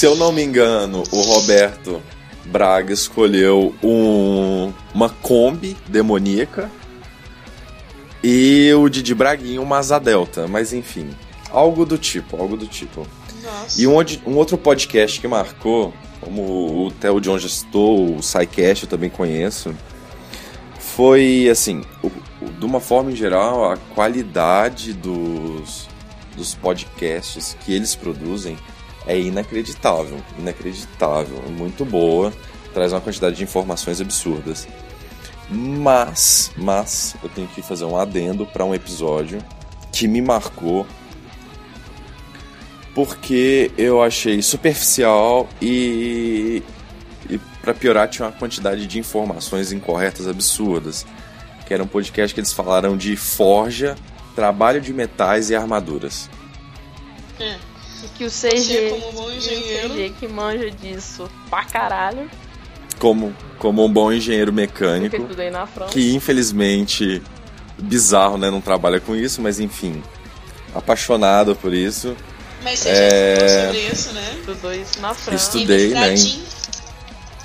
Se 0.00 0.06
eu 0.06 0.16
não 0.16 0.32
me 0.32 0.42
engano, 0.42 1.02
o 1.12 1.20
Roberto 1.20 2.00
Braga 2.46 2.90
escolheu 2.90 3.74
um, 3.84 4.72
uma 4.94 5.10
Kombi 5.10 5.76
demoníaca 5.88 6.70
e 8.24 8.72
o 8.72 8.88
Didi 8.88 9.14
Braguinha 9.14 9.60
uma 9.60 9.76
Asa 9.76 10.00
Delta, 10.00 10.48
mas 10.48 10.72
enfim, 10.72 11.10
algo 11.50 11.84
do 11.84 11.98
tipo, 11.98 12.38
algo 12.38 12.56
do 12.56 12.66
tipo. 12.66 13.06
Nossa. 13.42 13.78
E 13.78 13.86
um, 13.86 13.96
um 14.26 14.36
outro 14.38 14.56
podcast 14.56 15.20
que 15.20 15.28
marcou, 15.28 15.92
como 16.22 16.86
o 16.86 16.90
Theo 16.92 17.20
John 17.20 17.38
já 17.38 17.50
citou, 17.50 18.16
o 18.16 18.22
SciCast 18.22 18.84
eu 18.84 18.88
também 18.88 19.10
conheço, 19.10 19.74
foi 20.78 21.46
assim, 21.50 21.82
o- 22.02 22.06
o- 22.40 22.50
de 22.58 22.64
uma 22.64 22.80
forma 22.80 23.12
em 23.12 23.16
geral, 23.16 23.70
a 23.70 23.76
qualidade 23.76 24.94
dos, 24.94 25.86
dos 26.34 26.54
podcasts 26.54 27.54
que 27.66 27.74
eles 27.74 27.94
produzem 27.94 28.56
é 29.10 29.18
inacreditável, 29.18 30.18
inacreditável, 30.38 31.42
muito 31.50 31.84
boa, 31.84 32.32
traz 32.72 32.92
uma 32.92 33.00
quantidade 33.00 33.34
de 33.34 33.42
informações 33.42 34.00
absurdas. 34.00 34.68
Mas, 35.50 36.52
mas 36.56 37.16
eu 37.20 37.28
tenho 37.28 37.48
que 37.48 37.60
fazer 37.60 37.84
um 37.84 37.96
adendo 37.96 38.46
para 38.46 38.64
um 38.64 38.72
episódio 38.72 39.42
que 39.92 40.06
me 40.06 40.22
marcou 40.22 40.86
porque 42.94 43.72
eu 43.76 44.00
achei 44.00 44.40
superficial 44.42 45.48
e, 45.60 46.62
e 47.28 47.38
para 47.60 47.74
piorar 47.74 48.08
tinha 48.08 48.28
uma 48.28 48.32
quantidade 48.32 48.86
de 48.86 48.98
informações 49.00 49.72
incorretas 49.72 50.28
absurdas. 50.28 51.04
Que 51.66 51.74
era 51.74 51.82
um 51.82 51.86
podcast 51.86 52.32
que 52.32 52.40
eles 52.40 52.52
falaram 52.52 52.96
de 52.96 53.16
forja, 53.16 53.96
trabalho 54.36 54.80
de 54.80 54.92
metais 54.92 55.50
e 55.50 55.56
armaduras. 55.56 56.30
É. 57.40 57.69
Que 58.20 58.24
o 58.26 58.30
Você, 58.30 58.50
CG, 58.50 58.90
como 58.90 59.12
bom 59.12 59.30
e 59.30 59.32
o 59.32 59.36
engenheiro. 59.38 59.88
CG 59.94 60.14
que 60.20 60.28
manja 60.28 60.70
disso 60.70 61.26
pra 61.48 61.64
caralho, 61.64 62.30
Como, 62.98 63.34
como 63.58 63.82
um 63.82 63.90
bom 63.90 64.12
engenheiro 64.12 64.52
mecânico, 64.52 65.16
que 65.90 66.14
infelizmente 66.14 67.22
bizarro, 67.78 68.36
né, 68.36 68.50
não 68.50 68.60
trabalha 68.60 69.00
com 69.00 69.16
isso, 69.16 69.40
mas 69.40 69.58
enfim, 69.58 70.02
apaixonado 70.74 71.56
por 71.56 71.72
isso. 71.72 72.14
Mas 72.62 72.80
você 72.80 72.88
É. 72.90 73.36
já 73.40 73.46
estudou 73.46 73.64
sobre 73.64 73.94
isso, 73.94 74.12
né? 74.12 74.34
Estudou 74.38 74.74
isso 74.74 75.00
na 75.00 75.14
França. 75.14 75.42
Estu- 75.46 75.56
Estudei, 75.56 75.88
né, 75.88 76.10
mestradinho, 76.10 76.44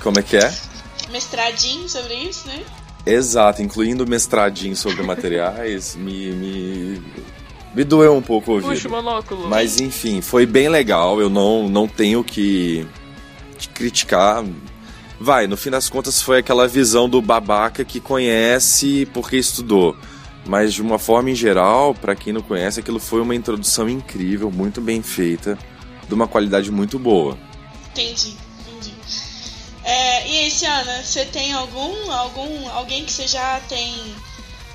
Como 0.02 0.18
é 0.18 0.22
que 0.22 0.36
é? 0.36 0.54
mestradinho 1.10 1.88
sobre 1.88 2.14
isso, 2.16 2.46
né? 2.48 2.62
Exato, 3.06 3.62
incluindo 3.62 4.04
o 4.04 4.06
mestradinho 4.06 4.76
sobre 4.76 5.02
materiais, 5.02 5.96
me, 5.96 6.32
me, 6.32 7.02
me 7.76 7.84
doeu 7.84 8.16
um 8.16 8.22
pouco 8.22 8.52
o 8.52 8.54
Puxa 8.54 8.66
o 8.66 8.70
ouvido. 8.70 8.90
monóculo. 8.90 9.48
Mas 9.48 9.78
enfim, 9.78 10.22
foi 10.22 10.46
bem 10.46 10.70
legal, 10.70 11.20
eu 11.20 11.28
não, 11.28 11.68
não 11.68 11.86
tenho 11.86 12.24
que, 12.24 12.86
criticar. 13.74 14.42
Vai, 15.20 15.46
no 15.46 15.58
fim 15.58 15.70
das 15.70 15.88
contas 15.90 16.22
foi 16.22 16.38
aquela 16.38 16.66
visão 16.66 17.06
do 17.06 17.20
babaca 17.20 17.84
que 17.84 18.00
conhece 18.00 19.06
porque 19.12 19.36
estudou. 19.36 19.94
Mas 20.46 20.72
de 20.72 20.80
uma 20.80 20.98
forma 20.98 21.30
em 21.30 21.34
geral, 21.34 21.94
pra 21.94 22.14
quem 22.14 22.32
não 22.32 22.40
conhece, 22.40 22.80
aquilo 22.80 22.98
foi 22.98 23.20
uma 23.20 23.34
introdução 23.34 23.88
incrível, 23.88 24.50
muito 24.50 24.80
bem 24.80 25.02
feita, 25.02 25.58
de 26.08 26.14
uma 26.14 26.26
qualidade 26.26 26.70
muito 26.70 26.98
boa. 26.98 27.36
Entendi, 27.90 28.36
entendi. 28.60 28.94
É, 29.84 30.28
e 30.28 30.38
aí, 30.38 30.50
Ciana, 30.50 31.02
você 31.02 31.24
tem 31.26 31.52
algum, 31.52 32.10
algum, 32.10 32.68
alguém 32.70 33.04
que 33.04 33.12
você 33.12 33.26
já 33.26 33.60
tem 33.68 33.94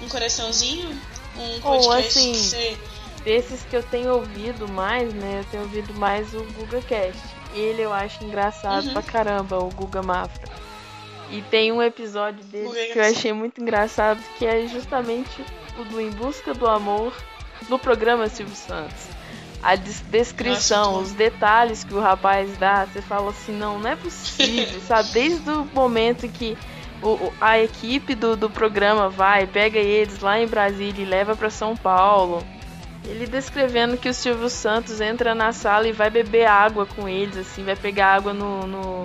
um 0.03 0.07
coraçãozinho? 0.07 0.89
Um 1.37 1.53
Ou, 1.53 1.61
podcast 1.61 2.19
assim, 2.19 2.31
que 2.33 2.37
você... 2.37 2.77
Desses 3.23 3.63
que 3.63 3.75
eu 3.75 3.83
tenho 3.83 4.13
ouvido 4.13 4.67
mais, 4.67 5.13
né? 5.13 5.39
Eu 5.41 5.45
tenho 5.45 5.63
ouvido 5.63 5.93
mais 5.93 6.33
o 6.33 6.43
GugaCast. 6.57 7.19
Ele 7.53 7.81
eu 7.83 7.93
acho 7.93 8.23
engraçado 8.23 8.87
Uhum. 8.87 8.93
pra 8.93 9.01
caramba, 9.03 9.59
o 9.59 9.69
Guga 9.69 10.01
Mafra. 10.01 10.49
E 11.29 11.41
tem 11.43 11.71
um 11.71 11.81
episódio 11.81 12.43
dele 12.45 12.69
que 12.91 12.99
eu 12.99 13.03
achei 13.03 13.31
muito 13.31 13.61
engraçado, 13.61 14.19
que 14.37 14.45
é 14.45 14.65
justamente 14.67 15.45
o 15.79 15.83
do 15.85 16.01
Em 16.01 16.09
Busca 16.09 16.53
do 16.53 16.67
Amor 16.67 17.13
no 17.69 17.77
programa 17.79 18.27
Silvio 18.27 18.55
Santos. 18.55 19.05
A 19.63 19.75
des- 19.75 20.01
descrição, 20.09 20.93
Nossa, 20.93 21.03
os 21.03 21.11
detalhes 21.13 21.83
que 21.83 21.93
o 21.93 21.99
rapaz 21.99 22.57
dá, 22.57 22.85
você 22.85 23.01
fala 23.01 23.29
assim, 23.29 23.53
não, 23.53 23.77
não 23.79 23.89
é 23.91 23.95
possível, 23.95 24.81
sabe? 24.87 25.09
Desde 25.13 25.49
o 25.51 25.65
momento 25.73 26.27
que 26.27 26.57
o, 27.03 27.31
a 27.39 27.59
equipe 27.59 28.15
do, 28.15 28.35
do 28.35 28.49
programa 28.49 29.07
vai, 29.07 29.45
pega 29.45 29.77
eles 29.77 30.19
lá 30.19 30.39
em 30.39 30.47
Brasília 30.47 31.03
e 31.03 31.05
leva 31.07 31.35
para 31.35 31.49
São 31.51 31.77
Paulo. 31.77 32.43
Ele 33.03 33.25
descrevendo 33.25 33.97
que 33.97 34.09
o 34.09 34.13
Silvio 34.13 34.49
Santos 34.49 35.01
entra 35.01 35.33
na 35.33 35.51
sala 35.51 35.87
e 35.87 35.91
vai 35.91 36.09
beber 36.09 36.45
água 36.45 36.85
com 36.85 37.09
eles, 37.09 37.35
assim, 37.35 37.63
vai 37.63 37.75
pegar 37.75 38.15
água 38.15 38.33
no, 38.33 38.67
no, 38.67 39.03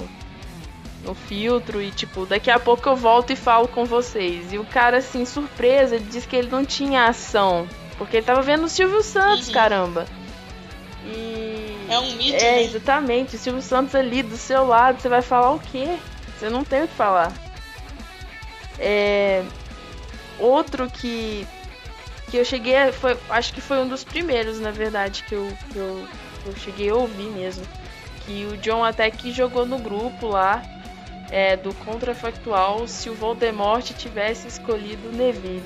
no 1.03 1.15
filtro 1.15 1.81
e, 1.81 1.91
tipo, 1.91 2.27
daqui 2.27 2.51
a 2.51 2.59
pouco 2.59 2.89
eu 2.89 2.97
volto 2.97 3.33
e 3.33 3.37
falo 3.37 3.67
com 3.67 3.87
vocês. 3.87 4.53
E 4.53 4.59
o 4.59 4.65
cara, 4.65 4.99
assim, 4.99 5.25
surpresa, 5.25 5.97
ele 5.97 6.05
disse 6.05 6.29
que 6.29 6.37
ele 6.37 6.51
não 6.51 6.65
tinha 6.65 7.07
ação. 7.07 7.67
Porque 7.97 8.19
ele 8.19 8.27
tava 8.27 8.43
vendo 8.43 8.65
o 8.65 8.69
Silvio 8.69 9.03
Santos, 9.03 9.49
uhum. 9.49 9.55
caramba. 9.55 10.07
E. 11.07 11.75
É 11.89 11.99
um 11.99 12.13
mito. 12.17 12.37
É, 12.37 12.57
né? 12.57 12.63
exatamente. 12.65 13.37
O 13.37 13.39
Silvio 13.39 13.63
Santos 13.63 13.95
ali 13.95 14.23
do 14.23 14.37
seu 14.37 14.67
lado, 14.67 15.01
você 15.01 15.09
vai 15.09 15.23
falar 15.23 15.53
o 15.53 15.59
quê? 15.59 15.97
Você 16.37 16.51
não 16.51 16.65
tem 16.65 16.83
o 16.83 16.89
que 16.89 16.95
falar. 16.95 17.33
É, 18.79 19.43
outro 20.39 20.91
que 20.91 21.47
que 22.31 22.37
eu 22.37 22.45
cheguei 22.45 22.93
foi 22.93 23.17
acho 23.31 23.53
que 23.53 23.61
foi 23.61 23.79
um 23.79 23.89
dos 23.89 24.05
primeiros 24.05 24.59
na 24.59 24.71
verdade 24.71 25.23
que 25.25 25.35
eu, 25.35 25.57
que 25.73 25.79
eu, 25.79 26.09
eu 26.45 26.55
cheguei 26.57 26.91
a 26.91 26.95
ouvir 26.95 27.31
mesmo. 27.31 27.67
Que 28.25 28.45
o 28.47 28.57
John 28.57 28.85
até 28.85 29.11
que 29.11 29.33
jogou 29.33 29.65
no 29.65 29.79
grupo 29.79 30.27
lá 30.27 30.63
é, 31.31 31.57
do 31.57 31.73
contrafactual 31.75 32.87
se 32.89 33.09
o 33.09 33.15
Voldemort 33.15 33.85
tivesse 33.93 34.49
escolhido 34.49 35.13
Neville. 35.13 35.63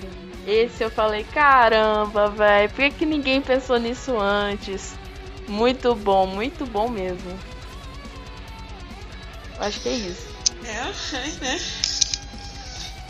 Esse 0.46 0.82
eu 0.82 0.90
falei 0.90 1.24
caramba 1.24 2.28
velho 2.28 2.68
por 2.70 2.76
que, 2.76 2.90
que 2.90 3.06
ninguém 3.06 3.40
pensou 3.40 3.78
nisso 3.78 4.18
antes? 4.18 4.94
Muito 5.48 5.94
bom 5.94 6.26
muito 6.26 6.66
bom 6.66 6.88
mesmo. 6.88 7.38
Acho 9.58 9.80
que 9.80 9.88
é 9.88 9.92
isso. 9.92 10.26
É, 10.64 11.44
né? 11.44 11.58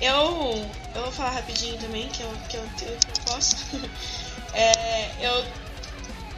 Eu, 0.00 0.70
eu 0.94 1.02
vou 1.02 1.12
falar 1.12 1.30
rapidinho 1.30 1.78
também, 1.78 2.08
que 2.08 2.22
eu, 2.22 2.32
que 2.48 2.56
eu, 2.56 2.62
que 2.76 2.84
eu 2.84 2.98
posso. 3.24 3.56
é, 4.54 5.10
eu, 5.20 5.44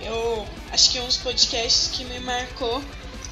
eu 0.00 0.48
acho 0.70 0.90
que 0.90 0.98
é 0.98 1.02
uns 1.02 1.16
podcasts 1.16 1.88
que 1.92 2.04
me 2.04 2.20
marcou 2.20 2.82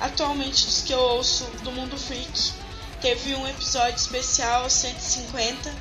atualmente 0.00 0.64
dos 0.66 0.82
que 0.82 0.92
eu 0.92 1.00
ouço 1.00 1.44
do 1.62 1.72
Mundo 1.72 1.96
Freak. 1.98 2.52
Teve 3.00 3.34
um 3.34 3.48
episódio 3.48 3.96
especial 3.96 4.68
150 4.68 5.74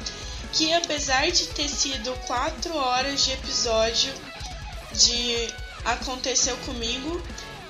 que 0.54 0.74
apesar 0.74 1.30
de 1.32 1.48
ter 1.48 1.70
sido 1.70 2.12
4 2.26 2.76
horas 2.76 3.24
de 3.24 3.32
episódio 3.34 4.12
de 4.94 5.54
Aconteceu 5.86 6.58
Comigo, 6.58 7.22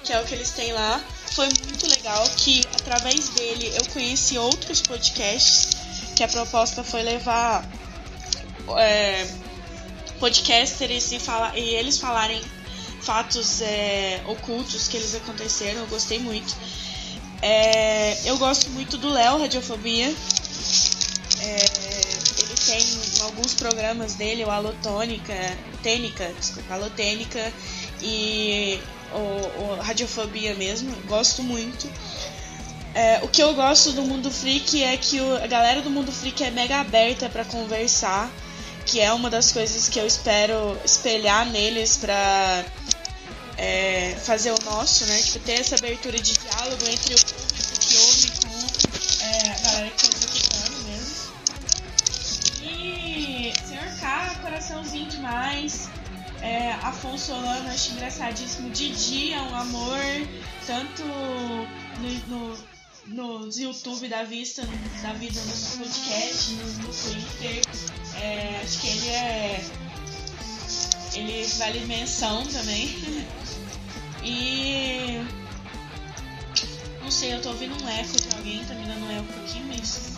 que 0.03 0.13
é 0.13 0.19
o 0.19 0.25
que 0.25 0.33
eles 0.33 0.51
têm 0.51 0.71
lá, 0.71 1.03
foi 1.33 1.47
muito 1.65 1.87
legal 1.87 2.27
que 2.37 2.61
através 2.73 3.29
dele 3.29 3.73
eu 3.75 3.85
conheci 3.93 4.37
outros 4.37 4.81
podcasts 4.81 5.78
que 6.19 6.23
a 6.25 6.27
proposta 6.27 6.83
foi 6.83 7.01
levar 7.01 7.65
é, 8.77 9.25
podcasters 10.19 11.13
e, 11.13 11.17
fala, 11.17 11.57
e 11.57 11.75
eles 11.75 11.97
falarem 11.97 12.41
fatos 13.01 13.61
é, 13.61 14.21
ocultos 14.27 14.89
que 14.89 14.97
eles 14.97 15.15
aconteceram. 15.15 15.79
Eu 15.79 15.87
gostei 15.87 16.19
muito. 16.19 16.53
É, 17.41 18.19
eu 18.25 18.37
gosto 18.37 18.69
muito 18.71 18.97
do 18.97 19.07
Léo 19.07 19.39
Radiofobia. 19.39 20.13
É, 21.39 21.55
ele 22.37 22.55
tem 22.65 23.21
alguns 23.21 23.53
programas 23.53 24.15
dele, 24.15 24.43
o 24.43 24.51
Alotônica, 24.51 25.33
Tênica, 25.81 26.33
desculpa, 26.37 26.73
Alotênica 26.73 27.53
e 28.01 28.77
o, 29.13 29.61
o 29.61 29.81
Radiofobia 29.81 30.53
mesmo. 30.53 30.93
Gosto 31.07 31.41
muito. 31.41 31.89
É, 32.99 33.21
o 33.23 33.29
que 33.29 33.41
eu 33.41 33.53
gosto 33.53 33.93
do 33.93 34.01
Mundo 34.01 34.29
Freak 34.29 34.83
é 34.83 34.97
que 34.97 35.21
o, 35.21 35.37
a 35.41 35.47
galera 35.47 35.81
do 35.81 35.89
Mundo 35.89 36.11
Freak 36.11 36.43
é 36.43 36.51
mega 36.51 36.81
aberta 36.81 37.29
para 37.29 37.45
conversar, 37.45 38.29
que 38.85 38.99
é 38.99 39.13
uma 39.13 39.29
das 39.29 39.53
coisas 39.53 39.87
que 39.87 39.97
eu 39.97 40.05
espero 40.05 40.77
espelhar 40.83 41.45
neles 41.45 41.95
pra 41.95 42.65
é, 43.57 44.17
fazer 44.21 44.51
o 44.51 44.61
nosso, 44.65 45.05
né? 45.05 45.17
Tipo, 45.21 45.39
ter 45.39 45.61
essa 45.61 45.75
abertura 45.75 46.19
de 46.19 46.33
diálogo 46.33 46.85
entre 46.89 47.15
o 47.15 47.19
público 47.19 47.79
que 47.79 47.97
ouve 47.99 48.31
com 48.41 49.23
é, 49.23 49.49
a 49.49 49.59
galera 49.59 49.89
que 49.91 50.03
tá 50.03 50.17
executando 50.17 50.83
mesmo. 50.89 51.33
E 52.63 53.53
Senhor 53.65 53.97
K, 53.97 54.35
coraçãozinho 54.41 55.09
demais. 55.09 55.87
É, 56.41 56.73
Afonso 56.83 57.27
Solano, 57.27 57.69
acho 57.69 57.93
engraçadíssimo. 57.93 58.69
Didi 58.71 59.31
é 59.31 59.41
um 59.41 59.55
amor, 59.55 60.01
tanto 60.67 61.05
no, 61.05 62.17
no 62.27 62.68
nos 63.09 63.57
YouTube 63.57 64.07
da 64.07 64.23
vista, 64.23 64.61
da 65.01 65.13
vida 65.13 65.39
no 65.39 65.77
podcast, 65.77 66.51
no, 66.53 66.65
no 66.65 66.93
Twitter. 66.93 67.61
É, 68.21 68.61
acho 68.63 68.79
que 68.79 68.87
ele 68.87 69.09
é. 69.09 69.65
Ele 71.15 71.47
vale 71.57 71.79
menção 71.85 72.45
também. 72.47 72.95
e. 74.23 75.23
Não 77.01 77.11
sei, 77.11 77.33
eu 77.33 77.41
tô 77.41 77.49
ouvindo 77.49 77.73
um 77.83 77.89
eco 77.89 78.21
de 78.21 78.35
alguém, 78.35 78.63
tá 78.65 78.75
me 78.75 78.85
dando 78.85 79.05
um 79.05 79.11
eco 79.11 79.33
pouquinho, 79.33 79.65
mas. 79.67 80.17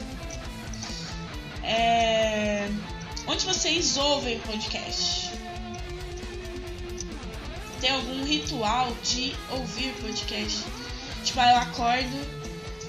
É, 1.63 2.69
onde 3.27 3.45
vocês 3.45 3.95
ouvem 3.97 4.39
podcast? 4.39 5.31
Tem 7.79 7.91
algum 7.91 8.23
ritual 8.25 8.95
de 9.03 9.33
ouvir 9.51 9.93
podcast? 10.01 10.63
Tipo, 11.23 11.39
eu 11.39 11.55
acordo, 11.55 12.40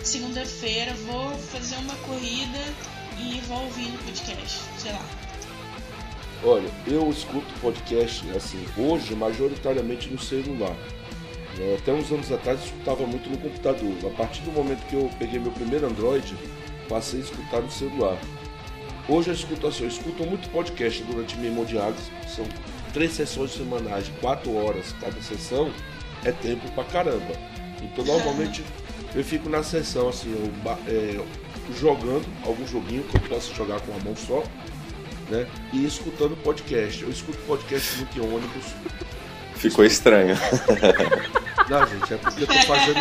segunda-feira 0.07 0.94
vou 1.07 1.30
fazer 1.38 1.76
uma 1.76 1.94
corrida 1.96 2.59
e 3.18 3.40
vou 3.46 3.62
ouvir 3.64 3.88
no 3.88 3.98
podcast, 3.98 4.61
sei 4.78 4.92
lá. 4.92 5.05
Olha, 6.44 6.68
eu 6.86 7.09
escuto 7.09 7.46
podcast 7.61 8.28
assim, 8.36 8.66
hoje 8.76 9.14
majoritariamente 9.14 10.09
no 10.09 10.18
celular. 10.18 10.76
Né? 11.57 11.76
Até 11.78 11.92
uns 11.92 12.11
anos 12.11 12.32
atrás 12.32 12.61
eu 12.61 12.66
escutava 12.66 13.07
muito 13.07 13.30
no 13.30 13.38
computador. 13.38 13.94
A 14.07 14.16
partir 14.16 14.42
do 14.42 14.50
momento 14.50 14.84
que 14.86 14.96
eu 14.96 15.09
peguei 15.18 15.38
meu 15.38 15.53
primeiro 15.53 15.86
Android, 15.86 16.36
passei 16.88 17.20
a 17.20 17.22
escutar 17.22 17.61
no 17.61 17.70
celular. 17.70 18.18
Hoje 19.09 19.30
eu 19.30 19.34
escuto 19.34 19.66
assim, 19.66 19.84
eu 19.84 19.88
escuto 19.88 20.24
muito 20.24 20.48
podcast 20.50 21.03
durante 21.05 21.36
minha 21.36 21.53
hemodiálise, 21.53 22.11
são 22.28 22.44
três 22.92 23.12
sessões 23.12 23.53
semanais 23.53 24.11
quatro 24.20 24.55
horas 24.55 24.94
cada 25.00 25.20
sessão, 25.22 25.72
é 26.24 26.32
tempo 26.32 26.70
pra 26.72 26.84
caramba. 26.84 27.34
Então 27.80 28.03
normalmente 28.07 28.64
eu 29.14 29.24
fico 29.24 29.48
na 29.48 29.62
sessão 29.62 30.08
assim, 30.08 30.30
eu, 30.30 30.50
é, 30.88 31.20
jogando 31.78 32.24
algum 32.44 32.66
joguinho 32.66 33.02
que 33.04 33.16
eu 33.16 33.20
possa 33.22 33.52
jogar 33.54 33.80
com 33.80 33.92
a 33.94 33.98
mão 34.04 34.14
só, 34.16 34.42
né? 35.28 35.46
E 35.72 35.84
escutando 35.84 36.36
podcast. 36.36 37.02
Eu 37.02 37.10
escuto 37.10 37.38
podcast 37.46 37.96
muito 37.98 38.18
em 38.18 38.20
ônibus. 38.20 38.64
Ficou 39.56 39.84
estranho. 39.84 40.36
Não, 41.68 41.86
gente, 41.86 42.14
é 42.14 42.16
porque 42.16 42.42
eu 42.42 42.46
tô 42.46 42.54
fazendo. 42.54 42.98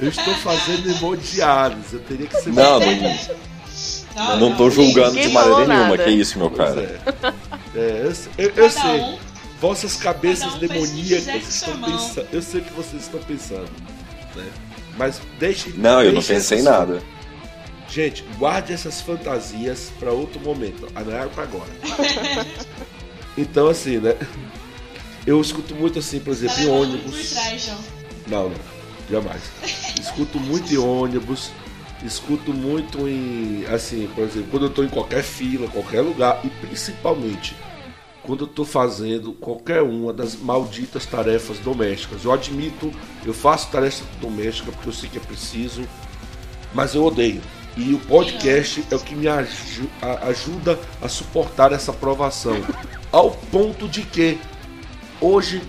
Eu 0.00 0.08
estou 0.08 0.34
fazendo 0.36 0.90
hemodiálise. 0.90 1.94
Eu 1.94 2.00
teria 2.00 2.26
que 2.26 2.36
ser. 2.36 2.52
Não, 2.52 2.80
não. 2.80 3.18
Não, 4.16 4.40
não 4.40 4.56
tô 4.56 4.70
julgando 4.70 5.20
de 5.20 5.28
maneira 5.28 5.66
nenhuma, 5.66 5.90
nada. 5.90 6.04
que 6.04 6.10
isso, 6.10 6.38
meu 6.38 6.50
cara. 6.50 7.00
É, 7.74 7.78
é 7.78 8.12
eu, 8.38 8.48
eu, 8.48 8.52
eu 8.56 8.70
sei. 8.70 9.18
Vossas 9.60 9.96
cabeças 9.96 10.54
um 10.54 10.58
demoníacas 10.58 11.48
estão 11.48 11.76
pensando. 11.80 12.28
Eu 12.32 12.42
sei 12.42 12.60
que 12.60 12.72
vocês 12.72 13.02
estão 13.02 13.20
pensando. 13.20 13.68
Né? 14.38 14.50
Mas 14.96 15.20
deixe. 15.38 15.70
Não, 15.70 15.96
deixe 15.96 16.08
eu 16.08 16.12
não 16.12 16.22
pensei 16.22 16.58
em 16.58 16.62
nada. 16.62 17.02
Gente, 17.88 18.22
guarde 18.38 18.72
essas 18.72 19.00
fantasias 19.00 19.90
para 19.98 20.12
outro 20.12 20.40
momento. 20.40 20.88
Ah, 20.94 21.02
não 21.02 21.16
é 21.16 21.26
para 21.26 21.44
agora. 21.44 21.70
então, 23.36 23.68
assim, 23.68 23.98
né? 23.98 24.14
Eu 25.26 25.40
escuto 25.40 25.74
muito 25.74 25.98
assim, 25.98 26.20
por 26.20 26.32
exemplo, 26.32 26.56
tá 26.56 26.62
em 26.62 26.68
ônibus. 26.68 27.30
Trás, 27.30 27.70
não, 28.26 28.48
não, 28.48 28.54
jamais. 29.10 29.42
escuto 29.98 30.38
muito 30.38 30.72
em 30.72 30.78
ônibus. 30.78 31.50
Escuto 32.04 32.52
muito 32.52 33.08
em. 33.08 33.64
Assim, 33.66 34.08
por 34.14 34.24
exemplo, 34.24 34.48
quando 34.50 34.66
eu 34.66 34.70
tô 34.70 34.84
em 34.84 34.88
qualquer 34.88 35.22
fila, 35.22 35.68
qualquer 35.68 36.02
lugar. 36.02 36.40
E 36.44 36.48
principalmente 36.66 37.56
quando 38.28 38.44
eu 38.44 38.46
estou 38.46 38.66
fazendo 38.66 39.32
qualquer 39.32 39.80
uma 39.80 40.12
das 40.12 40.36
malditas 40.36 41.06
tarefas 41.06 41.58
domésticas. 41.60 42.26
Eu 42.26 42.30
admito, 42.30 42.92
eu 43.24 43.32
faço 43.32 43.70
tarefa 43.70 44.04
doméstica 44.20 44.70
porque 44.70 44.86
eu 44.90 44.92
sei 44.92 45.08
que 45.08 45.16
é 45.16 45.20
preciso, 45.20 45.82
mas 46.74 46.94
eu 46.94 47.02
odeio. 47.02 47.40
E 47.74 47.94
o 47.94 47.98
podcast 48.00 48.84
é 48.90 48.94
o 48.94 49.00
que 49.00 49.14
me 49.14 49.28
ajuda 49.28 50.78
a 51.00 51.08
suportar 51.08 51.72
essa 51.72 51.90
provação. 51.90 52.60
Ao 53.10 53.30
ponto 53.30 53.88
de 53.88 54.02
que 54.02 54.38
hoje 55.22 55.62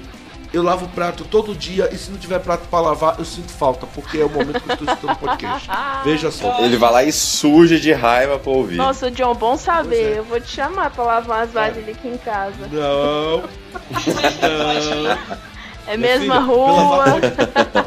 eu 0.52 0.64
lavo 0.64 0.86
o 0.86 0.90
prato 0.90 1.24
todo 1.24 1.56
dia 1.56 1.90
e 1.92 1.98
se 1.98 2.10
não 2.10 2.18
tiver 2.18 2.40
prato 2.40 2.68
para 2.68 2.82
lavar, 2.82 3.20
eu 3.20 3.26
sinto 3.26 3.52
falta, 3.52 3.86
porque 3.86 4.18
é 4.18 4.26
o 4.26 4.30
momento 4.30 4.60
que 4.60 4.70
eu 4.70 4.74
estou 4.74 4.88
escutando 4.88 5.18
podcast. 5.18 5.70
Veja 6.04 6.32
só. 6.32 6.60
Ele 6.60 6.76
vai 6.76 6.92
lá 6.92 7.04
e 7.04 7.12
suja 7.12 7.80
de 7.80 7.94
raiva 7.94 8.40
pra 8.40 8.52
ouvir. 8.52 8.76
Nossa, 8.76 9.12
John, 9.12 9.36
bom 9.36 9.58
saber. 9.58 10.16
É. 10.16 10.20
Eu 10.20 10.24
vou 10.24 10.42
te 10.42 10.50
chamar 10.50 10.90
pra 10.90 11.04
lavar 11.04 11.44
as 11.44 11.52
vasilhas 11.52 11.96
aqui 11.96 12.08
em 12.08 12.18
casa. 12.18 12.68
Não. 12.72 13.42
não. 13.42 15.40
É 15.86 15.98
mesma 15.98 16.40
rua. 16.40 17.06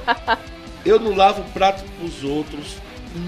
eu 0.86 1.00
não 1.00 1.16
lavo 1.16 1.42
prato 1.52 1.82
pros 1.98 2.22
outros 2.22 2.76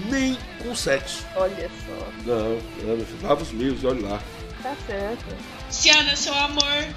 nem 0.09 0.37
com 0.61 0.71
o 0.71 0.75
sexo. 0.75 1.25
Olha 1.35 1.69
só. 1.85 2.07
Não, 2.25 2.57
não, 2.83 2.97
meu 2.97 3.05
filho, 3.05 3.19
lava 3.27 3.43
os 3.43 3.51
meus 3.51 3.83
e 3.83 3.87
olha 3.87 4.07
lá. 4.07 4.19
Tá 4.63 4.73
certo. 4.87 5.25
Ciana, 5.69 6.15
seu 6.15 6.33
amor 6.33 6.87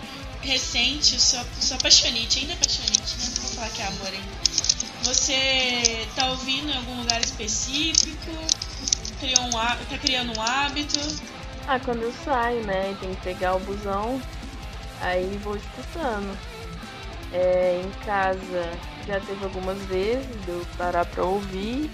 recente, 0.43 1.20
sua, 1.20 1.45
sua 1.61 1.76
apaixonite, 1.76 2.41
ainda 2.41 2.55
apaixonite, 2.55 3.18
né? 3.18 3.24
Não 3.36 3.43
vou 3.43 3.53
falar 3.53 3.70
que 3.70 3.82
é 3.82 3.86
amor 3.86 4.07
ainda. 4.07 4.39
Você 5.05 6.09
tá 6.14 6.30
ouvindo 6.30 6.70
em 6.70 6.76
algum 6.76 6.99
lugar 7.01 7.20
específico? 7.20 8.32
Criou 9.18 9.43
um, 9.47 9.51
tá 9.51 9.99
criando 10.01 10.36
um 10.36 10.43
hábito? 10.43 10.99
Ah, 11.66 11.78
quando 11.78 12.03
eu 12.03 12.12
saio, 12.24 12.64
né? 12.64 12.97
Tem 13.01 13.14
que 13.14 13.22
pegar 13.22 13.55
o 13.55 13.61
busão. 13.61 14.22
Aí 15.01 15.39
vou 15.39 15.57
escutando. 15.57 16.39
É, 17.32 17.80
em 17.84 17.91
casa 18.05 18.78
já 19.07 19.20
teve 19.20 19.45
algumas 19.45 19.78
vezes 19.84 20.26
de 20.45 20.51
eu 20.51 20.66
parar 20.76 21.05
pra 21.05 21.24
ouvir. 21.24 21.91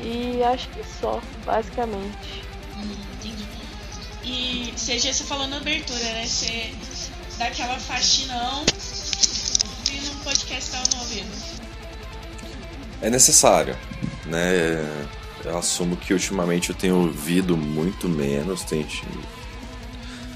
E 0.00 0.42
acho 0.44 0.68
que 0.68 0.84
só, 0.84 1.20
basicamente. 1.44 2.44
Hum, 2.76 2.96
entendi. 3.14 3.46
E 4.24 4.72
você 4.76 4.98
já 4.98 5.12
você 5.12 5.24
falou 5.24 5.46
na 5.46 5.56
abertura, 5.56 5.98
né? 5.98 6.26
Você 6.26 6.72
dá 7.38 7.46
aquela 7.46 7.78
faxinão 7.78 8.64
e 9.90 10.06
num 10.06 10.14
podcast 10.24 10.70
tava 10.70 10.84
não 10.92 10.98
ouvindo. 10.98 11.30
É 13.00 13.08
necessário, 13.08 13.76
né? 14.26 14.84
Eu 15.44 15.56
assumo 15.56 15.96
que 15.96 16.12
ultimamente 16.12 16.70
eu 16.70 16.76
tenho 16.76 16.96
ouvido 16.96 17.56
muito 17.56 18.08
menos, 18.08 18.64
tente... 18.64 19.04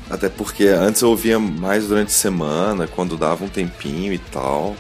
até 0.09 0.29
porque 0.29 0.67
antes 0.67 1.03
eu 1.03 1.11
ouvia 1.11 1.41
mais 1.41 1.89
durante 1.89 2.09
a 2.09 2.13
semana, 2.13 2.87
quando 2.87 3.17
dava 3.17 3.45
um 3.45 3.49
tempinho 3.49 4.13
e 4.13 4.19
tal. 4.19 4.77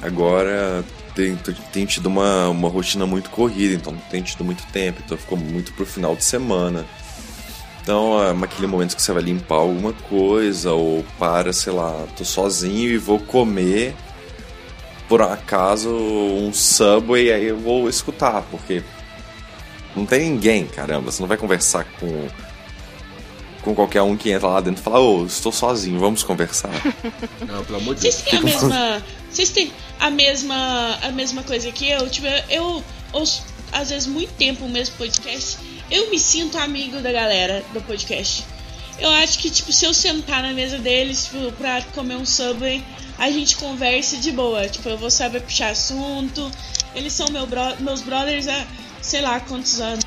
Agora 0.00 0.84
tem, 1.16 1.36
tem 1.72 1.84
tido 1.84 2.06
uma, 2.06 2.48
uma 2.48 2.68
rotina 2.68 3.06
muito 3.06 3.28
corrida, 3.30 3.74
então 3.74 3.92
não 3.92 4.00
tem 4.02 4.22
tido 4.22 4.44
muito 4.44 4.64
tempo, 4.66 5.02
então 5.04 5.18
ficou 5.18 5.36
muito 5.36 5.72
pro 5.72 5.84
final 5.84 6.14
de 6.14 6.22
semana. 6.22 6.86
Então, 7.84 8.18
é 8.18 8.30
aquele 8.44 8.66
momento 8.66 8.96
que 8.96 9.02
você 9.02 9.12
vai 9.12 9.22
limpar 9.22 9.56
alguma 9.56 9.92
coisa, 9.92 10.72
ou 10.72 11.04
para, 11.18 11.52
sei 11.52 11.70
lá, 11.70 12.06
tô 12.16 12.24
sozinho 12.24 12.88
e 12.90 12.96
vou 12.96 13.20
comer, 13.20 13.94
por 15.06 15.20
acaso, 15.20 15.90
um 15.90 16.50
Subway, 16.50 17.30
aí 17.30 17.44
eu 17.44 17.58
vou 17.58 17.86
escutar, 17.86 18.40
porque 18.50 18.82
não 19.94 20.06
tem 20.06 20.30
ninguém, 20.30 20.66
caramba, 20.66 21.12
você 21.12 21.20
não 21.20 21.28
vai 21.28 21.36
conversar 21.36 21.84
com 22.00 22.26
com 23.60 23.74
qualquer 23.74 24.02
um 24.02 24.14
que 24.14 24.30
entra 24.30 24.46
lá 24.46 24.60
dentro 24.60 24.80
e 24.80 24.84
fala, 24.84 25.00
ô, 25.00 25.24
estou 25.24 25.50
sozinho, 25.50 25.98
vamos 25.98 26.22
conversar. 26.22 26.70
Não, 27.48 27.64
pelo 27.64 27.78
amor 27.78 27.94
de 27.94 28.02
Vocês 28.02 28.16
Deus. 28.16 28.28
têm 28.28 28.38
a 28.38 28.42
mesma. 28.42 29.02
Vocês 29.30 29.48
têm 29.48 29.72
a 29.98 30.10
mesma. 30.10 30.98
a 31.00 31.10
mesma 31.10 31.42
coisa 31.42 31.72
que 31.72 31.88
eu? 31.88 32.08
Tipo, 32.10 32.26
eu 32.50 32.84
ouço 33.14 33.42
às 33.72 33.88
vezes 33.88 34.06
muito 34.06 34.34
tempo 34.34 34.66
o 34.66 34.68
mesmo 34.68 34.94
podcast. 34.96 35.56
Eu 35.90 36.10
me 36.10 36.18
sinto 36.18 36.58
amigo 36.58 37.00
da 37.00 37.12
galera 37.12 37.64
do 37.72 37.80
podcast. 37.82 38.44
Eu 38.98 39.10
acho 39.10 39.38
que, 39.38 39.50
tipo, 39.50 39.72
se 39.72 39.84
eu 39.84 39.92
sentar 39.92 40.42
na 40.42 40.52
mesa 40.52 40.78
deles 40.78 41.24
tipo, 41.24 41.50
pra 41.52 41.82
comer 41.94 42.16
um 42.16 42.24
subway, 42.24 42.82
a 43.18 43.30
gente 43.30 43.56
conversa 43.56 44.16
de 44.16 44.30
boa. 44.32 44.68
Tipo, 44.68 44.88
eu 44.88 44.96
vou 44.98 45.10
saber 45.10 45.42
puxar 45.42 45.70
assunto. 45.70 46.50
Eles 46.94 47.12
são 47.12 47.28
meu 47.30 47.46
bro- 47.46 47.76
meus 47.80 48.02
brothers 48.02 48.46
há 48.48 48.64
sei 49.02 49.20
lá 49.20 49.40
quantos 49.40 49.80
anos. 49.80 50.04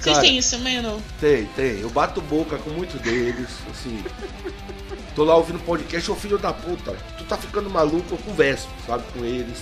Vocês 0.00 0.16
Cara, 0.16 0.20
têm 0.28 0.36
isso 0.38 0.56
também 0.56 0.76
ou 0.78 0.82
não? 0.82 1.02
Tem, 1.20 1.46
tem. 1.56 1.80
Eu 1.80 1.88
bato 1.88 2.20
boca 2.20 2.58
com 2.58 2.70
muitos 2.70 3.00
deles, 3.00 3.48
assim. 3.70 4.04
Tô 5.14 5.24
lá 5.24 5.36
ouvindo 5.36 5.58
podcast, 5.60 6.10
ô 6.10 6.16
filho 6.16 6.36
da 6.36 6.52
puta, 6.52 6.94
tu 7.16 7.24
tá 7.24 7.38
ficando 7.38 7.70
maluco, 7.70 8.14
eu 8.14 8.18
converso, 8.18 8.68
sabe, 8.84 9.04
com 9.12 9.24
eles. 9.24 9.58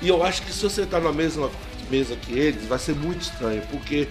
E 0.00 0.08
eu 0.08 0.22
acho 0.22 0.42
que 0.42 0.52
se 0.52 0.62
você 0.62 0.86
tá 0.86 1.00
na 1.00 1.12
mesma 1.12 1.50
mesa 1.90 2.16
que 2.16 2.32
eles, 2.32 2.64
vai 2.66 2.78
ser 2.78 2.94
muito 2.94 3.22
estranho, 3.22 3.62
porque 3.70 4.08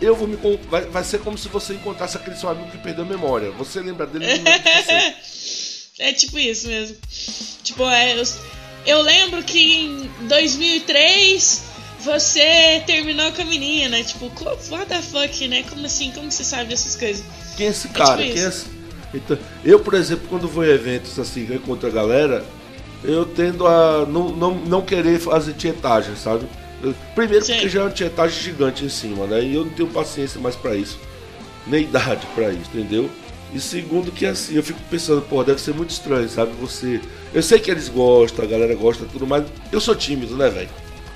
eu 0.00 0.14
vou 0.14 0.28
me. 0.28 0.36
Vai, 0.68 0.82
vai 0.82 1.04
ser 1.04 1.20
como 1.20 1.36
se 1.36 1.48
você 1.48 1.74
encontrasse 1.74 2.16
aquele 2.16 2.36
seu 2.36 2.48
amigo 2.48 2.70
que 2.70 2.78
perdeu 2.78 3.04
a 3.04 3.08
memória. 3.08 3.50
Você 3.52 3.80
lembra 3.80 4.06
dele 4.06 4.26
você. 4.26 5.14
É 6.00 6.12
tipo 6.12 6.38
isso 6.38 6.68
mesmo. 6.68 6.96
Tipo, 7.64 7.82
é, 7.88 8.16
eu, 8.16 8.24
eu 8.86 9.02
lembro 9.02 9.42
que 9.42 9.58
em 9.58 10.10
2003 10.28 11.62
você 12.00 12.82
terminou 12.86 13.32
com 13.32 13.42
a 13.42 13.44
menina. 13.44 14.02
Tipo, 14.04 14.30
what 14.70 14.86
the 14.86 15.02
fuck, 15.02 15.48
né? 15.48 15.64
Como 15.68 15.84
assim? 15.84 16.12
Como 16.12 16.30
você 16.30 16.44
sabe 16.44 16.66
dessas 16.66 16.94
coisas? 16.94 17.24
Quem 17.56 17.66
é 17.66 17.70
esse 17.70 17.88
cara? 17.88 18.22
tipo 18.22 18.34
Quem 18.34 18.44
é 18.44 18.48
esse? 18.48 18.66
Então, 19.12 19.38
eu, 19.64 19.80
por 19.80 19.94
exemplo, 19.94 20.28
quando 20.28 20.46
vou 20.46 20.64
em 20.64 20.70
eventos 20.70 21.18
assim, 21.18 21.46
eu 21.48 21.56
encontro 21.56 21.88
a 21.88 21.90
galera, 21.90 22.44
eu 23.02 23.24
tendo 23.24 23.66
a 23.66 24.06
não, 24.06 24.28
não, 24.28 24.54
não 24.54 24.82
querer 24.82 25.18
fazer 25.18 25.54
tietagem, 25.54 26.14
sabe? 26.14 26.46
Primeiro 27.14 27.44
Sim. 27.44 27.54
porque 27.54 27.68
já 27.68 27.80
é 27.80 27.82
uma 27.84 27.90
tietagem 27.90 28.40
gigante 28.42 28.84
em 28.84 28.88
cima, 28.88 29.26
né? 29.26 29.42
E 29.42 29.54
eu 29.54 29.64
não 29.64 29.72
tenho 29.72 29.88
paciência 29.88 30.40
mais 30.40 30.54
pra 30.56 30.74
isso. 30.76 30.98
Nem 31.66 31.82
idade 31.84 32.26
pra 32.34 32.50
isso, 32.50 32.70
entendeu? 32.72 33.10
E 33.52 33.58
segundo 33.60 34.12
que 34.12 34.26
assim, 34.26 34.54
eu 34.54 34.62
fico 34.62 34.78
pensando, 34.90 35.22
pô, 35.22 35.42
deve 35.42 35.60
ser 35.60 35.74
muito 35.74 35.90
estranho, 35.90 36.28
sabe? 36.28 36.52
Você. 36.60 37.00
Eu 37.32 37.42
sei 37.42 37.58
que 37.58 37.70
eles 37.70 37.88
gostam, 37.88 38.44
a 38.44 38.48
galera 38.48 38.74
gosta 38.74 39.06
tudo, 39.10 39.26
mas 39.26 39.44
eu 39.72 39.80
sou 39.80 39.94
tímido, 39.94 40.36
né, 40.36 40.48
velho? 40.50 40.68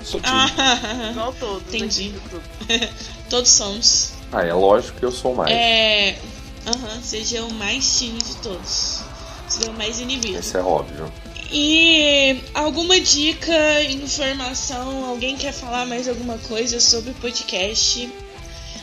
Sou 0.03 0.19
tímido. 0.19 0.51
Ah, 0.57 1.09
Igual 1.11 1.33
todos 1.39 1.61
Entendi. 1.73 2.09
aqui 2.09 2.09
do 2.09 2.29
grupo. 2.29 2.93
todos 3.29 3.49
somos. 3.49 4.13
ah, 4.31 4.43
é 4.43 4.53
lógico 4.53 4.99
que 4.99 5.05
eu 5.05 5.11
sou 5.11 5.33
mais. 5.35 5.51
É. 5.51 6.17
Aham, 6.65 7.01
seja 7.01 7.43
o 7.43 7.53
mais 7.53 7.99
tímido 7.99 8.25
de 8.25 8.35
todos. 8.37 9.01
Seja 9.47 9.69
o 9.69 9.73
mais 9.73 9.99
inibido. 9.99 10.39
Isso 10.39 10.57
é 10.57 10.61
óbvio. 10.61 11.11
E 11.55 12.41
alguma 12.51 12.99
dica, 12.99 13.83
informação, 13.83 15.05
alguém 15.05 15.37
quer 15.37 15.53
falar 15.53 15.85
mais 15.85 16.07
alguma 16.07 16.35
coisa 16.39 16.79
sobre 16.79 17.11
o 17.11 17.13
podcast? 17.13 18.09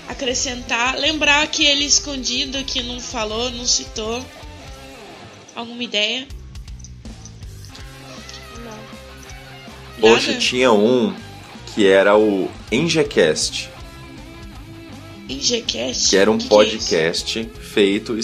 Acrescentar, 0.06 0.96
lembrar 0.96 1.42
aquele 1.42 1.84
escondido 1.84 2.62
que 2.62 2.80
não 2.80 3.00
falou, 3.00 3.50
não 3.50 3.66
citou. 3.66 4.24
Alguma 5.52 5.82
ideia? 5.82 6.28
Não. 8.64 8.78
Poxa, 10.00 10.28
Nada? 10.28 10.38
tinha 10.38 10.70
um 10.70 11.12
que 11.74 11.88
era 11.88 12.16
o 12.16 12.48
Engecast, 12.70 13.68
Ingecast? 15.28 16.08
que 16.08 16.16
era 16.16 16.30
um 16.30 16.38
Que 16.38 16.46
que 16.46 16.54
é 16.54 16.56
podcast 16.56 17.50
feito 17.60 18.16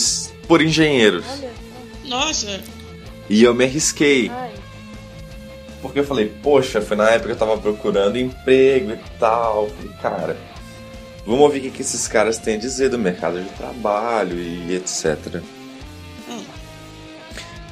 por 0.47 0.62
engenheiros. 0.62 1.24
Olha 1.28 1.53
Nossa, 2.05 2.75
E 3.28 3.42
eu 3.42 3.54
me 3.54 3.64
arrisquei. 3.64 4.30
Ai, 4.30 4.54
porque 5.86 6.00
eu 6.00 6.04
falei, 6.04 6.26
poxa, 6.42 6.80
foi 6.80 6.96
na 6.96 7.10
época 7.10 7.26
que 7.26 7.32
eu 7.32 7.38
tava 7.38 7.58
procurando 7.58 8.18
emprego 8.18 8.92
e 8.92 8.98
tal. 9.18 9.68
Falei, 9.68 9.92
cara, 10.02 10.36
vamos 11.24 11.42
ouvir 11.42 11.60
o 11.60 11.62
que, 11.62 11.70
que 11.70 11.82
esses 11.82 12.08
caras 12.08 12.38
têm 12.38 12.56
a 12.56 12.58
dizer 12.58 12.88
do 12.90 12.98
mercado 12.98 13.40
de 13.40 13.48
trabalho 13.50 14.36
e 14.36 14.74
etc. 14.74 15.40
Hum. 16.28 16.44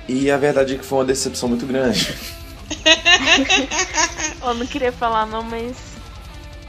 E 0.09 0.31
a 0.31 0.37
verdade 0.37 0.75
é 0.75 0.79
que 0.79 0.85
foi 0.85 0.99
uma 0.99 1.05
decepção 1.05 1.49
muito 1.49 1.67
grande. 1.67 2.15
eu 4.43 4.55
não 4.55 4.67
queria 4.67 4.93
falar 4.93 5.27
não, 5.27 5.43
mas 5.43 5.77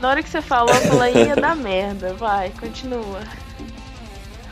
na 0.01 0.09
hora 0.09 0.23
que 0.23 0.29
você 0.29 0.41
falou, 0.41 0.73
eu 0.73 0.81
falei, 0.81 1.13
ia 1.13 1.35
dar 1.35 1.55
merda. 1.55 2.13
Vai, 2.13 2.51
continua. 2.59 3.21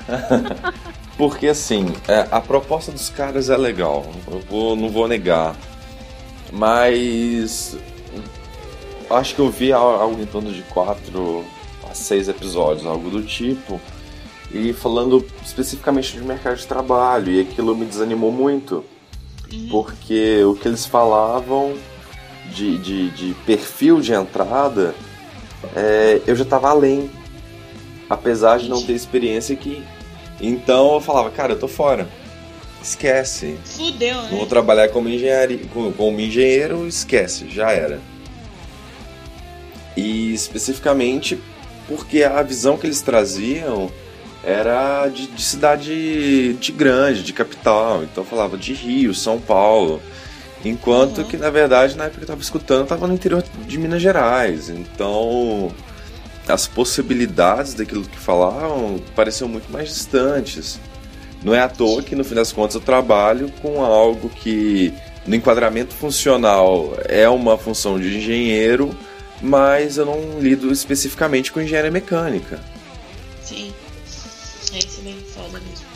Porque 1.18 1.48
assim, 1.48 1.94
é, 2.08 2.28
a 2.32 2.42
proposta 2.42 2.92
dos 2.92 3.10
caras 3.10 3.50
é 3.50 3.56
legal, 3.58 4.06
eu 4.32 4.40
vou- 4.50 4.76
não 4.76 4.90
vou 4.90 5.08
negar. 5.08 5.56
Mas 6.52 7.76
acho 9.10 9.36
que 9.36 9.42
eu 9.42 9.50
vi 9.50 9.72
al- 9.72 10.02
algo 10.02 10.22
em 10.22 10.26
torno 10.26 10.52
de 10.52 10.62
4 10.64 11.44
a 11.90 11.94
6 11.94 12.28
episódios, 12.30 12.86
algo 12.86 13.10
do 13.10 13.22
tipo. 13.24 13.80
E 14.52 14.72
falando 14.72 15.26
especificamente 15.44 16.14
de 16.14 16.22
mercado 16.24 16.58
de 16.58 16.66
trabalho, 16.68 17.32
e 17.32 17.42
aquilo 17.42 17.76
me 17.76 17.86
desanimou 17.86 18.32
muito. 18.32 18.84
Porque 19.70 20.44
o 20.44 20.56
que 20.56 20.68
eles 20.68 20.86
falavam 20.86 21.74
de, 22.54 22.78
de, 22.78 23.10
de 23.12 23.34
perfil 23.46 24.00
de 24.02 24.14
entrada, 24.14 24.94
é, 25.76 26.22
eu 26.26 26.36
já 26.36 26.44
estava 26.44 26.70
além. 26.70 27.10
Apesar 28.10 28.58
de 28.60 28.70
não 28.70 28.82
ter 28.84 28.94
experiência 28.94 29.56
que. 29.56 29.84
Então 30.46 30.94
eu 30.94 31.00
falava, 31.02 31.32
cara, 31.32 31.54
eu 31.54 31.60
tô 31.60 31.68
fora. 31.68 32.08
Esquece. 32.82 33.58
fudeu, 33.64 34.14
Não 34.24 34.30
vou 34.30 34.42
né? 34.42 34.46
trabalhar 34.46 34.90
como, 34.90 35.08
engenharia, 35.08 35.60
como, 35.74 35.94
como 35.94 36.20
engenheiro, 36.20 36.86
esquece, 36.86 37.50
já 37.50 37.72
era. 37.72 38.00
E 39.96 40.34
especificamente 40.34 41.40
porque 41.88 42.24
a 42.24 42.42
visão 42.42 42.78
que 42.78 42.86
eles 42.88 43.02
traziam 43.02 43.90
era 44.44 45.08
de, 45.08 45.28
de 45.28 45.42
cidade 45.42 46.54
de 46.56 46.72
grande, 46.72 47.24
de 47.24 47.32
capital. 47.32 48.04
Então 48.04 48.24
eu 48.24 48.30
falava 48.30 48.58
de 48.58 48.74
Rio, 48.74 49.14
São 49.14 49.40
Paulo. 49.40 50.02
Enquanto 50.66 51.20
Uhum. 51.20 51.24
que, 51.26 51.38
na 51.38 51.50
verdade, 51.50 51.96
na 51.96 52.06
época 52.06 52.20
que 52.20 52.24
eu 52.24 52.28
tava 52.28 52.42
escutando, 52.42 52.82
eu 52.82 52.86
tava 52.88 53.06
no 53.08 53.14
interior 53.14 53.44
de 53.68 53.78
Minas 53.78 54.02
Gerais. 54.02 54.70
Então, 54.70 55.72
as 56.48 56.68
possibilidades 56.68 57.74
daquilo 57.74 58.04
que 58.04 58.18
falavam 58.18 59.00
pareciam 59.16 59.48
muito 59.48 59.72
mais 59.72 59.90
distantes. 59.90 60.80
Não 61.44 61.54
é 61.54 61.60
à 61.60 61.68
toa 61.68 62.02
que, 62.02 62.16
no 62.16 62.24
fim 62.24 62.36
das 62.36 62.52
contas, 62.52 62.76
eu 62.76 62.82
trabalho 62.82 63.52
com 63.62 63.84
algo 63.84 64.30
que, 64.30 64.94
no 65.28 65.36
enquadramento 65.36 65.94
funcional, 65.94 66.94
é 67.06 67.28
uma 67.28 67.58
função 67.58 68.00
de 68.00 68.18
engenheiro, 68.18 68.98
mas 69.42 69.98
eu 69.98 70.06
não 70.06 70.40
lido 70.40 70.72
especificamente 70.72 71.52
com 71.52 71.60
engenharia 71.60 71.92
mecânica. 71.92 72.62
Sim. 73.44 73.74
É 74.74 74.78
isso 74.80 75.00
é 75.02 75.04
bem 75.04 75.18
foda 75.36 75.60
mesmo. 75.60 75.94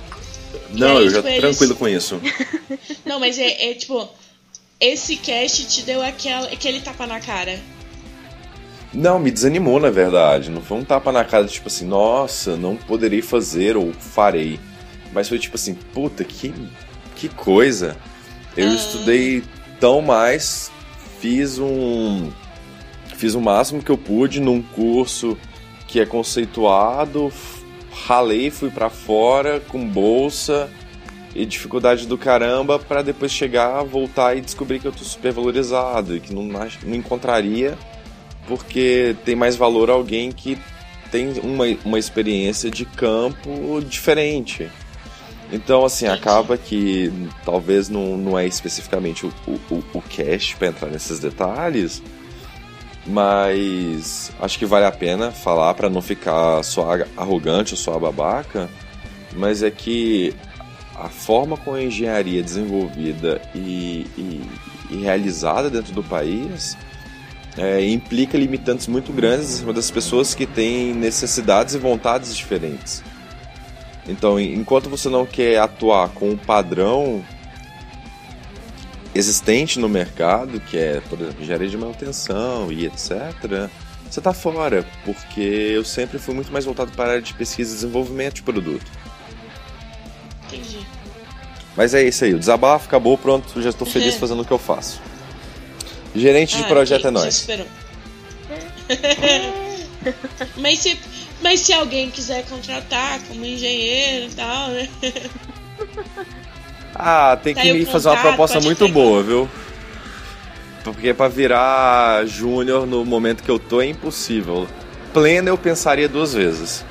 Não, 0.71 0.97
aí, 0.97 1.05
eu 1.05 1.09
já 1.09 1.17
tipo, 1.17 1.27
eles- 1.29 1.41
tranquilo 1.41 1.75
com 1.75 1.87
isso. 1.87 2.21
Não, 3.05 3.19
mas 3.19 3.37
é, 3.39 3.71
é, 3.71 3.73
tipo. 3.73 4.07
Esse 4.79 5.15
cast 5.15 5.65
te 5.65 5.81
deu 5.81 6.03
aquela, 6.03 6.47
aquele 6.49 6.79
tapa 6.81 7.07
na 7.07 7.19
cara. 7.19 7.57
Não, 8.97 9.19
me 9.19 9.29
desanimou, 9.29 9.79
na 9.79 9.91
verdade. 9.91 10.49
Não 10.49 10.59
foi 10.59 10.79
um 10.79 10.83
tapa 10.83 11.11
na 11.11 11.23
cara, 11.23 11.45
tipo 11.45 11.67
assim, 11.67 11.85
nossa, 11.85 12.57
não 12.57 12.75
poderei 12.75 13.21
fazer 13.21 13.77
ou 13.77 13.93
farei. 13.93 14.59
Mas 15.13 15.29
foi 15.29 15.37
tipo 15.37 15.55
assim, 15.55 15.75
puta, 15.75 16.23
que, 16.23 16.51
que 17.15 17.29
coisa. 17.29 17.95
Eu 18.57 18.69
Ah. 18.69 18.73
estudei 18.73 19.43
tão 19.79 20.01
mais, 20.01 20.71
fiz 21.19 21.59
um. 21.59 22.31
Fiz 23.15 23.35
o 23.35 23.39
máximo 23.41 23.83
que 23.83 23.91
eu 23.91 23.99
pude 23.99 24.39
num 24.41 24.63
curso 24.63 25.37
que 25.87 25.99
é 25.99 26.05
conceituado, 26.05 27.31
ralei, 28.07 28.49
fui 28.49 28.71
pra 28.71 28.89
fora 28.89 29.59
com 29.59 29.87
bolsa 29.87 30.71
e 31.35 31.45
dificuldade 31.45 32.07
do 32.07 32.17
caramba 32.17 32.79
pra 32.79 33.03
depois 33.03 33.31
chegar, 33.31 33.83
voltar 33.83 34.35
e 34.35 34.41
descobrir 34.41 34.79
que 34.79 34.87
eu 34.87 34.91
tô 34.91 35.03
super 35.03 35.31
valorizado 35.31 36.15
e 36.15 36.19
que 36.19 36.33
não, 36.33 36.43
não 36.43 36.95
encontraria 36.95 37.77
porque 38.47 39.15
tem 39.25 39.35
mais 39.35 39.55
valor 39.55 39.89
alguém 39.89 40.31
que 40.31 40.57
tem 41.11 41.33
uma, 41.43 41.65
uma 41.85 41.99
experiência 41.99 42.69
de 42.69 42.85
campo 42.85 43.81
diferente. 43.81 44.69
Então, 45.51 45.85
assim, 45.85 46.07
acaba 46.07 46.57
que 46.57 47.11
talvez 47.45 47.87
não, 47.87 48.17
não 48.17 48.37
é 48.37 48.45
especificamente 48.45 49.25
o, 49.25 49.33
o, 49.47 49.83
o 49.93 50.01
cast 50.01 50.55
para 50.57 50.67
entrar 50.67 50.89
nesses 50.89 51.19
detalhes, 51.19 52.01
mas 53.05 54.31
acho 54.41 54.59
que 54.59 54.65
vale 54.65 54.85
a 54.85 54.91
pena 54.91 55.31
falar 55.31 55.73
para 55.73 55.89
não 55.89 56.01
ficar 56.01 56.61
só 56.63 56.89
arrogante 57.15 57.73
ou 57.73 57.77
só 57.77 57.97
babaca, 57.97 58.69
mas 59.33 59.63
é 59.63 59.71
que 59.71 60.35
a 60.95 61.07
forma 61.07 61.55
como 61.55 61.77
a 61.77 61.83
engenharia 61.83 62.39
é 62.39 62.43
desenvolvida 62.43 63.41
e, 63.55 64.05
e, 64.17 64.41
e 64.89 64.97
realizada 64.97 65.69
dentro 65.69 65.93
do 65.93 66.03
país 66.03 66.75
é, 67.57 67.83
implica 67.89 68.37
limitantes 68.37 68.87
muito 68.87 69.11
grandes 69.11 69.49
em 69.55 69.57
cima 69.59 69.73
das 69.73 69.89
pessoas 69.89 70.35
que 70.35 70.45
têm 70.45 70.93
necessidades 70.93 71.73
e 71.73 71.77
vontades 71.79 72.35
diferentes. 72.35 73.03
Então, 74.07 74.39
en- 74.39 74.53
enquanto 74.53 74.89
você 74.89 75.09
não 75.09 75.25
quer 75.25 75.57
atuar 75.59 76.09
com 76.09 76.29
um 76.29 76.37
padrão 76.37 77.23
existente 79.15 79.79
no 79.79 79.89
mercado, 79.89 80.59
que 80.59 80.77
é, 80.77 81.01
por 81.09 81.19
exemplo, 81.19 81.41
engenharia 81.41 81.67
de 81.67 81.77
manutenção 81.77 82.71
e 82.71 82.85
etc., 82.85 83.69
você 84.09 84.19
está 84.19 84.31
fora, 84.33 84.85
porque 85.03 85.41
eu 85.41 85.83
sempre 85.83 86.17
fui 86.17 86.33
muito 86.33 86.51
mais 86.51 86.63
voltado 86.63 86.91
para 86.91 87.05
a 87.05 87.11
área 87.13 87.21
de 87.21 87.33
pesquisa 87.33 87.71
e 87.71 87.75
desenvolvimento 87.75 88.35
de 88.35 88.43
produto. 88.43 88.85
Entendi. 90.45 90.79
Mas 91.75 91.93
é 91.93 92.03
isso 92.03 92.23
aí, 92.23 92.33
o 92.33 92.39
desabafo 92.39 92.87
acabou, 92.87 93.17
pronto, 93.17 93.61
já 93.61 93.69
estou 93.69 93.85
feliz 93.85 94.15
fazendo 94.17 94.41
o 94.41 94.45
que 94.45 94.51
eu 94.53 94.57
faço. 94.57 95.01
Gerente 96.17 96.57
de 96.57 96.63
Ah, 96.63 96.67
projeto 96.67 97.07
ok, 97.07 97.09
é 97.09 97.11
nós. 97.11 97.47
mas, 100.57 100.79
se, 100.79 100.99
mas 101.41 101.59
se 101.59 101.73
alguém 101.73 102.09
quiser 102.09 102.45
contratar 102.45 103.19
como 103.27 103.45
engenheiro 103.45 104.31
e 104.31 104.35
tal, 104.35 104.69
né? 104.69 104.89
Ah, 106.99 107.37
tem 107.37 107.53
Tá 107.53 107.61
que 107.61 107.73
me 107.73 107.85
fazer 107.85 108.09
uma 108.09 108.17
proposta 108.17 108.59
muito 108.59 108.87
boa, 108.87 109.21
viu? 109.21 109.47
Porque 110.83 111.13
pra 111.13 111.27
virar 111.27 112.25
júnior 112.25 112.87
no 112.87 113.05
momento 113.05 113.43
que 113.43 113.51
eu 113.51 113.59
tô 113.59 113.81
é 113.81 113.85
impossível. 113.85 114.67
Plena 115.13 115.49
eu 115.49 115.57
pensaria 115.57 116.09
duas 116.09 116.33
vezes. 116.33 116.83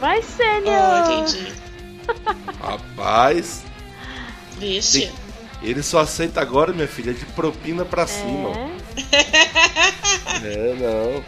Vai, 0.00 0.20
Oh, 0.20 0.22
Sênior! 0.22 1.22
entendi. 1.22 1.52
Rapaz, 2.62 3.62
Vixe. 4.58 5.10
Ele 5.62 5.82
só 5.82 6.00
aceita 6.00 6.40
agora, 6.40 6.72
minha 6.72 6.88
filha, 6.88 7.12
de 7.12 7.24
propina 7.26 7.84
pra 7.84 8.06
cima. 8.06 8.50
É, 9.12 10.46
É, 10.46 10.74
não. 10.80 11.24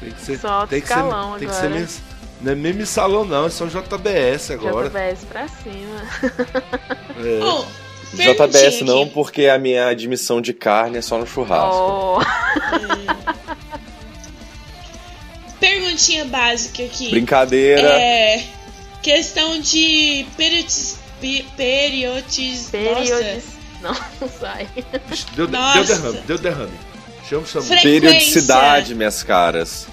Tem 0.00 0.10
que 0.10 0.20
ser. 0.20 0.38
Só 0.38 0.66
tem 0.66 0.80
que 0.80 0.86
ser, 0.88 0.94
escalão 0.94 1.38
tem 1.38 1.46
que 1.48 1.54
ser 1.54 1.60
agora. 1.66 1.74
mens- 1.80 2.02
Não 2.40 2.52
é 2.52 2.54
mesmo 2.56 2.84
salão, 2.84 3.24
não, 3.24 3.46
é 3.46 3.50
só 3.50 3.64
JBS 3.66 4.50
agora. 4.50 4.88
JBS 4.90 5.24
pra 5.24 5.46
cima. 5.48 6.02
É. 7.16 7.44
Oh, 7.44 7.64
JBS 8.16 8.82
não, 8.82 9.02
aqui. 9.02 9.12
porque 9.12 9.46
a 9.46 9.56
minha 9.58 9.86
admissão 9.86 10.40
de 10.40 10.52
carne 10.52 10.98
é 10.98 11.02
só 11.02 11.16
no 11.18 11.26
churrasco. 11.26 11.74
Oh, 11.76 12.20
Perguntinha 15.60 16.24
básica 16.26 16.82
aqui. 16.82 17.10
Brincadeira. 17.10 17.88
É. 17.88 18.44
Questão 19.02 19.60
de 19.60 20.26
periotis, 20.36 20.98
pe- 21.24 21.46
periotis, 21.56 22.68
Periodes. 22.70 23.44
Não, 23.80 23.94
não 24.20 24.28
sai. 24.28 24.68
Deu, 25.34 25.46
deu 25.46 25.48
Nossa. 25.48 25.84
derrame, 25.84 26.18
deu 26.26 26.38
derrame. 26.38 26.78
Chama, 27.28 27.46
Periodicidade, 27.80 28.94
minhas 28.94 29.22
caras. 29.22 29.86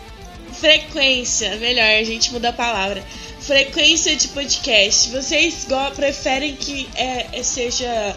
Nossa, 0.45 0.59
frequência, 0.59 1.55
melhor, 1.55 1.85
a 1.85 2.03
gente 2.03 2.33
muda 2.33 2.49
a 2.49 2.53
palavra. 2.53 3.01
Frequência 3.39 4.13
de 4.15 4.27
podcast. 4.29 5.09
Vocês 5.09 5.65
preferem 5.95 6.53
que 6.55 6.89
é, 6.95 7.27
é- 7.31 7.43
seja 7.43 8.15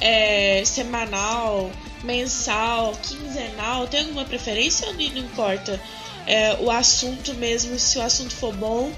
é, 0.00 0.62
semanal, 0.64 1.70
mensal, 2.02 2.94
quinzenal? 3.02 3.86
Tem 3.86 4.00
alguma 4.00 4.24
preferência 4.24 4.86
ou 4.86 4.94
não 4.94 5.00
não 5.10 5.18
importa? 5.18 5.78
É, 6.26 6.56
o 6.58 6.70
assunto 6.70 7.34
mesmo, 7.34 7.78
se 7.78 7.98
o 7.98 8.02
assunto 8.02 8.34
for 8.34 8.52
bom 8.54 8.90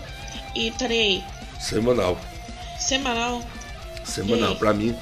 e 0.55 0.71
tá 0.71 0.87
nem 0.89 1.01
aí. 1.01 1.25
Semanal. 1.61 2.19
Semanal. 2.79 3.43
Semanal. 4.05 4.57
Pra 4.57 4.72
mim, 4.72 4.95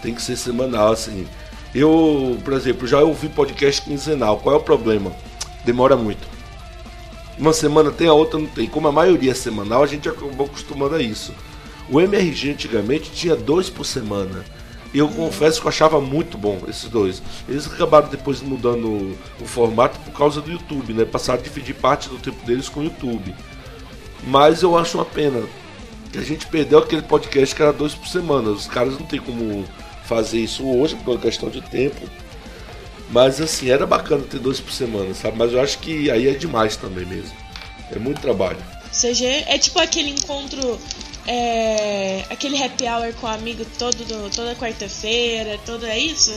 tem 0.00 0.14
que 0.14 0.22
ser 0.22 0.36
semanal, 0.36 0.92
assim. 0.92 1.26
Eu, 1.74 2.38
por 2.44 2.52
exemplo, 2.52 2.86
já 2.86 3.00
ouvi 3.00 3.28
podcast 3.28 3.82
quinzenal. 3.82 4.38
Qual 4.38 4.54
é 4.54 4.58
o 4.58 4.62
problema? 4.62 5.12
Demora 5.64 5.96
muito. 5.96 6.26
Uma 7.38 7.52
semana 7.52 7.90
tem, 7.90 8.08
a 8.08 8.12
outra 8.12 8.38
não 8.38 8.46
tem. 8.46 8.66
Como 8.66 8.88
a 8.88 8.92
maioria 8.92 9.32
é 9.32 9.34
semanal, 9.34 9.82
a 9.82 9.86
gente 9.86 10.08
acabou 10.08 10.46
acostumando 10.46 10.94
a 10.94 11.02
isso. 11.02 11.34
O 11.90 12.00
MRG 12.00 12.50
antigamente 12.50 13.10
tinha 13.10 13.34
dois 13.34 13.68
por 13.70 13.84
semana. 13.84 14.44
Eu 14.94 15.08
confesso 15.08 15.60
que 15.60 15.66
eu 15.66 15.70
achava 15.70 16.00
muito 16.00 16.36
bom 16.36 16.60
esses 16.68 16.88
dois. 16.90 17.22
Eles 17.48 17.66
acabaram 17.66 18.08
depois 18.08 18.42
mudando 18.42 19.16
o 19.40 19.46
formato 19.46 19.98
por 20.00 20.12
causa 20.12 20.42
do 20.42 20.52
YouTube, 20.52 20.92
né? 20.92 21.06
Passaram 21.06 21.40
a 21.40 21.42
dividir 21.42 21.74
parte 21.74 22.10
do 22.10 22.18
tempo 22.18 22.44
deles 22.44 22.68
com 22.68 22.80
o 22.80 22.84
YouTube. 22.84 23.34
Mas 24.24 24.62
eu 24.62 24.76
acho 24.76 24.98
uma 24.98 25.04
pena 25.06 25.42
que 26.12 26.18
a 26.18 26.22
gente 26.22 26.46
perdeu 26.46 26.78
aquele 26.78 27.02
podcast 27.02 27.54
que 27.54 27.62
era 27.62 27.72
dois 27.72 27.94
por 27.94 28.06
semana. 28.06 28.50
Os 28.50 28.66
caras 28.66 28.92
não 28.98 29.06
tem 29.06 29.18
como 29.20 29.64
fazer 30.04 30.38
isso 30.40 30.64
hoje 30.68 30.94
por 30.96 31.12
uma 31.14 31.20
questão 31.20 31.48
de 31.48 31.60
tempo. 31.62 32.00
Mas 33.10 33.40
assim, 33.40 33.70
era 33.70 33.86
bacana 33.86 34.22
ter 34.24 34.38
dois 34.38 34.60
por 34.60 34.72
semana, 34.72 35.12
sabe? 35.14 35.36
Mas 35.38 35.52
eu 35.52 35.60
acho 35.60 35.78
que 35.78 36.10
aí 36.10 36.28
é 36.28 36.32
demais 36.34 36.76
também 36.76 37.04
mesmo. 37.04 37.32
É 37.90 37.98
muito 37.98 38.20
trabalho. 38.20 38.58
CG 38.92 39.24
é 39.46 39.58
tipo 39.58 39.78
aquele 39.78 40.10
encontro, 40.10 40.78
é, 41.26 42.24
aquele 42.30 42.62
happy 42.62 42.84
hour 42.84 43.12
com 43.14 43.26
amigo 43.26 43.64
todo 43.78 43.96
do- 44.04 44.30
toda 44.30 44.54
quarta-feira, 44.54 45.58
todo 45.64 45.86
é 45.86 45.98
isso? 45.98 46.32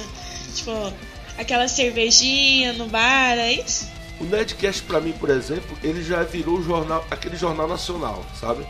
Tipo, 0.55 0.93
aquela 1.38 1.67
cervejinha 1.67 2.73
no 2.73 2.88
bar, 2.88 3.38
é 3.38 3.53
isso? 3.53 3.88
O 4.19 4.23
Nerdcast, 4.23 4.84
pra 4.84 5.01
mim, 5.01 5.11
por 5.13 5.30
exemplo, 5.30 5.78
ele 5.84 6.01
já 6.01 6.23
virou 6.23 6.57
o 6.57 6.63
jornal, 6.63 7.05
aquele 7.11 7.36
jornal 7.36 7.67
nacional, 7.67 8.26
sabe? 8.39 8.65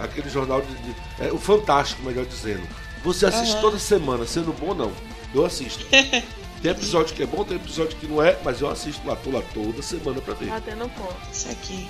Aquele 0.00 0.28
jornal 0.30 0.60
de. 0.62 0.74
de- 0.74 0.94
é, 1.20 1.32
o 1.32 1.38
Fantástico, 1.38 2.02
melhor 2.02 2.24
dizendo. 2.26 2.66
Você 3.04 3.26
assiste 3.26 3.52
Aham. 3.52 3.60
toda 3.60 3.78
semana, 3.78 4.26
sendo 4.26 4.52
bom 4.52 4.68
ou 4.68 4.74
não. 4.74 4.92
Eu 5.34 5.44
assisto. 5.46 5.84
Tem 6.62 6.70
episódio 6.72 7.14
que 7.14 7.22
é 7.22 7.26
bom, 7.26 7.42
tem 7.42 7.56
episódio 7.56 7.96
que 7.96 8.06
não 8.06 8.22
é, 8.22 8.36
mas 8.44 8.60
eu 8.60 8.68
assisto 8.68 9.00
lá, 9.08 9.16
tô 9.16 9.30
lá 9.30 9.40
toda 9.54 9.80
semana 9.80 10.20
pra 10.20 10.34
ver. 10.34 10.48
Tá 10.50 10.60
tendo 10.60 10.86
ponto. 10.90 11.16
Isso 11.32 11.48
aqui. 11.48 11.88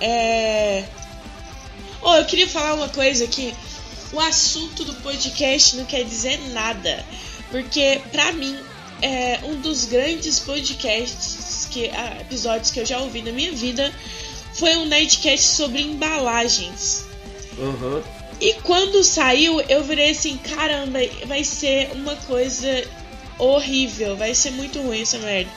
É. 0.00 0.84
Oh, 2.00 2.14
eu 2.14 2.24
queria 2.24 2.46
falar 2.48 2.74
uma 2.74 2.88
coisa 2.88 3.24
aqui. 3.24 3.52
O 4.12 4.20
assunto 4.20 4.84
do 4.84 4.94
podcast 5.02 5.76
não 5.76 5.84
quer 5.86 6.04
dizer 6.04 6.38
nada. 6.52 7.04
Porque, 7.50 8.00
pra 8.12 8.30
mim, 8.30 8.56
é 9.00 9.40
um 9.42 9.56
dos 9.60 9.86
grandes 9.86 10.38
podcasts, 10.38 11.66
que, 11.70 11.88
ah, 11.90 12.18
episódios 12.20 12.70
que 12.70 12.78
eu 12.78 12.86
já 12.86 12.98
ouvi 13.00 13.22
na 13.22 13.32
minha 13.32 13.50
vida, 13.52 13.92
foi 14.54 14.76
um 14.76 14.86
Nerdcast 14.86 15.46
sobre 15.56 15.82
embalagens. 15.82 17.04
Aham. 17.58 18.02
E 18.40 18.54
quando 18.62 19.04
saiu, 19.04 19.60
eu 19.62 19.84
virei 19.84 20.10
assim, 20.10 20.36
caramba, 20.38 20.98
vai 21.26 21.44
ser 21.44 21.92
uma 21.92 22.16
coisa 22.16 22.84
horrível, 23.38 24.16
vai 24.16 24.34
ser 24.34 24.50
muito 24.50 24.80
ruim 24.80 25.02
essa 25.02 25.18
merda. 25.18 25.50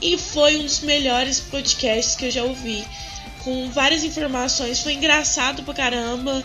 E 0.00 0.16
foi 0.16 0.56
um 0.56 0.62
dos 0.62 0.80
melhores 0.80 1.40
podcasts 1.40 2.14
que 2.14 2.26
eu 2.26 2.30
já 2.30 2.44
ouvi, 2.44 2.86
com 3.44 3.70
várias 3.70 4.02
informações, 4.04 4.80
foi 4.80 4.94
engraçado 4.94 5.62
pra 5.62 5.74
caramba. 5.74 6.42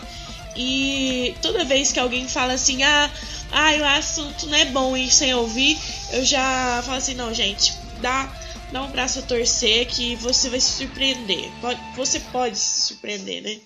E 0.54 1.34
toda 1.40 1.64
vez 1.64 1.90
que 1.90 1.98
alguém 1.98 2.28
fala 2.28 2.52
assim, 2.52 2.82
ah, 2.82 3.10
ah, 3.50 3.72
o 3.72 3.84
assunto 3.98 4.46
não 4.46 4.56
é 4.56 4.66
bom 4.66 4.96
ir 4.96 5.10
sem 5.10 5.34
ouvir, 5.34 5.78
eu 6.12 6.24
já 6.24 6.82
falo 6.84 6.98
assim, 6.98 7.14
não, 7.14 7.32
gente, 7.32 7.72
dá 8.00 8.30
dá 8.70 8.82
um 8.82 8.90
braço 8.90 9.18
a 9.18 9.22
torcer 9.22 9.86
que 9.86 10.16
você 10.16 10.48
vai 10.48 10.60
se 10.60 10.78
surpreender. 10.78 11.50
Você 11.94 12.18
pode 12.20 12.58
se 12.58 12.88
surpreender, 12.88 13.42
né? 13.42 13.58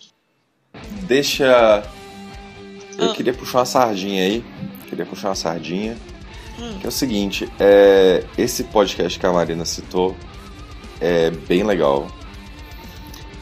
Deixa. 1.03 1.85
Eu 2.99 3.11
Ah. 3.11 3.15
queria 3.15 3.33
puxar 3.35 3.59
uma 3.61 3.67
sardinha 3.67 4.23
aí. 4.23 4.45
Queria 4.89 5.05
puxar 5.07 5.29
uma 5.29 5.35
sardinha. 5.35 5.97
Hum. 6.59 6.79
Que 6.81 6.87
é 6.87 6.89
o 6.89 6.93
seguinte, 6.93 7.49
é, 7.61 8.25
esse 8.39 8.65
podcast 8.65 9.19
que 9.19 9.27
a 9.27 9.33
Marina 9.33 9.65
citou 9.65 10.17
é 11.01 11.31
bem 11.31 11.63
legal. 11.63 12.09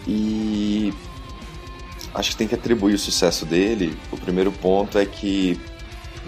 E 0.07 0.93
acho 2.15 2.31
que 2.31 2.37
tem 2.37 2.49
que 2.49 2.55
atribuir 2.55 2.95
o 2.95 2.99
sucesso 2.99 3.47
dele. 3.47 3.97
O 4.11 4.17
primeiro 4.17 4.51
ponto 4.53 4.99
é 4.99 5.07
que 5.07 5.59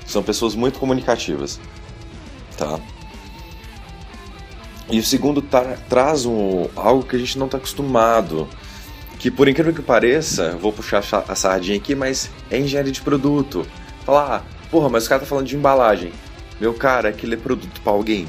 são 0.07 0.23
pessoas 0.23 0.55
muito 0.55 0.79
comunicativas. 0.79 1.59
Tá? 2.57 2.79
E 4.89 4.99
o 5.01 5.03
segundo 5.03 5.43
tra- 5.43 5.77
traz 5.89 6.25
um, 6.25 6.69
algo 6.77 7.03
que 7.03 7.17
a 7.17 7.19
gente 7.19 7.37
não 7.39 7.47
está 7.47 7.59
acostumado. 7.59 8.49
Que 9.27 9.31
por 9.33 9.49
incrível 9.49 9.75
que 9.75 9.83
pareça, 9.83 10.53
vou 10.53 10.73
puxar 10.73 11.03
a 11.27 11.35
sardinha 11.35 11.77
aqui, 11.77 11.97
mas 11.97 12.31
é 12.49 12.61
engenharia 12.61 12.93
de 12.93 13.01
produto. 13.01 13.67
Falar, 14.05 14.37
ah, 14.37 14.69
porra, 14.71 14.89
mas 14.89 15.05
o 15.05 15.09
cara 15.09 15.19
tá 15.23 15.27
falando 15.27 15.49
de 15.49 15.57
embalagem. 15.57 16.13
Meu 16.61 16.73
cara, 16.73 17.09
aquilo 17.09 17.35
é 17.35 17.37
produto 17.37 17.81
pra 17.81 17.93
alguém. 17.93 18.29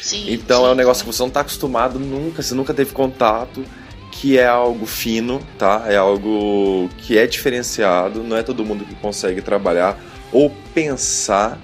Sim. 0.00 0.32
Então 0.32 0.60
sim, 0.62 0.68
é 0.68 0.70
um 0.70 0.74
negócio 0.76 1.00
sim. 1.04 1.10
que 1.10 1.16
você 1.16 1.22
não 1.24 1.28
tá 1.28 1.40
acostumado 1.40 1.98
nunca, 1.98 2.40
você 2.40 2.54
nunca 2.54 2.72
teve 2.72 2.92
contato, 2.92 3.64
que 4.12 4.38
é 4.38 4.46
algo 4.46 4.86
fino, 4.86 5.40
tá? 5.58 5.86
É 5.88 5.96
algo 5.96 6.88
que 6.98 7.18
é 7.18 7.26
diferenciado, 7.26 8.22
não 8.22 8.36
é 8.36 8.44
todo 8.44 8.64
mundo 8.64 8.84
que 8.84 8.94
consegue 8.94 9.42
trabalhar 9.42 9.98
ou 10.30 10.52
pensar 10.72 11.58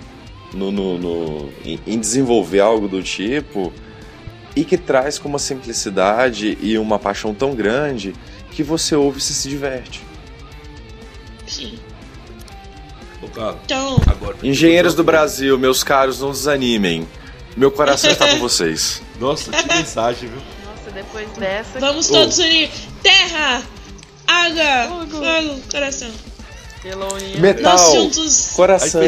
no, 0.52 0.72
no- 0.72 0.98
no- 0.98 1.48
em, 1.64 1.78
em 1.86 1.96
desenvolver 1.96 2.58
algo 2.58 2.88
do 2.88 3.00
tipo 3.04 3.72
e 4.56 4.64
que 4.64 4.76
traz 4.78 5.18
com 5.18 5.28
uma 5.28 5.38
simplicidade 5.38 6.56
e 6.60 6.78
uma 6.78 6.98
paixão 6.98 7.34
tão 7.34 7.54
grande 7.54 8.14
que 8.52 8.62
você 8.62 8.94
ouve 8.94 9.18
e 9.18 9.20
se, 9.20 9.34
se 9.34 9.48
diverte. 9.48 10.02
Sim. 11.46 11.78
Ô, 13.22 13.28
Carlos, 13.28 13.60
Então, 13.64 14.00
agora. 14.06 14.36
Engenheiros 14.42 14.94
do 14.94 15.02
Brasil, 15.04 15.58
meus 15.58 15.82
caros, 15.82 16.20
não 16.20 16.30
desanimem. 16.30 17.06
Meu 17.56 17.70
coração 17.70 18.10
está 18.10 18.28
com 18.28 18.38
vocês. 18.38 19.02
Nossa, 19.20 19.50
que 19.50 19.74
mensagem, 19.74 20.28
viu? 20.28 20.38
Nossa, 20.66 20.90
depois 20.90 21.28
dessa. 21.38 21.78
vamos 21.80 22.08
todos 22.08 22.38
unir 22.38 22.70
terra, 23.02 23.62
água, 24.26 24.88
Fogo. 24.88 25.10
fogo, 25.24 25.60
coração. 25.70 26.10
Pela 26.82 27.12
união. 27.14 27.40
Metal, 27.40 27.72
Nós 27.72 27.94
juntos. 27.94 28.46
Coração. 28.54 29.00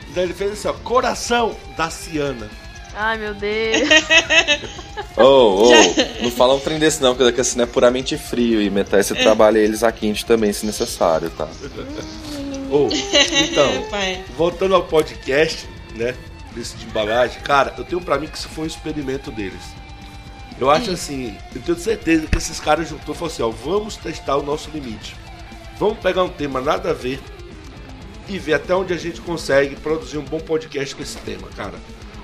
fez- 0.00 0.14
daí 0.14 0.24
ele 0.24 0.34
fez 0.34 0.52
assim, 0.52 0.68
ó, 0.68 0.72
coração 0.72 1.56
da 1.76 1.90
Ciana. 1.90 2.48
Ai, 2.94 3.18
meu 3.18 3.34
Deus. 3.34 3.88
Oh, 5.16 5.70
oh, 5.70 6.22
não 6.22 6.30
fala 6.30 6.54
um 6.54 6.60
trem 6.60 6.76
desse 6.76 7.00
não, 7.00 7.10
porque 7.10 7.24
daqui 7.24 7.40
assim 7.40 7.60
é 7.62 7.66
puramente 7.66 8.18
frio 8.18 8.60
e 8.60 8.68
metal 8.68 9.00
você 9.00 9.14
trabalha 9.14 9.58
eles 9.60 9.84
a 9.84 9.92
quente 9.92 10.26
também, 10.26 10.52
se 10.52 10.66
necessário, 10.66 11.30
tá? 11.30 11.48
Ô, 12.68 12.88
então, 12.88 14.24
voltando 14.36 14.74
ao 14.74 14.82
podcast, 14.82 15.68
né? 15.94 16.16
Desse 16.52 16.76
de 16.76 16.86
embalagem, 16.86 17.40
cara, 17.42 17.72
eu 17.78 17.84
tenho 17.84 18.00
pra 18.00 18.18
mim 18.18 18.26
que 18.26 18.36
isso 18.36 18.48
foi 18.48 18.64
um 18.64 18.66
experimento 18.66 19.30
deles. 19.30 19.62
Eu 20.60 20.68
acho 20.70 20.90
assim, 20.90 21.36
eu 21.54 21.60
tenho 21.62 21.78
certeza 21.78 22.26
que 22.26 22.38
esses 22.38 22.58
caras 22.58 22.88
juntou 22.88 23.14
e 23.14 23.18
falaram 23.18 23.34
assim, 23.34 23.42
ó, 23.42 23.50
vamos 23.50 23.96
testar 23.96 24.36
o 24.36 24.42
nosso 24.42 24.68
limite. 24.70 25.16
Vamos 25.78 25.98
pegar 25.98 26.24
um 26.24 26.28
tema 26.28 26.60
nada 26.60 26.90
a 26.90 26.92
ver 26.92 27.20
e 28.28 28.38
ver 28.38 28.54
até 28.54 28.74
onde 28.74 28.92
a 28.92 28.96
gente 28.96 29.20
consegue 29.20 29.76
produzir 29.76 30.18
um 30.18 30.24
bom 30.24 30.40
podcast 30.40 30.94
com 30.94 31.02
esse 31.02 31.18
tema, 31.18 31.48
cara. 31.56 31.74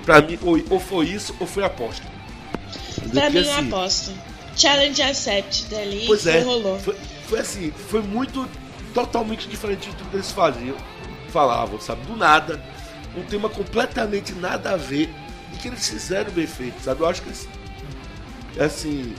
Pra 0.05 0.21
mim, 0.21 0.37
ou, 0.41 0.59
ou 0.69 0.79
foi 0.79 1.07
isso 1.07 1.35
ou 1.39 1.47
foi 1.47 1.63
aposta. 1.63 2.05
Pra 3.11 3.29
mim, 3.29 3.39
assim, 3.39 3.67
aposto. 3.67 4.11
Challenge 4.55 5.01
accept 5.01 5.65
dali. 5.65 6.03
Pois 6.07 6.25
é, 6.27 6.41
rolou. 6.41 6.79
foi, 6.79 6.95
foi 7.27 7.39
assim, 7.39 7.71
foi 7.89 8.01
muito 8.01 8.47
totalmente 8.93 9.47
diferente 9.47 9.89
de 9.89 9.95
tudo 9.95 10.09
que 10.09 10.17
eles 10.17 10.31
faziam, 10.31 10.75
falavam, 11.29 11.79
sabe? 11.79 12.05
Do 12.05 12.15
nada, 12.15 12.61
um 13.15 13.23
tema 13.23 13.49
completamente 13.49 14.33
nada 14.33 14.71
a 14.71 14.77
ver 14.77 15.09
e 15.53 15.57
que 15.57 15.67
eles 15.67 15.87
fizeram 15.87 16.31
bem 16.31 16.47
feito, 16.47 16.81
sabe? 16.81 17.01
Eu 17.01 17.07
acho 17.07 17.21
que 17.21 17.29
eles, 17.29 17.47
assim, 18.59 19.15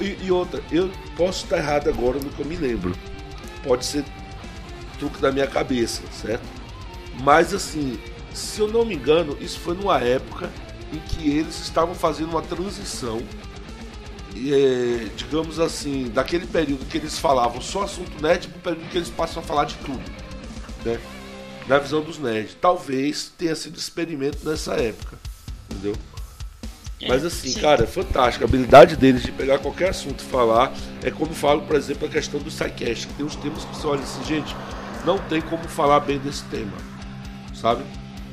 e, 0.00 0.26
e 0.26 0.30
outra, 0.30 0.62
eu 0.72 0.90
posso 1.16 1.44
estar 1.44 1.58
errado 1.58 1.88
agora 1.88 2.18
no 2.18 2.30
que 2.30 2.40
eu 2.40 2.46
me 2.46 2.56
lembro, 2.56 2.94
pode 3.62 3.84
ser 3.84 4.04
truque 4.98 5.20
da 5.20 5.30
minha 5.30 5.46
cabeça, 5.46 6.02
certo? 6.12 6.44
Mas 7.22 7.54
assim, 7.54 7.98
se 8.36 8.60
eu 8.60 8.68
não 8.68 8.84
me 8.84 8.94
engano, 8.94 9.36
isso 9.40 9.60
foi 9.60 9.74
numa 9.76 9.98
época 10.00 10.52
em 10.92 11.00
que 11.00 11.28
eles 11.30 11.60
estavam 11.60 11.94
fazendo 11.94 12.30
uma 12.30 12.42
transição 12.42 13.30
e, 14.34 14.52
é, 14.52 15.10
digamos 15.16 15.58
assim, 15.58 16.10
daquele 16.10 16.46
período 16.46 16.86
que 16.86 16.98
eles 16.98 17.18
falavam 17.18 17.60
só 17.60 17.84
assunto 17.84 18.20
nerd 18.22 18.48
para 18.48 18.58
o 18.58 18.62
período 18.62 18.88
que 18.90 18.98
eles 18.98 19.10
passam 19.10 19.42
a 19.42 19.46
falar 19.46 19.64
de 19.64 19.76
tudo, 19.78 20.04
né? 20.84 21.00
Na 21.66 21.78
visão 21.78 22.02
dos 22.02 22.18
nerds. 22.18 22.56
Talvez 22.60 23.32
tenha 23.36 23.56
sido 23.56 23.78
experimento 23.78 24.48
nessa 24.48 24.74
época, 24.74 25.18
entendeu? 25.70 25.96
Mas 27.06 27.24
É, 27.24 27.26
assim, 27.26 27.52
sim. 27.52 27.54
cara, 27.54 27.84
é 27.84 27.86
fantástico. 27.86 28.44
A 28.44 28.48
habilidade 28.48 28.96
deles 28.96 29.22
de 29.22 29.32
pegar 29.32 29.58
qualquer 29.58 29.90
assunto 29.90 30.22
e 30.22 30.26
falar 30.26 30.72
é 31.02 31.10
como 31.10 31.34
falo, 31.34 31.62
por 31.62 31.76
exemplo, 31.76 32.06
a 32.06 32.10
questão 32.10 32.40
do 32.40 32.50
SciCast, 32.50 33.08
que 33.08 33.14
tem 33.14 33.26
uns 33.26 33.36
temas 33.36 33.64
que 33.64 33.76
você 33.76 33.86
olha 33.86 34.02
assim, 34.02 34.24
gente, 34.24 34.56
não 35.04 35.18
tem 35.18 35.40
como 35.42 35.68
falar 35.68 36.00
bem 36.00 36.18
desse 36.18 36.44
tema, 36.44 36.72
sabe? 37.54 37.84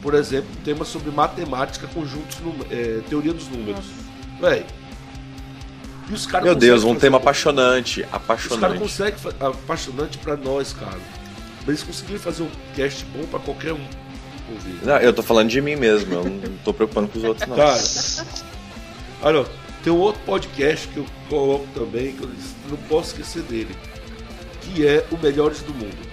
Por 0.03 0.13
exemplo, 0.13 0.49
um 0.59 0.63
tema 0.63 0.85
sobre 0.85 1.09
matemática, 1.11 1.87
conjuntos, 1.87 2.37
é, 2.69 2.99
teoria 3.09 3.33
dos 3.33 3.47
números. 3.47 3.85
Véi. 4.39 4.65
E 6.09 6.13
os 6.13 6.25
caras 6.27 6.45
Meu 6.45 6.53
Deus, 6.55 6.83
um 6.83 6.93
tema 6.95 7.17
um- 7.17 7.21
apaixonante, 7.21 8.01
Os 8.01 8.05
caras 8.07 8.21
apaixonante. 8.23 8.79
conseguem 8.79 9.15
apaixonante 9.39 10.17
pra 10.17 10.35
nós, 10.35 10.73
cara. 10.73 10.99
Mas 11.59 11.67
eles 11.69 11.83
conseguiram 11.83 12.19
fazer 12.19 12.43
um 12.43 12.49
cast 12.75 13.05
bom 13.05 13.25
pra 13.27 13.39
qualquer 13.39 13.71
um 13.71 13.79
ouvir. 14.51 14.79
Não, 14.85 14.97
eu 14.97 15.13
tô 15.13 15.23
falando 15.23 15.47
de 15.49 15.61
mim 15.61 15.77
mesmo, 15.77 16.13
eu 16.13 16.23
não 16.25 16.57
tô 16.65 16.73
preocupando 16.73 17.07
com 17.07 17.17
os 17.19 17.23
outros 17.23 17.47
não. 17.47 17.55
Cara, 17.55 17.79
olha, 19.21 19.45
tem 19.81 19.93
um 19.93 19.97
outro 19.97 20.21
podcast 20.25 20.85
que 20.89 20.97
eu 20.97 21.05
coloco 21.29 21.65
também, 21.73 22.11
que 22.13 22.23
eu 22.23 22.29
não 22.69 22.77
posso 22.89 23.11
esquecer 23.11 23.41
dele, 23.43 23.73
que 24.61 24.85
é 24.85 25.05
o 25.09 25.17
Melhores 25.17 25.61
do 25.61 25.73
Mundo. 25.73 26.12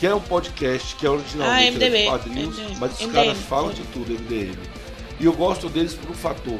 Que 0.00 0.06
é 0.06 0.14
um 0.14 0.20
podcast 0.20 0.96
que 0.96 1.06
é 1.06 1.10
originalmente 1.10 1.56
Ah, 1.58 1.62
é 1.62 1.70
de 1.70 1.76
MDB, 1.76 2.04
quadrinhos, 2.06 2.58
MDB. 2.58 2.76
mas 2.80 2.92
os 2.94 3.00
MDM. 3.00 3.12
caras 3.12 3.38
falam 3.42 3.72
de 3.72 3.82
tudo, 3.84 4.12
MDM. 4.12 4.58
E 5.20 5.24
eu 5.26 5.32
gosto 5.34 5.68
deles 5.68 5.92
por 5.92 6.10
um 6.10 6.14
fator, 6.14 6.58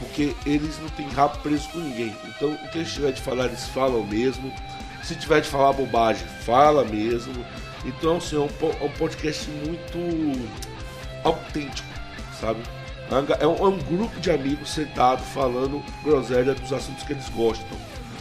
porque 0.00 0.34
eles 0.44 0.76
não 0.80 0.88
têm 0.90 1.08
rabo 1.10 1.38
preso 1.38 1.68
com 1.70 1.78
ninguém. 1.78 2.14
Então, 2.26 2.50
o 2.52 2.68
que 2.70 2.78
eles 2.78 2.92
tiver 2.92 3.12
de 3.12 3.22
falar, 3.22 3.44
eles 3.46 3.64
falam 3.68 4.04
mesmo. 4.04 4.52
Se 5.04 5.14
tiver 5.14 5.40
de 5.40 5.48
falar 5.48 5.72
bobagem, 5.72 6.26
fala 6.44 6.84
mesmo. 6.84 7.46
Então, 7.84 8.16
assim, 8.16 8.34
é 8.34 8.40
um, 8.40 8.84
é 8.84 8.88
podcast 8.98 9.48
muito 9.48 10.50
autêntico, 11.22 11.88
sabe? 12.40 12.60
É 13.08 13.14
um 13.14 13.26
É 13.38 13.46
um, 13.46 13.56
é 13.64 13.68
um 13.68 13.78
grupo 13.78 14.18
de 14.18 14.32
amigos 14.32 14.70
sentado 14.70 15.22
falando 15.22 15.80
groselha 16.02 16.52
dos 16.54 16.72
assuntos 16.72 17.04
que 17.04 17.12
eles 17.12 17.28
gostam. 17.28 17.78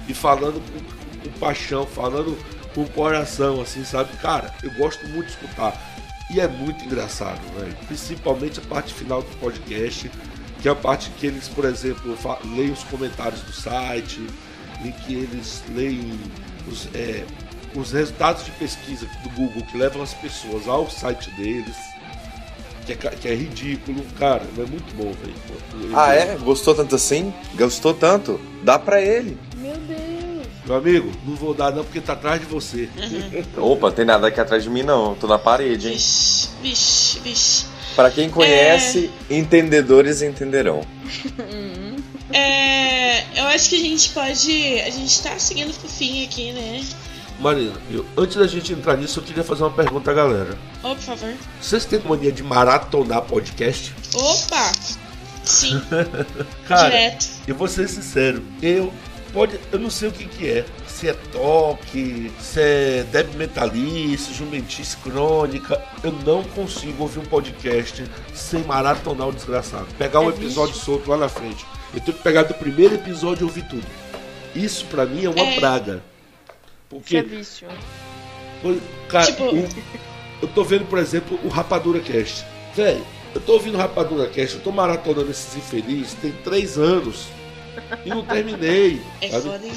E 0.07 0.13
falando 0.13 0.61
com, 0.71 1.29
com 1.31 1.39
paixão, 1.39 1.87
falando 1.87 2.37
com 2.75 2.81
o 2.81 2.89
coração, 2.89 3.61
assim, 3.61 3.85
sabe? 3.85 4.15
Cara, 4.17 4.53
eu 4.61 4.69
gosto 4.73 5.07
muito 5.07 5.27
de 5.27 5.31
escutar. 5.31 5.81
E 6.29 6.41
é 6.41 6.47
muito 6.47 6.83
engraçado, 6.83 7.39
velho. 7.57 7.75
Principalmente 7.87 8.59
a 8.59 8.63
parte 8.63 8.93
final 8.93 9.21
do 9.21 9.37
podcast, 9.37 10.11
que 10.61 10.67
é 10.67 10.71
a 10.71 10.75
parte 10.75 11.09
que 11.11 11.27
eles, 11.27 11.47
por 11.47 11.63
exemplo, 11.63 12.17
leem 12.55 12.71
os 12.71 12.83
comentários 12.83 13.41
do 13.41 13.53
site, 13.53 14.27
em 14.83 14.91
que 14.91 15.13
eles 15.13 15.63
leem 15.73 16.19
os, 16.67 16.89
é, 16.93 17.23
os 17.75 17.91
resultados 17.91 18.43
de 18.43 18.51
pesquisa 18.51 19.07
do 19.23 19.29
Google 19.29 19.63
que 19.63 19.77
levam 19.77 20.01
as 20.01 20.13
pessoas 20.13 20.67
ao 20.67 20.89
site 20.89 21.31
deles. 21.31 21.75
Que 22.85 22.93
é, 22.93 22.95
que 22.95 23.27
é 23.27 23.33
ridículo, 23.33 24.05
cara, 24.19 24.43
é 24.57 24.65
muito 24.65 24.95
bom, 24.95 25.11
velho. 25.11 25.95
Ah, 25.95 26.13
é? 26.13 26.37
Gostou 26.37 26.75
tanto 26.75 26.95
assim? 26.95 27.33
Gostou 27.55 27.95
tanto? 27.95 28.39
Dá 28.63 28.77
pra 28.77 29.01
ele. 29.01 29.37
Meu 30.65 30.75
amigo, 30.77 31.11
não 31.25 31.35
vou 31.35 31.53
dar 31.53 31.71
não 31.71 31.83
porque 31.83 32.01
tá 32.01 32.13
atrás 32.13 32.39
de 32.39 32.47
você. 32.47 32.89
Opa, 33.57 33.91
tem 33.91 34.03
nada 34.05 34.27
aqui 34.27 34.39
atrás 34.41 34.63
de 34.63 34.69
mim 34.69 34.81
não, 34.83 35.13
tô 35.15 35.27
na 35.27 35.37
parede, 35.37 35.87
hein? 35.89 35.93
Vixe, 35.93 36.49
vixe, 36.61 37.19
vixe. 37.19 37.65
Pra 37.95 38.09
quem 38.09 38.29
conhece, 38.29 39.09
entendedores 39.29 40.21
entenderão. 40.21 40.81
É, 42.33 43.39
eu 43.39 43.45
acho 43.47 43.69
que 43.69 43.75
a 43.75 43.79
gente 43.79 44.09
pode. 44.09 44.81
A 44.81 44.89
gente 44.89 45.21
tá 45.21 45.37
seguindo 45.37 45.73
pro 45.79 45.87
fim 45.87 46.25
aqui, 46.25 46.51
né? 46.51 46.83
Marina, 47.39 47.73
eu- 47.91 48.05
antes 48.17 48.35
da 48.37 48.47
gente 48.47 48.73
entrar 48.73 48.97
nisso, 48.97 49.19
eu 49.19 49.23
queria 49.23 49.43
fazer 49.43 49.63
uma 49.63 49.71
pergunta 49.71 50.09
à 50.11 50.13
galera. 50.13 50.57
Ô, 50.81 50.89
por 50.95 50.97
favor. 50.99 51.33
Vocês 51.61 51.85
têm 51.85 51.99
mania 51.99 52.31
de 52.31 52.41
maratonar 52.43 53.21
podcast? 53.23 53.93
Opa! 54.13 54.71
Sim, 55.43 55.79
Cara, 56.67 56.89
direto. 56.89 57.27
eu 57.47 57.53
vou 57.55 57.67
ser 57.67 57.87
sincero, 57.87 58.41
eu 58.63 58.91
pode. 59.35 59.59
Eu 59.71 59.77
não 59.77 59.89
sei 59.91 60.09
o 60.09 60.11
que, 60.11 60.25
que 60.25 60.49
é. 60.49 60.65
Se 60.87 61.07
é 61.09 61.13
toque, 61.31 62.31
se 62.39 62.59
é 62.59 63.03
débil 63.11 63.33
mentalista, 63.37 64.33
jumentice 64.33 64.97
crônica. 64.97 65.79
Eu 66.03 66.11
não 66.25 66.43
consigo 66.43 67.03
ouvir 67.03 67.19
um 67.19 67.25
podcast 67.25 68.03
sem 68.33 68.63
maratonar 68.63 69.27
o 69.27 69.31
desgraçado. 69.33 69.85
Pegar 69.97 70.21
um 70.21 70.29
É 70.31 70.33
episódio 70.33 70.73
solto 70.75 71.09
lá 71.11 71.17
na 71.17 71.29
frente. 71.29 71.65
Eu 71.93 71.99
tenho 72.01 72.17
que 72.17 72.23
pegar 72.23 72.43
do 72.43 72.53
primeiro 72.55 72.95
episódio 72.95 73.43
e 73.43 73.45
ouvir 73.45 73.67
tudo. 73.67 73.85
Isso 74.55 74.85
pra 74.85 75.05
mim 75.05 75.25
é 75.25 75.29
uma 75.29 75.39
É. 75.45 75.59
praga. 75.59 75.93
Isso 75.95 76.53
Porque 76.89 77.17
é 77.17 77.21
vício. 77.21 77.67
Cara, 79.09 79.25
Tipo- 79.27 79.43
o- 79.53 79.69
eu 80.41 80.47
tô 80.47 80.63
vendo, 80.63 80.85
por 80.85 80.97
exemplo, 80.97 81.39
o 81.43 81.49
Rapadura 81.49 81.99
Cast. 81.99 82.45
Véi, 82.75 83.03
eu 83.33 83.41
tô 83.41 83.53
ouvindo 83.53 83.75
o 83.75 83.77
Rapadura 83.77 84.27
Cast, 84.29 84.55
eu 84.55 84.61
tô 84.61 84.71
maratonando 84.71 85.29
esses 85.29 85.55
infelizes, 85.55 86.13
tem 86.15 86.31
três 86.43 86.77
anos. 86.77 87.27
E 88.05 88.09
não 88.09 88.25
terminei. 88.25 89.01
É 89.21 89.29
foda, 89.29 89.65
hein? 89.65 89.73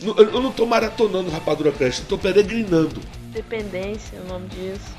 Eu 0.00 0.16
eu 0.16 0.40
não 0.40 0.52
tô 0.52 0.64
maratonando 0.64 1.30
Rapadura 1.30 1.72
Cast, 1.72 2.02
eu 2.02 2.08
tô 2.08 2.18
peregrinando. 2.18 3.00
Dependência, 3.32 4.16
é 4.16 4.20
o 4.20 4.24
nome 4.24 4.48
disso. 4.48 4.94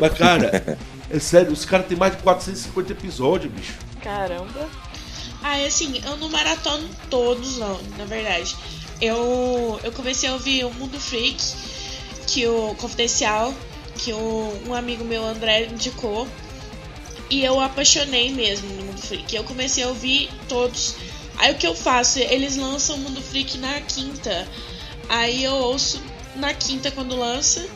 Mas, 0.00 0.14
cara, 0.14 0.78
é 1.10 1.18
sério, 1.18 1.52
os 1.52 1.64
caras 1.64 1.86
têm 1.86 1.96
mais 1.96 2.16
de 2.16 2.22
450 2.22 2.92
episódios, 2.92 3.52
bicho. 3.52 3.74
Caramba. 4.02 4.68
Ah, 5.42 5.58
é 5.58 5.66
assim, 5.66 6.00
eu 6.04 6.16
não 6.16 6.28
maratono 6.28 6.88
todos, 7.10 7.58
não, 7.58 7.80
na 7.98 8.04
verdade. 8.04 8.56
Eu, 9.00 9.80
eu 9.82 9.92
comecei 9.92 10.28
a 10.28 10.34
ouvir 10.34 10.64
o 10.64 10.72
Mundo 10.74 10.98
Freak, 10.98 11.42
que 12.26 12.46
o 12.46 12.74
Confidencial, 12.76 13.52
que 13.96 14.12
o, 14.12 14.62
um 14.66 14.74
amigo 14.74 15.04
meu, 15.04 15.24
André, 15.24 15.66
indicou. 15.66 16.28
E 17.28 17.44
eu 17.44 17.60
apaixonei 17.60 18.30
mesmo 18.32 18.68
no 18.68 18.84
Mundo 18.84 19.00
Freak. 19.00 19.34
Eu 19.34 19.42
comecei 19.44 19.82
a 19.82 19.88
ouvir 19.88 20.30
todos. 20.48 20.96
Aí 21.36 21.52
o 21.52 21.56
que 21.56 21.66
eu 21.66 21.74
faço? 21.74 22.18
Eles 22.18 22.56
lançam 22.56 22.96
o 22.96 22.98
Mundo 22.98 23.20
Freak 23.20 23.58
na 23.58 23.80
quinta. 23.80 24.48
Aí 25.08 25.44
eu 25.44 25.54
ouço 25.54 26.02
na 26.36 26.54
quinta 26.54 26.90
quando 26.90 27.16
lança. 27.16 27.66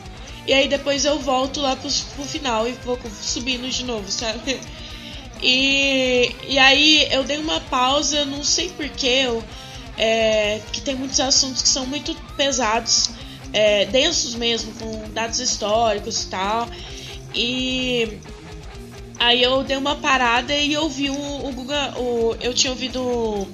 E 0.45 0.53
aí 0.53 0.67
depois 0.67 1.03
eu 1.03 1.19
volto 1.19 1.59
lá 1.59 1.75
pro, 1.75 1.89
pro 2.15 2.23
final 2.23 2.67
e 2.67 2.71
vou 2.85 2.97
subindo 3.21 3.69
de 3.69 3.83
novo, 3.83 4.09
sabe? 4.09 4.59
E, 5.41 6.35
e 6.47 6.57
aí 6.57 7.07
eu 7.11 7.23
dei 7.23 7.37
uma 7.37 7.59
pausa, 7.59 8.25
não 8.25 8.43
sei 8.43 8.69
porquê, 8.69 9.23
eu, 9.25 9.43
é, 9.97 10.59
que 10.71 10.81
tem 10.81 10.95
muitos 10.95 11.19
assuntos 11.19 11.61
que 11.61 11.69
são 11.69 11.85
muito 11.85 12.15
pesados, 12.35 13.11
é, 13.53 13.85
densos 13.85 14.35
mesmo, 14.35 14.73
com 14.73 15.09
dados 15.11 15.39
históricos 15.39 16.23
e 16.23 16.27
tal. 16.27 16.67
E 17.35 18.19
aí 19.19 19.41
eu 19.41 19.63
dei 19.63 19.77
uma 19.77 19.95
parada 19.95 20.55
e 20.55 20.75
ouvi 20.77 21.09
o, 21.09 21.47
o 21.47 21.51
Guga. 21.51 21.93
O, 21.97 22.35
eu 22.39 22.53
tinha 22.53 22.71
ouvido 22.71 23.01
o, 23.01 23.47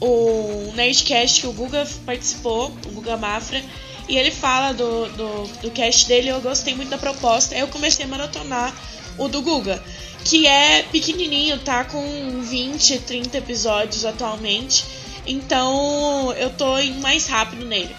o 0.00 0.72
Nerdcast 0.74 1.40
que 1.40 1.46
o 1.46 1.52
Guga 1.52 1.86
participou, 2.04 2.72
o 2.86 2.90
Guga 2.90 3.16
Mafra. 3.16 3.62
E 4.08 4.16
ele 4.16 4.30
fala 4.30 4.72
do, 4.72 5.06
do, 5.10 5.46
do 5.62 5.70
cast 5.70 6.08
dele, 6.08 6.28
eu 6.28 6.40
gostei 6.40 6.74
muito 6.74 6.90
da 6.90 6.98
proposta. 6.98 7.54
Aí 7.54 7.60
eu 7.60 7.68
comecei 7.68 8.04
a 8.04 8.08
maratonar 8.08 8.74
o 9.16 9.28
do 9.28 9.42
Guga, 9.42 9.82
que 10.24 10.46
é 10.46 10.82
pequenininho, 10.82 11.58
tá 11.58 11.84
com 11.84 12.40
20, 12.40 12.98
30 13.00 13.38
episódios 13.38 14.04
atualmente. 14.04 14.84
Então 15.26 16.32
eu 16.32 16.50
tô 16.50 16.78
indo 16.78 17.00
mais 17.00 17.26
rápido 17.26 17.64
nele. 17.64 17.94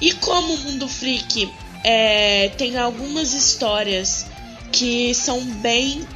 E 0.00 0.12
como 0.12 0.54
o 0.54 0.58
Mundo 0.58 0.86
Freak 0.86 1.52
é, 1.82 2.50
tem 2.50 2.76
algumas 2.76 3.32
histórias 3.32 4.26
que 4.72 5.14
são 5.14 5.40
bem. 5.40 6.06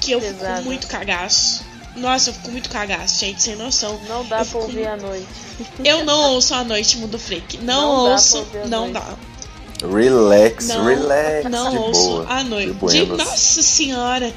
que 0.00 0.12
eu 0.12 0.20
Pesado. 0.20 0.56
fico 0.56 0.64
muito 0.64 0.86
cagaço. 0.86 1.64
Nossa, 1.96 2.30
eu 2.30 2.34
fico 2.34 2.50
muito 2.50 2.68
cagaço, 2.68 3.18
gente, 3.20 3.42
sem 3.42 3.56
noção. 3.56 3.98
Não 4.08 4.24
dá 4.26 4.40
Eu 4.40 4.44
pra 4.44 4.44
fico 4.44 4.58
ouvir 4.58 4.86
à 4.86 4.96
noite. 4.96 5.26
Eu 5.84 6.04
não 6.04 6.32
ouço 6.34 6.54
a 6.54 6.62
noite 6.62 6.98
Mundo 6.98 7.18
Freak. 7.18 7.58
Não, 7.58 7.80
Não 8.04 8.12
ouço, 8.12 8.46
à 8.62 8.66
não 8.68 8.88
noite. 8.88 8.92
dá. 8.92 9.16
Relax, 9.88 10.66
Não, 10.68 10.84
relax, 10.86 11.50
não 11.50 11.70
de 11.70 11.76
ouço 11.78 12.00
boa. 12.02 12.26
à 12.28 12.42
noite. 12.44 12.72
De 12.86 13.04
De- 13.04 13.16
nossa 13.16 13.62
senhora. 13.62 14.32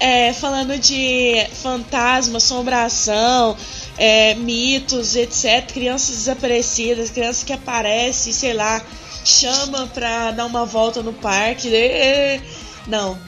É, 0.00 0.32
falando 0.32 0.76
de 0.78 1.46
fantasma, 1.62 2.38
assombração, 2.38 3.56
é, 3.96 4.34
mitos, 4.34 5.14
etc. 5.14 5.64
Crianças 5.72 6.16
desaparecidas, 6.16 7.10
crianças 7.10 7.44
que 7.44 7.52
aparecem, 7.52 8.32
sei 8.32 8.52
lá, 8.54 8.82
chama 9.24 9.86
pra 9.94 10.32
dar 10.32 10.46
uma 10.46 10.64
volta 10.66 11.02
no 11.02 11.12
parque. 11.12 11.72
É, 11.72 12.40
Não. 12.86 13.18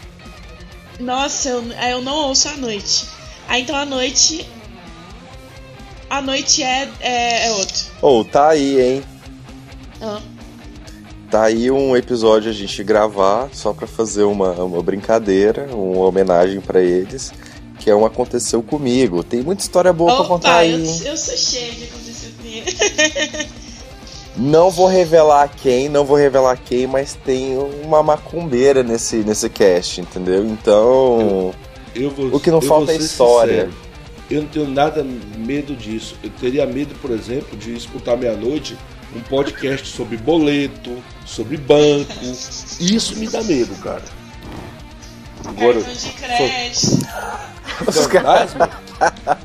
Nossa, 0.98 1.48
eu, 1.48 1.62
eu 1.72 2.02
não 2.02 2.28
ouço 2.28 2.48
à 2.48 2.56
noite. 2.56 3.06
Aí 3.48 3.62
então 3.62 3.76
à 3.76 3.84
noite. 3.84 4.48
A 6.08 6.20
noite 6.22 6.62
é, 6.62 6.88
é, 7.00 7.46
é 7.46 7.52
outro. 7.52 7.86
Ou 8.00 8.24
tá 8.24 8.50
aí, 8.50 8.80
hein? 8.80 9.04
Ah. 10.00 10.20
Tá 11.30 11.44
aí 11.44 11.70
um 11.70 11.96
episódio 11.96 12.50
a 12.50 12.54
gente 12.54 12.84
gravar 12.84 13.48
só 13.52 13.72
pra 13.72 13.86
fazer 13.86 14.22
uma, 14.22 14.52
uma 14.52 14.82
brincadeira, 14.82 15.66
uma 15.74 16.06
homenagem 16.06 16.60
pra 16.60 16.80
eles, 16.80 17.32
que 17.80 17.90
é 17.90 17.96
um 17.96 18.06
aconteceu 18.06 18.62
comigo. 18.62 19.24
Tem 19.24 19.42
muita 19.42 19.62
história 19.62 19.92
boa 19.92 20.14
pra 20.14 20.24
contar 20.26 20.48
Opa, 20.50 20.58
aí. 20.58 20.72
eu, 20.72 21.06
eu 21.06 21.16
sou 21.16 21.36
cheia 21.36 21.72
de 21.72 21.84
acontecer 21.84 22.32
comigo. 22.36 22.66
Não 24.36 24.70
vou 24.70 24.86
revelar 24.88 25.48
quem, 25.48 25.88
não 25.88 26.04
vou 26.04 26.16
revelar 26.16 26.56
quem, 26.56 26.86
mas 26.86 27.14
tem 27.24 27.56
uma 27.84 28.02
macumbeira 28.02 28.82
nesse, 28.82 29.16
nesse 29.16 29.48
cast, 29.48 30.00
entendeu? 30.00 30.44
Então, 30.44 31.52
Eu 31.94 32.10
vou, 32.10 32.34
O 32.34 32.40
que 32.40 32.50
não 32.50 32.58
eu 32.58 32.62
falta 32.62 32.92
é 32.92 32.96
história. 32.96 33.66
sincero. 33.66 33.84
Eu 34.30 34.42
não 34.42 34.48
tenho 34.48 34.68
nada 34.68 35.06
medo 35.36 35.76
disso. 35.76 36.16
Eu 36.24 36.30
teria 36.30 36.66
medo, 36.66 36.94
por 37.00 37.10
exemplo, 37.10 37.56
de 37.56 37.74
escutar 37.76 38.16
meia-noite 38.16 38.76
um 39.14 39.20
podcast 39.20 39.86
sobre 39.86 40.16
boleto, 40.16 40.96
sobre 41.24 41.56
banco. 41.56 42.12
Isso 42.80 43.16
me 43.16 43.28
dá 43.28 43.42
medo, 43.44 43.74
cara. 43.76 44.02
Agora, 45.44 45.74
Cartão 45.74 45.94
de 45.94 46.08
crédito. 46.10 47.06
fantasma. 47.92 48.70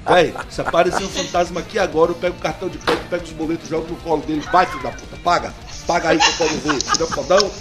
Véi, 0.08 0.34
se 0.50 0.62
aparecer 0.62 1.04
um 1.04 1.10
fantasma 1.10 1.60
aqui 1.60 1.80
agora, 1.80 2.12
eu 2.12 2.16
pego 2.16 2.36
o 2.38 2.40
cartão 2.40 2.70
de 2.70 2.78
crédito, 2.78 3.08
pego 3.10 3.24
os 3.24 3.32
boletos, 3.32 3.70
jogo 3.70 3.88
no 3.90 3.96
colo 3.98 4.22
dele. 4.22 4.42
Vai, 4.52 4.66
filho 4.66 4.84
da 4.84 4.92
puta, 4.92 5.18
paga. 5.24 5.54
Paga 5.88 6.10
aí 6.10 6.20
que 6.20 6.28
eu 6.28 6.34
quero 6.38 6.60
ver. 6.60 6.82
Filho 6.84 6.98
da 7.00 7.08
fodão. 7.08 7.52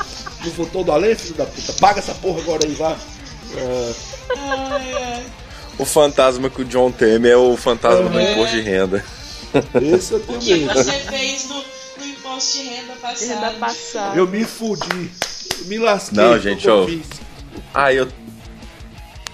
Não 0.44 0.50
votou 0.52 0.84
do 0.84 0.92
além, 0.92 1.14
filho 1.14 1.34
da 1.34 1.44
puta. 1.46 1.72
Paga 1.74 1.98
essa 2.00 2.14
porra 2.14 2.40
agora 2.40 2.64
aí, 2.66 2.74
vá. 2.74 2.96
Ah, 3.56 3.92
Ai, 4.72 4.92
ai. 4.94 5.24
o 5.78 5.84
fantasma 5.84 6.50
que 6.50 6.60
o 6.62 6.64
John 6.64 6.90
teme 6.92 7.28
é 7.28 7.36
o 7.36 7.56
fantasma 7.56 8.08
do 8.10 8.18
É. 8.18 8.32
imposto 8.32 8.56
de 8.56 8.62
renda. 8.62 9.04
esse 9.82 10.12
eu 10.12 10.20
tenho 10.20 10.38
O 10.38 10.40
que 10.42 10.64
você 10.66 10.92
fez 10.92 11.48
no, 11.48 11.54
no 11.98 12.06
imposto 12.06 12.58
de 12.58 12.64
renda 12.64 12.92
Renda 12.92 12.96
passado? 13.00 13.58
passada. 13.58 14.16
Eu 14.18 14.26
me 14.28 14.44
fudi. 14.44 15.10
Eu 15.60 15.66
me 15.66 15.78
lasquei. 15.78 16.18
Não, 16.22 16.38
gente, 16.38 16.68
eu. 16.68 16.86
Ah, 17.72 17.92
eu. 17.92 18.06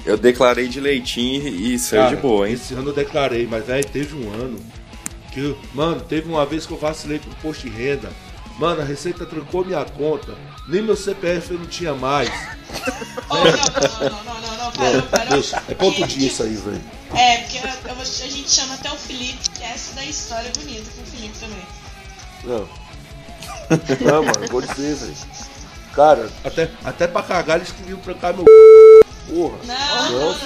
Eu 0.05 0.17
declarei 0.19 0.69
de 0.69 0.81
leitinho 0.81 1.49
e 1.49 1.79
saiu 1.79 2.03
Cara, 2.03 2.17
de 2.17 2.21
boa, 2.23 2.47
hein? 2.49 2.55
Esse 2.55 2.75
ano 2.75 2.91
eu 2.91 2.95
declarei, 2.95 3.47
mas 3.47 3.65
velho, 3.67 3.87
teve 3.87 4.15
um 4.15 4.31
ano 4.33 4.61
que, 5.33 5.57
mano, 5.73 6.01
teve 6.03 6.29
uma 6.29 6.45
vez 6.45 6.67
que 6.67 6.73
eu 6.73 6.79
vacilei 6.79 7.19
com 7.19 7.31
o 7.31 7.35
posto 7.37 7.69
de 7.69 7.71
renda. 7.75 8.11
Mano, 8.59 8.83
a 8.83 8.85
Receita 8.85 9.27
trancou 9.27 9.65
minha 9.65 9.85
conta. 9.85 10.35
Nem 10.69 10.81
meu 10.83 10.95
CPF 10.95 11.53
eu 11.53 11.59
não 11.59 11.67
tinha 11.67 11.93
mais. 11.95 12.31
Oh, 13.29 13.35
não, 13.35 13.43
não, 13.45 14.11
não, 14.11 14.25
não, 14.25 14.41
não, 14.41 14.57
não, 14.65 14.73
parou, 14.73 15.03
parou. 15.03 15.29
Deixa, 15.31 15.63
é 15.69 15.75
ponto 15.75 16.07
disso 16.07 16.43
aí, 16.45 16.55
velho. 16.55 16.81
É, 17.15 17.39
porque 17.39 17.59
eu- 17.59 17.91
eu 17.91 18.01
a 18.01 18.05
gente 18.05 18.49
chama 18.51 18.75
até 18.75 18.93
o 18.93 18.97
Felipe, 18.97 19.51
que 19.57 19.65
essa 19.65 19.95
da 19.97 20.05
história 20.05 20.49
é 20.49 20.53
bonita 20.53 20.89
com 20.95 21.03
o 21.03 21.07
Felipe 21.07 21.35
também. 21.39 21.67
Não. 22.45 22.69
Não, 24.07 24.23
mano, 24.23 24.49
vou 24.51 24.61
dizer, 24.61 24.95
velho. 24.95 25.15
Cara, 25.95 26.31
até, 26.45 26.71
até 26.85 27.07
pra 27.09 27.23
cagar 27.23 27.57
eles 27.57 27.73
queriam 27.73 27.99
trancar 27.99 28.35
meu. 28.35 28.45
Porra. 29.29 29.57
Não, 29.65 30.11
Não, 30.11 30.13
não, 30.13 30.37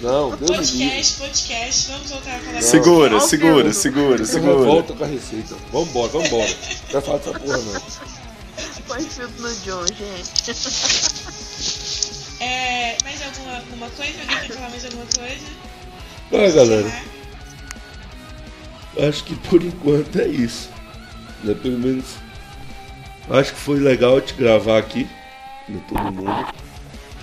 não. 0.00 0.30
Não, 0.30 0.36
Deus. 0.36 0.50
Podcast, 0.50 1.18
podcast. 1.20 1.90
Vamos 1.90 2.10
voltar 2.10 2.36
a 2.36 2.38
falar 2.40 2.62
Segura, 2.62 3.10
Não, 3.10 3.20
segura, 3.20 3.72
segura, 3.72 4.24
segura. 4.24 4.54
Volta 4.54 4.94
com 4.94 5.04
a 5.04 5.06
receita. 5.06 5.54
Vambora, 5.70 6.08
vambora. 6.10 6.48
Não 6.48 6.92
vai 6.92 7.02
falar 7.02 7.18
dessa 7.18 7.38
porra, 7.38 7.58
não. 7.58 7.82
Põe 8.88 9.02
filtro 9.02 9.42
no 9.42 9.54
John, 9.56 9.86
gente. 9.86 10.50
É, 12.40 12.96
mais 13.04 13.22
alguma, 13.22 13.56
alguma 13.56 13.90
coisa? 13.90 14.18
Alguém 14.20 14.38
quer 14.38 14.54
falar 14.54 14.70
mais 14.70 14.84
alguma 14.86 15.04
coisa? 15.04 15.46
Ah, 16.32 16.50
galera. 16.54 17.02
Acho 19.08 19.24
que 19.24 19.34
por 19.36 19.62
enquanto 19.62 20.18
é 20.18 20.26
isso. 20.26 20.70
Né? 21.44 21.54
Pelo 21.54 21.78
menos. 21.78 22.06
Acho 23.28 23.52
que 23.52 23.60
foi 23.60 23.78
legal 23.78 24.20
te 24.20 24.32
gravar 24.34 24.78
aqui. 24.78 25.06
Né? 25.68 25.80
Todo 25.88 26.10
mundo. 26.12 26.46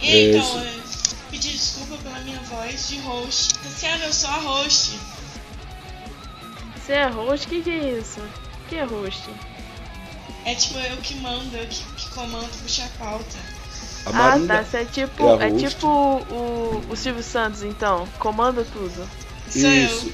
E 0.01 0.09
É 0.09 0.29
então, 0.29 0.41
isso. 0.41 0.57
eu 0.57 1.17
pedi 1.31 1.51
desculpa 1.51 1.97
pela 2.03 2.19
minha 2.19 2.39
voz 2.41 2.87
de 2.87 2.99
host. 2.99 3.53
Luciano, 3.65 4.03
eu 4.03 4.13
sou 4.13 4.29
a 4.29 4.37
host. 4.37 4.99
Você 6.75 6.93
é 6.93 7.07
host? 7.07 7.45
O 7.45 7.49
que, 7.49 7.61
que 7.61 7.69
é 7.69 7.99
isso? 7.99 8.19
O 8.19 8.69
que 8.69 8.75
é 8.75 8.83
host? 8.83 9.23
É 10.45 10.55
tipo 10.55 10.79
eu 10.79 10.97
que 10.97 11.15
mando, 11.15 11.57
eu 11.57 11.67
que, 11.67 11.83
que 11.97 12.09
comando, 12.11 12.49
puxa 12.63 12.83
a 12.85 13.03
pauta. 13.03 13.37
A 14.05 14.09
Ah, 14.33 14.39
tá. 14.47 14.63
Você 14.63 14.77
é 14.77 14.85
tipo, 14.85 15.41
é 15.41 15.47
é 15.49 15.51
tipo 15.51 15.87
o, 15.87 16.83
o 16.89 16.95
Silvio 16.95 17.23
Santos, 17.23 17.63
então. 17.63 18.07
Comanda 18.19 18.65
tudo. 18.71 19.09
Sou 19.49 19.69
Isso. 19.69 20.07
eu. 20.07 20.13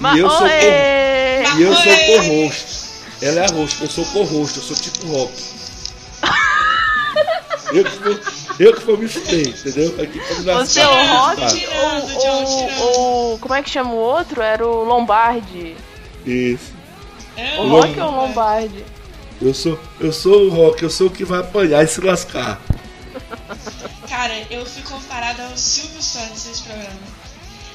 Ma 0.00 0.16
E 0.16 0.20
eu 0.20 0.30
sou. 0.30 0.46
E 0.46 1.62
eu 1.62 1.74
sou 1.74 1.96
co-host. 2.06 2.84
Ela 3.20 3.40
é 3.40 3.44
a 3.44 3.52
host, 3.52 3.82
eu 3.82 3.90
sou 3.90 4.04
co-host, 4.06 4.56
eu 4.56 4.62
sou 4.62 4.76
tipo 4.76 5.06
rock. 5.08 5.32
Eu 7.72 7.82
que 7.84 7.96
vou, 7.98 8.20
eu 8.58 8.74
que 8.74 8.84
vou 8.84 8.96
me 8.96 9.08
fuder, 9.08 9.48
entendeu? 9.48 9.94
Aqui 10.00 10.80
é 10.80 10.88
o 10.88 11.06
Rock 11.06 11.42
Ah, 11.42 11.46
Tirando, 11.46 12.80
ou, 12.80 13.38
Como 13.38 13.54
é 13.54 13.62
que 13.62 13.70
chama 13.70 13.92
o 13.92 13.96
outro? 13.96 14.40
Era 14.42 14.66
o 14.66 14.84
Lombardi. 14.84 15.76
Isso. 16.24 16.72
É, 17.36 17.58
O 17.60 17.68
Rock 17.68 17.98
ou 18.00 18.08
o 18.08 18.16
Lombardi? 18.16 18.84
Eu 19.42 19.52
sou, 19.52 19.78
eu 20.00 20.12
sou 20.12 20.46
o 20.46 20.50
rock, 20.50 20.82
eu 20.82 20.90
sou 20.90 21.08
o 21.08 21.10
que 21.10 21.24
vai 21.24 21.40
apanhar 21.40 21.82
e 21.84 21.88
se 21.88 22.00
lascar. 22.00 22.60
Cara, 24.08 24.32
eu 24.50 24.64
fui 24.64 24.82
comparada 24.82 25.44
ao 25.46 25.56
Silvio 25.56 26.00
Santos 26.00 26.46
nesse 26.46 26.62
programa. 26.62 27.00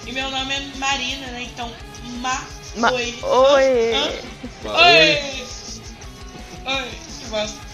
E 0.08 0.12
meu 0.14 0.32
nome 0.32 0.54
é 0.54 0.78
Marina, 0.78 1.28
né? 1.28 1.48
Então, 1.54 1.70
Ma. 2.22 2.42
Ma- 2.78 2.92
Oi. 2.94 3.20
Oi. 3.22 3.94
Oi. 4.64 5.20
Oi. 6.66 6.90
Que 7.20 7.26
bosta. 7.30 7.69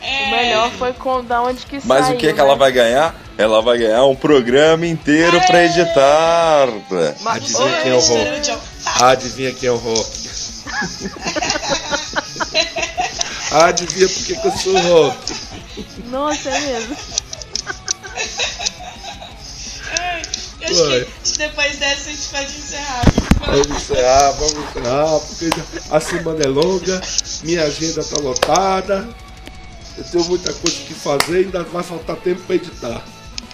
É... 0.00 0.24
O 0.24 0.30
melhor 0.30 0.70
foi 0.72 0.92
com 0.92 1.24
da 1.24 1.42
onde 1.42 1.66
que 1.66 1.80
Mas 1.84 2.06
saiu, 2.06 2.16
o 2.16 2.18
que, 2.20 2.26
que 2.28 2.32
né? 2.32 2.40
ela 2.40 2.54
vai 2.56 2.70
ganhar? 2.72 3.14
Ela 3.36 3.60
vai 3.62 3.78
ganhar 3.78 4.04
um 4.04 4.14
programa 4.16 4.86
inteiro 4.86 5.40
pra 5.46 5.64
editar. 5.64 6.68
Ma- 7.20 7.32
Adivinha 7.34 7.82
quem 7.82 7.92
é 7.92 7.94
o 7.94 8.00
John. 8.00 8.60
Adivinha 9.00 9.52
quem 9.54 9.68
é 9.68 9.72
o 9.72 9.76
rock? 9.76 10.28
Adivinha 13.50 14.08
por 14.08 14.24
que 14.24 14.36
que 14.36 14.46
eu 14.46 14.52
sou 14.52 14.74
o 14.74 14.80
rock? 15.06 15.34
Nossa, 16.10 16.50
é 16.50 16.60
mesmo. 16.60 16.96
Eu 20.60 20.68
acho 20.92 21.06
que 21.32 21.38
depois 21.38 21.76
dessa 21.78 22.10
a 22.10 22.12
gente 22.12 22.28
pode 22.28 22.58
encerrar. 22.58 23.02
Vamos 23.46 23.66
encerrar, 23.70 24.30
vamos 24.32 24.54
encerrar, 24.54 25.20
porque 25.20 25.50
a 25.90 26.00
semana 26.00 26.44
é 26.44 26.48
longa, 26.48 27.00
minha 27.42 27.62
agenda 27.62 28.04
tá 28.04 28.20
lotada, 28.20 29.08
eu 29.98 30.04
tenho 30.04 30.24
muita 30.24 30.52
coisa 30.54 30.76
que 30.84 30.94
fazer, 30.94 31.38
ainda 31.44 31.62
vai 31.64 31.82
faltar 31.82 32.16
tempo 32.16 32.40
pra 32.42 32.56
editar. 32.56 33.02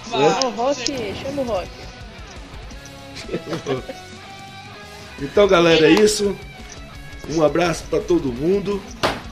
Vai. 0.09 0.45
O 0.45 0.51
Rock, 0.51 0.85
chama 1.23 1.43
o 1.43 1.45
Rock. 1.45 1.69
Então, 5.21 5.47
galera, 5.47 5.87
é 5.87 5.91
isso. 5.93 6.37
Um 7.31 7.41
abraço 7.45 7.85
pra 7.85 8.01
todo 8.01 8.33
mundo. 8.33 8.83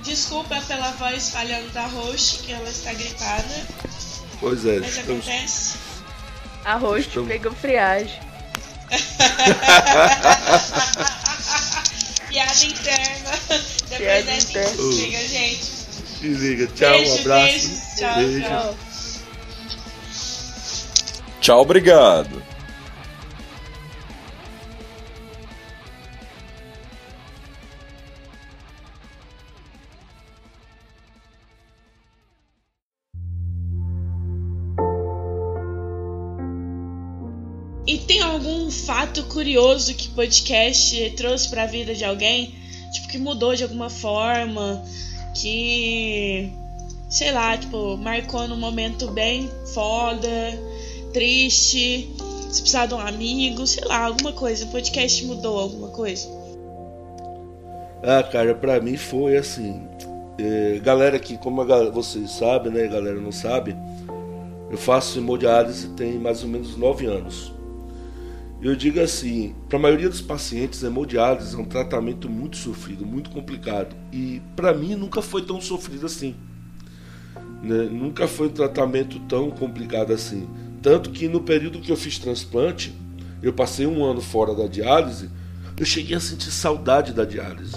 Desculpa 0.05 0.61
pela 0.69 0.93
voz 0.93 1.31
falhando 1.31 1.69
da 1.71 1.85
host, 1.87 2.39
que 2.45 2.53
ela 2.53 2.69
está 2.71 2.93
gripada, 2.93 3.67
Pois 4.39 4.65
é, 4.65 4.79
mas 4.79 4.97
estamos, 4.97 5.27
acontece. 5.29 5.75
A 6.65 6.77
host 6.77 7.09
Estamos- 7.09 7.29
pegou 7.29 7.53
friagem. 7.53 8.21
Piada 12.29 12.65
interna. 12.65 13.31
Depois 13.49 13.99
Piada 13.99 14.23
dessa 14.23 14.51
interna. 14.51 14.71
a 14.71 14.77
gente 14.77 15.01
liga, 15.05 15.29
gente. 15.29 15.72
Se 16.23 16.29
liga. 16.29 16.67
Tchau, 16.69 16.91
Beijo, 16.91 17.11
um 17.13 17.21
abraço. 17.21 17.69
beijo. 17.69 17.97
Tchau, 17.97 18.15
Beijo. 18.15 18.41
tchau. 18.41 18.77
Tchau, 21.41 21.61
obrigado. 21.61 22.43
E 37.85 37.99
tem 37.99 38.23
algum 38.23 38.71
fato 38.71 39.25
curioso 39.25 39.93
que 39.95 40.09
podcast 40.11 41.11
trouxe 41.17 41.49
pra 41.51 41.67
vida 41.67 41.93
de 41.95 42.05
alguém? 42.05 42.55
Tipo, 42.93 43.09
que 43.09 43.19
mudou 43.19 43.57
de 43.57 43.65
alguma 43.65 43.91
forma, 43.91 44.85
que. 45.35 46.53
sei 47.09 47.33
lá, 47.33 47.57
tipo, 47.57 47.97
marcou 47.97 48.47
num 48.49 48.57
momento 48.57 49.11
bem 49.11 49.51
foda, 49.73 50.29
triste, 51.13 52.11
se 52.51 52.61
precisar 52.61 52.87
de 52.87 52.95
um 52.95 53.01
amigo, 53.01 53.67
sei 53.67 53.85
lá, 53.85 54.07
alguma 54.07 54.33
coisa. 54.33 54.65
O 54.65 54.69
podcast 54.69 55.25
mudou 55.27 55.59
alguma 55.59 55.89
coisa. 55.89 56.29
Ah, 58.03 58.23
cara, 58.23 58.55
pra 58.55 58.81
mim 58.81 58.97
foi 58.97 59.37
assim. 59.37 59.83
é, 60.39 60.79
galera 60.81 61.19
que, 61.19 61.39
como 61.39 61.61
a 61.61 61.91
vocês 61.91 62.31
sabem, 62.33 62.73
né? 62.73 62.89
Galera 62.89 63.21
não 63.21 63.31
sabe, 63.31 63.77
eu 64.71 64.79
faço 64.79 65.19
hemodiálise 65.19 65.89
tem 65.91 66.19
mais 66.19 66.43
ou 66.43 66.49
menos 66.49 66.77
nove 66.77 67.07
anos. 67.07 67.53
Eu 68.63 68.77
digo 68.77 69.01
assim, 69.01 69.55
para 69.69 69.77
a 69.77 69.83
maioria 69.83 70.09
dos 70.09 70.21
pacientes, 70.21 70.85
a 70.85 70.87
hemodiálise 70.87 71.55
é 71.55 71.59
um 71.59 71.65
tratamento 71.65 72.29
muito 72.31 72.57
sofrido, 72.57 73.05
muito 73.05 73.29
complicado. 73.31 73.97
E 74.13 74.41
para 74.55 74.73
mim 74.73 74.95
nunca 74.95 75.21
foi 75.21 75.43
tão 75.43 75.61
sofrido 75.61 76.07
assim. 76.07 76.37
né? 77.63 77.89
Nunca 77.91 78.29
foi 78.29 78.47
um 78.47 78.53
tratamento 78.53 79.19
tão 79.29 79.51
complicado 79.51 80.13
assim. 80.13 80.49
Tanto 80.81 81.11
que 81.11 81.27
no 81.29 81.41
período 81.41 81.81
que 81.81 81.91
eu 81.91 81.97
fiz 81.97 82.19
transplante, 82.19 82.95
eu 83.43 83.53
passei 83.53 83.85
um 83.87 84.05
ano 84.05 84.21
fora 84.21 84.55
da 84.55 84.69
diálise, 84.69 85.29
eu 85.77 85.85
cheguei 85.85 86.17
a 86.17 86.21
sentir 86.21 86.53
saudade 86.53 87.13
da 87.13 87.25
diálise. 87.25 87.77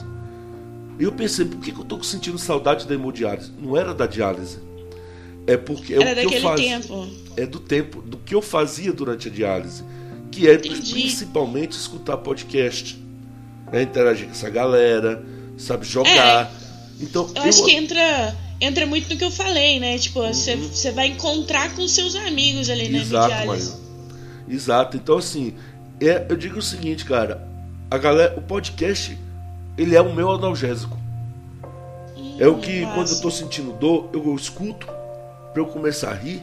E 0.99 1.03
eu 1.03 1.11
pensei, 1.11 1.45
por 1.45 1.59
que, 1.59 1.71
que 1.71 1.79
eu 1.79 1.83
tô 1.85 2.01
sentindo 2.03 2.37
saudade 2.37 2.87
da 2.87 2.93
hemodiálise? 2.93 3.51
Não 3.59 3.75
era 3.75 3.93
da 3.93 4.05
diálise. 4.05 4.59
É 5.47 5.57
porque 5.57 5.93
é 5.95 6.01
Era 6.01 6.27
o 6.27 6.29
que 6.29 6.35
eu 6.35 6.41
fazia 6.41 6.79
tempo. 6.79 7.07
é 7.37 7.45
do 7.45 7.59
tempo, 7.59 8.01
do 8.01 8.17
que 8.17 8.33
eu 8.35 8.41
fazia 8.41 8.93
durante 8.93 9.27
a 9.27 9.31
diálise, 9.31 9.83
que 10.35 10.47
é 10.49 10.53
Entendi. 10.55 10.91
principalmente 10.91 11.71
escutar 11.73 12.17
podcast, 12.17 12.97
né, 13.71 13.83
interagir 13.83 14.25
com 14.27 14.31
essa 14.31 14.49
galera, 14.49 15.23
sabe, 15.57 15.85
jogar. 15.85 16.51
Então, 16.99 17.29
É. 17.35 17.39
Eu 17.39 17.43
acho 17.43 17.63
que 17.65 17.71
entra, 17.71 18.35
entra 18.61 18.85
muito 18.85 19.09
no 19.09 19.17
que 19.17 19.23
eu 19.23 19.31
falei, 19.31 19.79
né? 19.79 19.97
Tipo, 19.97 20.21
você 20.21 20.55
você 20.55 20.91
vai 20.91 21.07
encontrar 21.07 21.73
com 21.75 21.87
seus 21.87 22.15
amigos 22.15 22.69
ali 22.69 22.89
Uhum. 22.93 23.01
Exato. 23.01 23.47
Maria. 23.47 23.63
Exato. 24.47 24.97
Então, 24.97 25.17
assim, 25.17 25.55
é, 25.99 26.25
eu 26.29 26.35
digo 26.37 26.59
o 26.59 26.61
seguinte, 26.61 27.03
cara, 27.05 27.47
a 27.89 27.97
galera, 27.97 28.35
o 28.37 28.41
podcast, 28.41 29.17
ele 29.77 29.95
é 29.95 30.01
o 30.01 30.13
meu 30.13 30.29
analgésico. 30.31 30.97
Hum, 32.17 32.35
É 32.39 32.47
o 32.47 32.57
que, 32.59 32.85
quando 32.93 33.09
eu 33.09 33.19
tô 33.21 33.29
sentindo 33.31 33.73
dor, 33.73 34.09
eu 34.13 34.33
escuto 34.35 34.85
pra 35.51 35.61
eu 35.61 35.65
começar 35.65 36.11
a 36.11 36.13
rir 36.13 36.41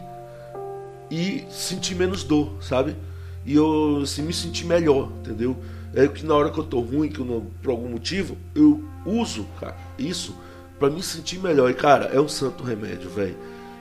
e 1.10 1.44
sentir 1.50 1.94
menos 1.94 2.24
dor, 2.24 2.56
sabe? 2.62 2.96
E 3.44 3.54
eu 3.54 4.00
assim, 4.02 4.22
me 4.22 4.32
sentir 4.32 4.64
melhor, 4.66 5.08
entendeu? 5.20 5.56
É 5.94 6.06
que 6.08 6.24
na 6.24 6.34
hora 6.34 6.50
que 6.50 6.58
eu 6.58 6.64
tô 6.64 6.80
ruim, 6.80 7.08
que 7.08 7.20
eu 7.20 7.24
não, 7.24 7.46
por 7.62 7.70
algum 7.70 7.88
motivo, 7.88 8.36
eu 8.54 8.82
uso, 9.04 9.46
cara, 9.60 9.76
isso 9.98 10.34
pra 10.78 10.88
me 10.88 11.02
sentir 11.02 11.38
melhor. 11.38 11.70
E, 11.70 11.74
cara, 11.74 12.06
é 12.06 12.20
um 12.20 12.28
santo 12.28 12.64
remédio, 12.64 13.10
velho. 13.10 13.36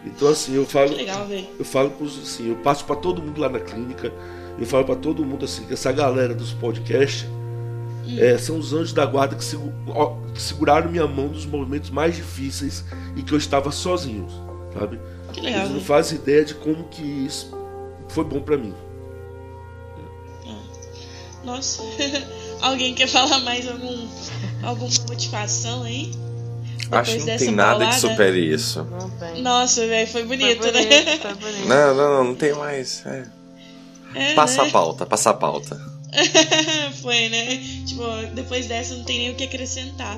Então, 0.05 0.28
assim, 0.28 0.53
eu 0.55 0.66
falo. 0.66 0.93
Legal. 0.96 1.28
Eu 1.59 1.63
falo 1.66 1.92
pros, 1.92 2.17
assim, 2.20 2.50
eu 2.50 2.55
passo 2.58 2.83
pra 2.86 2.96
todo 2.96 3.21
mundo 3.21 3.39
lá 3.39 3.47
na 3.50 3.59
clínica, 3.59 4.12
eu 4.59 4.66
falo 4.66 4.83
pra 4.83 4.96
todo 4.96 5.24
mundo 5.24 5.46
assim, 5.46 5.63
que 5.66 5.74
essa 5.74 5.92
galera 5.92 6.33
dos 6.33 6.51
podcasts 6.54 7.25
é, 8.20 8.38
são 8.38 8.58
os 8.58 8.74
anjos 8.74 8.93
da 8.93 9.05
guarda 9.05 9.36
que, 9.36 9.43
segu- 9.43 9.71
ó, 9.89 10.16
que 10.33 10.42
seguraram 10.42 10.92
minha 10.92 11.08
mão 11.08 11.28
nos 11.29 11.46
momentos 11.46 11.89
mais 11.92 12.16
difíceis 12.16 12.83
e 13.16 13.21
que 13.21 13.32
eu 13.32 13.38
estava 13.38 13.71
sozinho, 13.71 14.28
sabe? 14.78 15.00
Que 15.32 15.39
legal, 15.39 15.62
Eles 15.62 15.71
não 15.75 15.82
fazem 15.82 16.17
ideia 16.17 16.43
de 16.43 16.55
como 16.55 16.86
que 16.89 17.01
isso 17.04 17.55
foi 18.09 18.24
bom 18.24 18.42
pra 18.42 18.58
mim. 18.58 18.74
Nossa. 21.43 21.82
Alguém 22.62 22.93
quer 22.93 23.08
falar 23.08 23.39
mais 23.39 23.68
algum, 23.68 24.08
alguma 24.62 24.92
motivação 25.08 25.84
aí? 25.84 26.12
Acho 26.92 27.18
que 27.18 27.26
não 27.26 27.38
tem 27.38 27.51
nada 27.51 27.88
que 27.88 27.96
supere 27.96 28.54
isso. 28.54 28.84
Não 28.84 29.09
tem. 29.09 29.42
Nossa, 29.42 29.88
velho, 29.88 30.08
foi 30.08 30.26
Foi 30.26 30.38
bonito, 30.38 30.59
bonito, 30.59 30.74
né? 30.74 31.18
foi 31.18 31.34
bonito. 31.36 31.66
Não, 31.68 31.96
não, 31.96 32.13
não, 32.13 32.24
não 32.26 32.36
tem 32.36 32.54
mais. 32.54 33.04
É. 33.05 33.24
É, 34.13 34.34
Passa 34.34 34.63
né? 34.63 34.70
a 34.70 34.72
pauta, 34.72 35.05
passa 35.05 35.30
a 35.30 35.34
pauta. 35.34 35.80
Foi, 37.01 37.30
né? 37.30 37.58
Tipo, 37.86 38.04
depois 38.34 38.68
dessa 38.68 38.96
não 38.96 39.05
tem 39.05 39.20
nem 39.20 39.32
o 39.32 39.36
que 39.36 39.46
acrescentar. 39.46 40.18